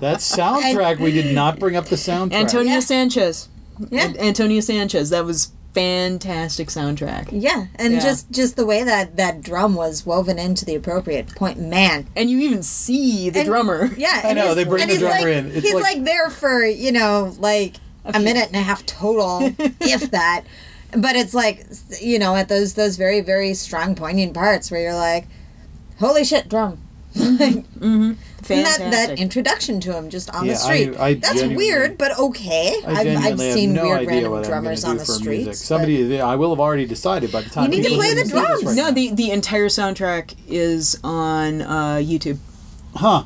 That 0.00 0.18
soundtrack, 0.18 0.98
we 0.98 1.12
did 1.12 1.32
not 1.32 1.60
bring 1.60 1.76
up 1.76 1.84
the 1.84 1.94
soundtrack. 1.94 2.32
Antonio 2.32 2.72
Yeah. 2.74 2.80
Sanchez. 2.80 3.48
Yeah. 3.88 4.06
An- 4.06 4.18
Antonio 4.18 4.58
Sanchez. 4.60 5.10
That 5.10 5.24
was 5.24 5.52
fantastic 5.74 6.68
soundtrack. 6.68 7.28
Yeah, 7.30 7.66
and 7.76 7.94
Yeah. 7.94 8.00
just 8.00 8.28
just 8.32 8.56
the 8.56 8.66
way 8.66 8.82
that 8.82 9.16
that 9.16 9.42
drum 9.42 9.76
was 9.76 10.04
woven 10.04 10.40
into 10.40 10.64
the 10.64 10.74
appropriate 10.74 11.32
point, 11.36 11.60
man. 11.60 12.08
And 12.16 12.28
you 12.28 12.40
even 12.40 12.64
see 12.64 13.30
the 13.30 13.40
And- 13.40 13.46
drummer. 13.48 13.92
Yeah, 13.96 14.20
I 14.24 14.28
and 14.30 14.36
know, 14.38 14.44
he's- 14.46 14.56
they 14.56 14.64
bring 14.64 14.88
the 14.88 14.98
drummer 14.98 15.20
like, 15.20 15.26
in. 15.28 15.46
It's 15.52 15.66
he's 15.66 15.74
like- 15.74 15.84
like, 15.84 16.04
there 16.04 16.30
for 16.30 16.64
you 16.64 16.90
know 16.90 17.32
like 17.38 17.74
a, 18.04 18.12
few- 18.14 18.22
minute 18.22 18.46
and 18.48 18.56
a 18.56 18.62
half 18.62 18.84
total, 18.86 19.40
if 19.80 20.10
that. 20.10 20.44
but 20.96 21.16
it's 21.16 21.34
like 21.34 21.66
you 22.00 22.18
know 22.18 22.34
at 22.36 22.48
those 22.48 22.74
those 22.74 22.96
very 22.96 23.20
very 23.20 23.54
strong 23.54 23.94
poignant 23.94 24.34
parts 24.34 24.70
where 24.70 24.80
you're 24.82 24.94
like, 24.94 25.26
holy 25.98 26.24
shit, 26.24 26.48
drum. 26.48 26.78
like, 27.14 27.64
and 27.80 28.16
that, 28.16 28.18
Fantastic. 28.78 28.90
that 28.90 29.18
introduction 29.18 29.80
to 29.80 29.92
him 29.92 30.08
just 30.08 30.34
on 30.34 30.46
Yeah, 30.46 30.54
the 30.54 30.58
street. 30.58 30.96
I- 30.98 31.08
I 31.08 31.14
That's 31.14 31.42
weird, 31.42 31.98
but 31.98 32.18
okay. 32.18 32.74
I 32.86 32.90
I've, 32.92 33.06
I've 33.18 33.22
have 33.22 33.40
seen 33.40 33.74
no 33.74 33.84
weird 33.84 33.98
idea 33.98 34.10
random 34.10 34.32
I'm 34.32 34.42
drummers 34.42 34.84
on 34.84 34.96
the 34.96 35.04
for 35.04 35.12
streets. 35.12 35.44
music. 35.44 35.54
Somebody, 35.54 36.20
I 36.20 36.34
will 36.36 36.50
have 36.50 36.58
already 36.60 36.86
decided 36.86 37.30
by 37.30 37.42
the 37.42 37.50
time. 37.50 37.64
You 37.70 37.78
need 37.82 37.88
to 37.88 37.94
play 37.94 38.14
the 38.14 38.24
drums. 38.28 38.64
right 38.64 38.74
no, 38.76 38.84
now. 38.84 38.90
the 38.92 39.12
the 39.14 39.30
entire 39.30 39.68
soundtrack 39.68 40.34
is 40.48 40.98
on 41.04 41.60
uh, 41.62 41.96
YouTube. 42.02 42.38
huh? 42.96 43.24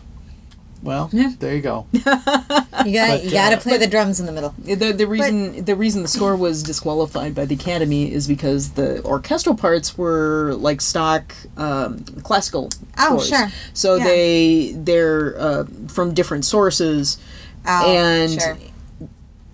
Well, 0.87 1.11
Yeah. 1.13 1.33
there 1.39 1.55
you 1.55 1.63
go. 1.63 1.87
You 1.93 2.93
got 2.93 3.09
But, 3.09 3.25
you 3.25 3.31
got 3.33 3.51
to 3.51 3.57
uh, 3.57 3.61
play 3.61 3.79
the 3.79 3.87
drums 3.89 4.21
in 4.21 4.27
the 4.27 4.33
middle. 4.33 4.55
The 4.59 4.93
the 4.93 5.07
reason 5.09 5.65
the 5.65 5.75
reason 5.75 6.03
the 6.03 6.09
score 6.09 6.37
was 6.37 6.63
disqualified 6.63 7.35
by 7.35 7.45
the 7.47 7.55
Academy 7.57 8.13
is 8.13 8.29
because 8.29 8.71
the 8.73 9.03
orchestral 9.05 9.57
parts 9.57 9.99
were 9.99 10.55
like 10.59 10.81
stock 10.81 11.35
um, 11.57 12.05
classical 12.23 12.69
Oh, 12.99 13.19
scores. 13.19 13.29
sure. 13.29 13.49
So 13.73 13.97
Yeah. 13.97 14.05
they 14.05 14.73
they're 14.77 15.37
uh, 15.41 15.65
from 15.89 16.15
different 16.15 16.45
sources, 16.45 17.19
Oh, 17.67 17.93
and 17.93 18.41
sure. 18.41 18.59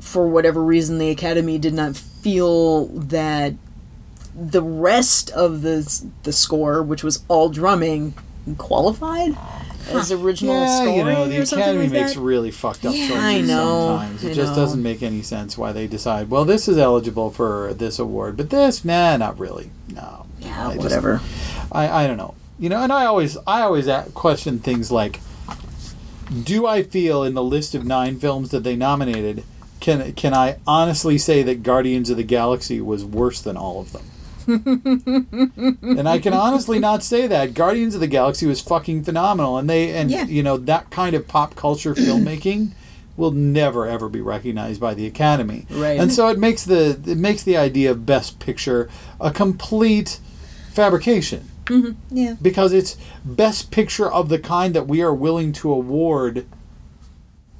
for 0.00 0.28
whatever 0.28 0.62
reason, 0.62 0.98
the 0.98 1.08
Academy 1.10 1.56
did 1.58 1.72
not 1.74 1.96
feel 1.96 2.86
that 2.88 3.54
the 4.34 4.62
rest 4.62 5.30
of 5.30 5.62
the 5.62 6.02
the 6.24 6.32
score, 6.32 6.82
which 6.82 7.02
was 7.04 7.22
all 7.28 7.48
drumming, 7.48 8.12
qualified 8.58 9.36
as 9.90 10.12
original 10.12 10.54
Yeah, 10.54 10.76
story 10.82 10.96
you 10.96 11.04
know, 11.04 11.28
the 11.28 11.38
or 11.40 11.44
something 11.46 11.62
Academy 11.64 11.84
like 11.84 11.92
makes 11.92 12.14
that. 12.14 12.20
really 12.20 12.50
fucked 12.50 12.84
up 12.86 12.94
Yeah. 12.94 13.08
choices 13.08 13.22
I 13.24 13.40
know, 13.40 13.88
sometimes. 13.98 14.24
It 14.24 14.30
I 14.30 14.34
just 14.34 14.50
know. 14.52 14.62
doesn't 14.62 14.82
make 14.82 15.02
any 15.02 15.22
sense 15.22 15.58
why 15.58 15.72
they 15.72 15.86
decide, 15.86 16.30
well, 16.30 16.44
this 16.44 16.68
is 16.68 16.78
eligible 16.78 17.30
for 17.30 17.74
this 17.74 17.98
award, 17.98 18.36
but 18.36 18.50
this, 18.50 18.84
nah, 18.84 19.16
not 19.16 19.38
really. 19.38 19.70
No. 19.94 20.26
Yeah, 20.40 20.68
I 20.68 20.72
just- 20.74 20.78
whatever. 20.84 21.20
I, 21.70 22.04
I 22.04 22.06
don't 22.06 22.16
know. 22.16 22.34
You 22.58 22.68
know, 22.68 22.82
and 22.82 22.92
I 22.92 23.06
always 23.06 23.36
I 23.46 23.62
always 23.62 23.88
question 24.14 24.58
things 24.60 24.92
like, 24.92 25.20
do 26.44 26.66
I 26.66 26.82
feel 26.82 27.22
in 27.24 27.34
the 27.34 27.42
list 27.42 27.74
of 27.74 27.84
nine 27.84 28.18
films 28.18 28.50
that 28.50 28.62
they 28.62 28.76
nominated, 28.76 29.42
can 29.80 30.12
can 30.12 30.32
I 30.32 30.56
honestly 30.66 31.18
say 31.18 31.42
that 31.42 31.62
Guardians 31.62 32.08
of 32.10 32.16
the 32.16 32.22
Galaxy 32.22 32.80
was 32.80 33.04
worse 33.04 33.40
than 33.40 33.56
all 33.56 33.80
of 33.80 33.92
them? 33.92 34.02
And 34.46 36.08
I 36.08 36.18
can 36.18 36.32
honestly 36.34 36.78
not 36.78 37.02
say 37.02 37.26
that 37.26 37.54
Guardians 37.54 37.94
of 37.94 38.00
the 38.00 38.06
Galaxy 38.06 38.46
was 38.46 38.60
fucking 38.60 39.04
phenomenal, 39.04 39.58
and 39.58 39.68
they 39.68 39.92
and 39.92 40.10
Yeah. 40.10 40.26
you 40.26 40.42
know 40.42 40.56
that 40.56 40.90
kind 40.90 41.14
of 41.14 41.28
pop 41.28 41.54
culture 41.54 41.94
filmmaking 41.96 42.72
will 43.16 43.30
never 43.30 43.86
ever 43.86 44.08
be 44.08 44.20
recognized 44.20 44.80
by 44.80 44.94
the 44.94 45.06
Academy. 45.06 45.66
Right. 45.70 46.00
And 46.00 46.12
so 46.12 46.28
it 46.28 46.38
makes 46.38 46.64
the 46.64 47.00
it 47.06 47.18
makes 47.18 47.42
the 47.42 47.56
idea 47.56 47.90
of 47.90 48.06
best 48.06 48.38
picture 48.38 48.88
a 49.20 49.30
complete 49.30 50.18
fabrication 50.72 51.50
mm-hmm. 51.66 51.92
Yeah. 52.16 52.36
because 52.40 52.72
it's 52.72 52.96
best 53.24 53.70
picture 53.70 54.10
of 54.10 54.28
the 54.28 54.38
kind 54.38 54.74
that 54.74 54.86
we 54.86 55.02
are 55.02 55.14
willing 55.14 55.52
to 55.52 55.70
award 55.72 56.46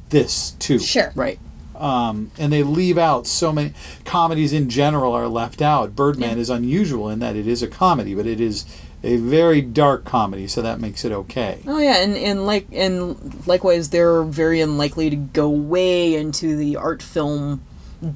this 0.09 0.53
to. 0.61 0.79
Sure. 0.79 1.13
Right. 1.15 1.39
Um, 1.83 2.31
and 2.39 2.53
they 2.53 2.63
leave 2.63 2.97
out 2.97 3.27
so 3.27 3.53
many 3.53 3.73
comedies 4.05 4.53
in 4.53 4.71
general 4.71 5.13
are 5.15 5.27
left 5.27 5.61
out. 5.61 5.97
Birdman 5.97 6.39
is 6.39 6.49
unusual 6.49 7.09
in 7.09 7.19
that 7.19 7.35
it 7.35 7.49
is 7.49 7.61
a 7.61 7.67
comedy, 7.67 8.15
but 8.15 8.25
it 8.25 8.41
is 8.41 8.65
a 9.03 9.17
very 9.17 9.61
dark 9.61 10.05
comedy, 10.05 10.47
so 10.47 10.63
that 10.63 10.79
makes 10.81 11.05
it 11.05 11.11
okay. 11.11 11.59
Oh 11.67 11.81
yeah, 11.81 11.97
and, 11.97 12.17
and 12.17 12.47
like 12.47 12.69
and 12.73 13.47
likewise, 13.49 13.91
they're 13.91 14.23
very 14.23 14.61
unlikely 14.61 15.11
to 15.11 15.17
go 15.17 15.51
way 15.51 16.15
into 16.15 16.57
the 16.57 16.77
art 16.77 17.03
film 17.03 17.63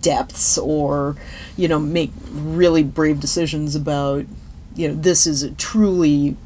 depths 0.00 0.58
or 0.58 1.16
you 1.56 1.66
know 1.66 1.78
make 1.80 2.10
really 2.30 2.82
brave 2.82 3.20
decisions 3.20 3.76
about 3.76 4.26
you 4.74 4.88
know 4.88 4.94
this 4.94 5.26
is 5.26 5.42
a 5.42 5.50
truly 5.52 6.36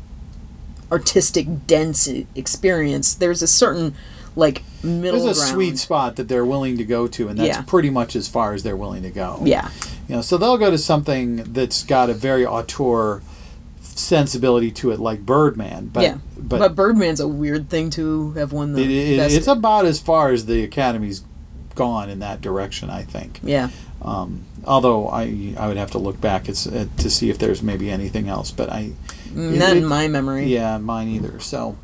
artistic 0.91 1.66
dense 1.66 2.09
experience. 2.35 3.12
There's 3.14 3.43
a 3.43 3.47
certain 3.47 3.95
like 4.35 4.62
middle 4.83 5.24
There's 5.24 5.37
a 5.37 5.41
ground. 5.41 5.55
sweet 5.55 5.78
spot 5.78 6.16
that 6.16 6.28
they're 6.28 6.45
willing 6.45 6.76
to 6.78 6.85
go 6.85 7.07
to, 7.09 7.28
and 7.28 7.39
that's 7.39 7.49
Yeah. 7.59 7.62
pretty 7.62 7.91
much 7.91 8.16
as 8.16 8.28
far 8.28 8.53
as 8.55 8.62
they're 8.62 8.76
willing 8.76 9.03
to 9.03 9.11
go. 9.11 9.41
Yeah. 9.45 9.68
You 10.09 10.16
know, 10.16 10.22
so 10.22 10.37
they'll 10.39 10.59
go 10.59 10.70
to 10.70 10.78
something 10.78 11.45
that's 11.53 11.83
got 11.85 12.11
a 12.11 12.14
very 12.14 12.45
auteur 12.47 13.22
sensibility 13.83 14.70
to 14.72 14.91
it, 14.91 15.01
like 15.01 15.24
Birdman. 15.26 15.91
But 15.93 16.03
yeah. 16.03 16.18
but, 16.39 16.59
But, 16.59 16.74
Birdman's 16.74 17.20
a 17.20 17.28
weird 17.28 17.68
thing 17.68 17.91
to 17.91 18.33
have 18.33 18.53
won 18.53 18.72
the 18.72 18.83
it, 18.83 18.91
it, 18.91 19.33
it's 19.33 19.47
about 19.47 19.85
as 19.85 20.01
far 20.01 20.31
as 20.33 20.47
the 20.47 20.62
Academy's 20.64 21.22
gone 21.74 22.09
in 22.11 22.18
that 22.20 22.41
direction, 22.41 22.91
I 22.91 23.03
think. 23.03 23.41
yeah. 23.43 23.68
Um, 24.03 24.45
although 24.64 25.09
I 25.09 25.55
I 25.59 25.68
would 25.68 25.76
have 25.76 25.91
to 25.91 25.99
look 25.99 26.20
back 26.22 26.49
at, 26.49 26.66
uh, 26.66 26.87
to 26.97 27.11
see 27.11 27.28
if 27.28 27.39
there's 27.39 27.62
maybe 27.62 27.91
anything 27.91 28.28
else, 28.31 28.51
but 28.51 28.70
I 28.70 28.93
Not 29.35 29.72
it- 29.72 29.76
in 29.78 29.87
my 29.87 30.09
memory. 30.09 30.47
yeah, 30.47 30.78
mine 30.78 31.09
either. 31.09 31.39
So. 31.41 31.76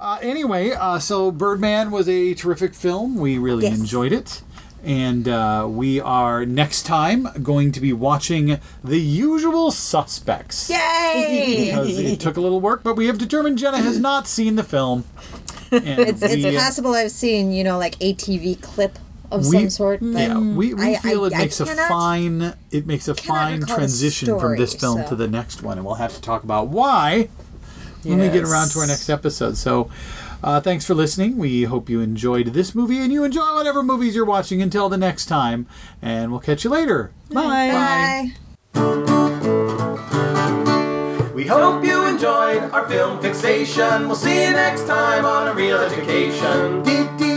Uh, 0.00 0.18
anyway, 0.22 0.70
uh, 0.72 0.98
so 0.98 1.30
Birdman 1.30 1.90
was 1.90 2.08
a 2.08 2.32
terrific 2.34 2.74
film. 2.74 3.16
We 3.16 3.36
really 3.38 3.64
Yes. 3.64 3.78
enjoyed 3.78 4.12
it. 4.12 4.42
And 4.82 5.28
uh, 5.28 5.66
we 5.68 6.00
are 6.00 6.46
next 6.46 6.84
time 6.84 7.28
going 7.42 7.70
to 7.72 7.80
be 7.80 7.92
watching 7.92 8.58
The 8.82 8.98
Usual 8.98 9.70
Suspects. 9.70 10.70
Yay! 10.70 11.66
Because 11.70 11.98
it 11.98 12.18
took 12.18 12.38
a 12.38 12.40
little 12.40 12.60
work, 12.62 12.82
but 12.82 12.96
we 12.96 13.06
have 13.08 13.18
determined 13.18 13.58
Jenna 13.58 13.76
has 13.78 13.98
not 14.10 14.26
seen 14.26 14.56
the 14.56 14.62
film. 14.64 15.04
And 15.70 15.84
It's, 16.00 16.22
it's 16.22 16.34
we, 16.44 16.56
uh, 16.56 16.60
possible 16.60 16.94
I've 16.94 17.10
seen, 17.10 17.52
you 17.52 17.62
know, 17.62 17.76
like 17.78 17.96
ATV 17.98 18.62
clip 18.62 18.98
of 19.30 19.46
We- 19.48 19.58
some 19.58 19.70
sort. 19.70 20.00
But 20.00 20.08
Yeah, 20.18 20.38
we, 20.38 20.72
we 20.72 20.94
I- 20.96 20.98
feel 20.98 21.24
I- 21.24 21.26
it 21.26 21.34
I 21.34 21.38
makes 21.40 21.60
a 21.60 21.66
fine 21.66 22.54
it 22.70 22.86
makes 22.86 23.06
a 23.06 23.14
fine 23.14 23.60
transition 23.66 24.38
from 24.40 24.56
this 24.56 24.74
film 24.74 25.02
so- 25.02 25.08
to 25.10 25.14
the 25.14 25.28
next 25.28 25.62
one, 25.62 25.76
and 25.76 25.84
we'll 25.86 25.96
have 25.96 26.14
to 26.14 26.20
talk 26.22 26.42
about 26.42 26.68
why 26.68 27.28
when 28.04 28.18
we 28.18 28.28
get 28.28 28.44
around 28.44 28.70
to 28.70 28.80
our 28.80 28.86
next 28.86 29.08
episode. 29.08 29.56
So, 29.56 29.90
uh, 30.42 30.60
thanks 30.60 30.86
for 30.86 30.94
listening. 30.94 31.36
We 31.36 31.64
hope 31.64 31.90
you 31.90 32.00
enjoyed 32.00 32.48
this 32.48 32.74
movie 32.74 32.98
and 32.98 33.12
you 33.12 33.24
enjoy 33.24 33.54
whatever 33.54 33.82
movies 33.82 34.14
you're 34.14 34.24
watching. 34.24 34.62
Until 34.62 34.88
the 34.88 34.96
next 34.96 35.26
time, 35.26 35.66
and 36.00 36.30
we'll 36.30 36.40
catch 36.40 36.64
you 36.64 36.70
later. 36.70 37.12
Bye. 37.30 38.32
Bye. 38.74 39.40
We 41.34 41.46
hope 41.46 41.84
you 41.84 42.04
enjoyed 42.06 42.70
our 42.70 42.88
film 42.88 43.20
fixation. 43.20 44.06
We'll 44.06 44.16
see 44.16 44.44
you 44.44 44.50
next 44.52 44.86
time 44.86 45.24
on 45.24 45.48
A 45.48 45.54
Reel 45.54 45.78
Education. 45.78 46.82
Dee, 46.82 47.06
dee, 47.16 47.29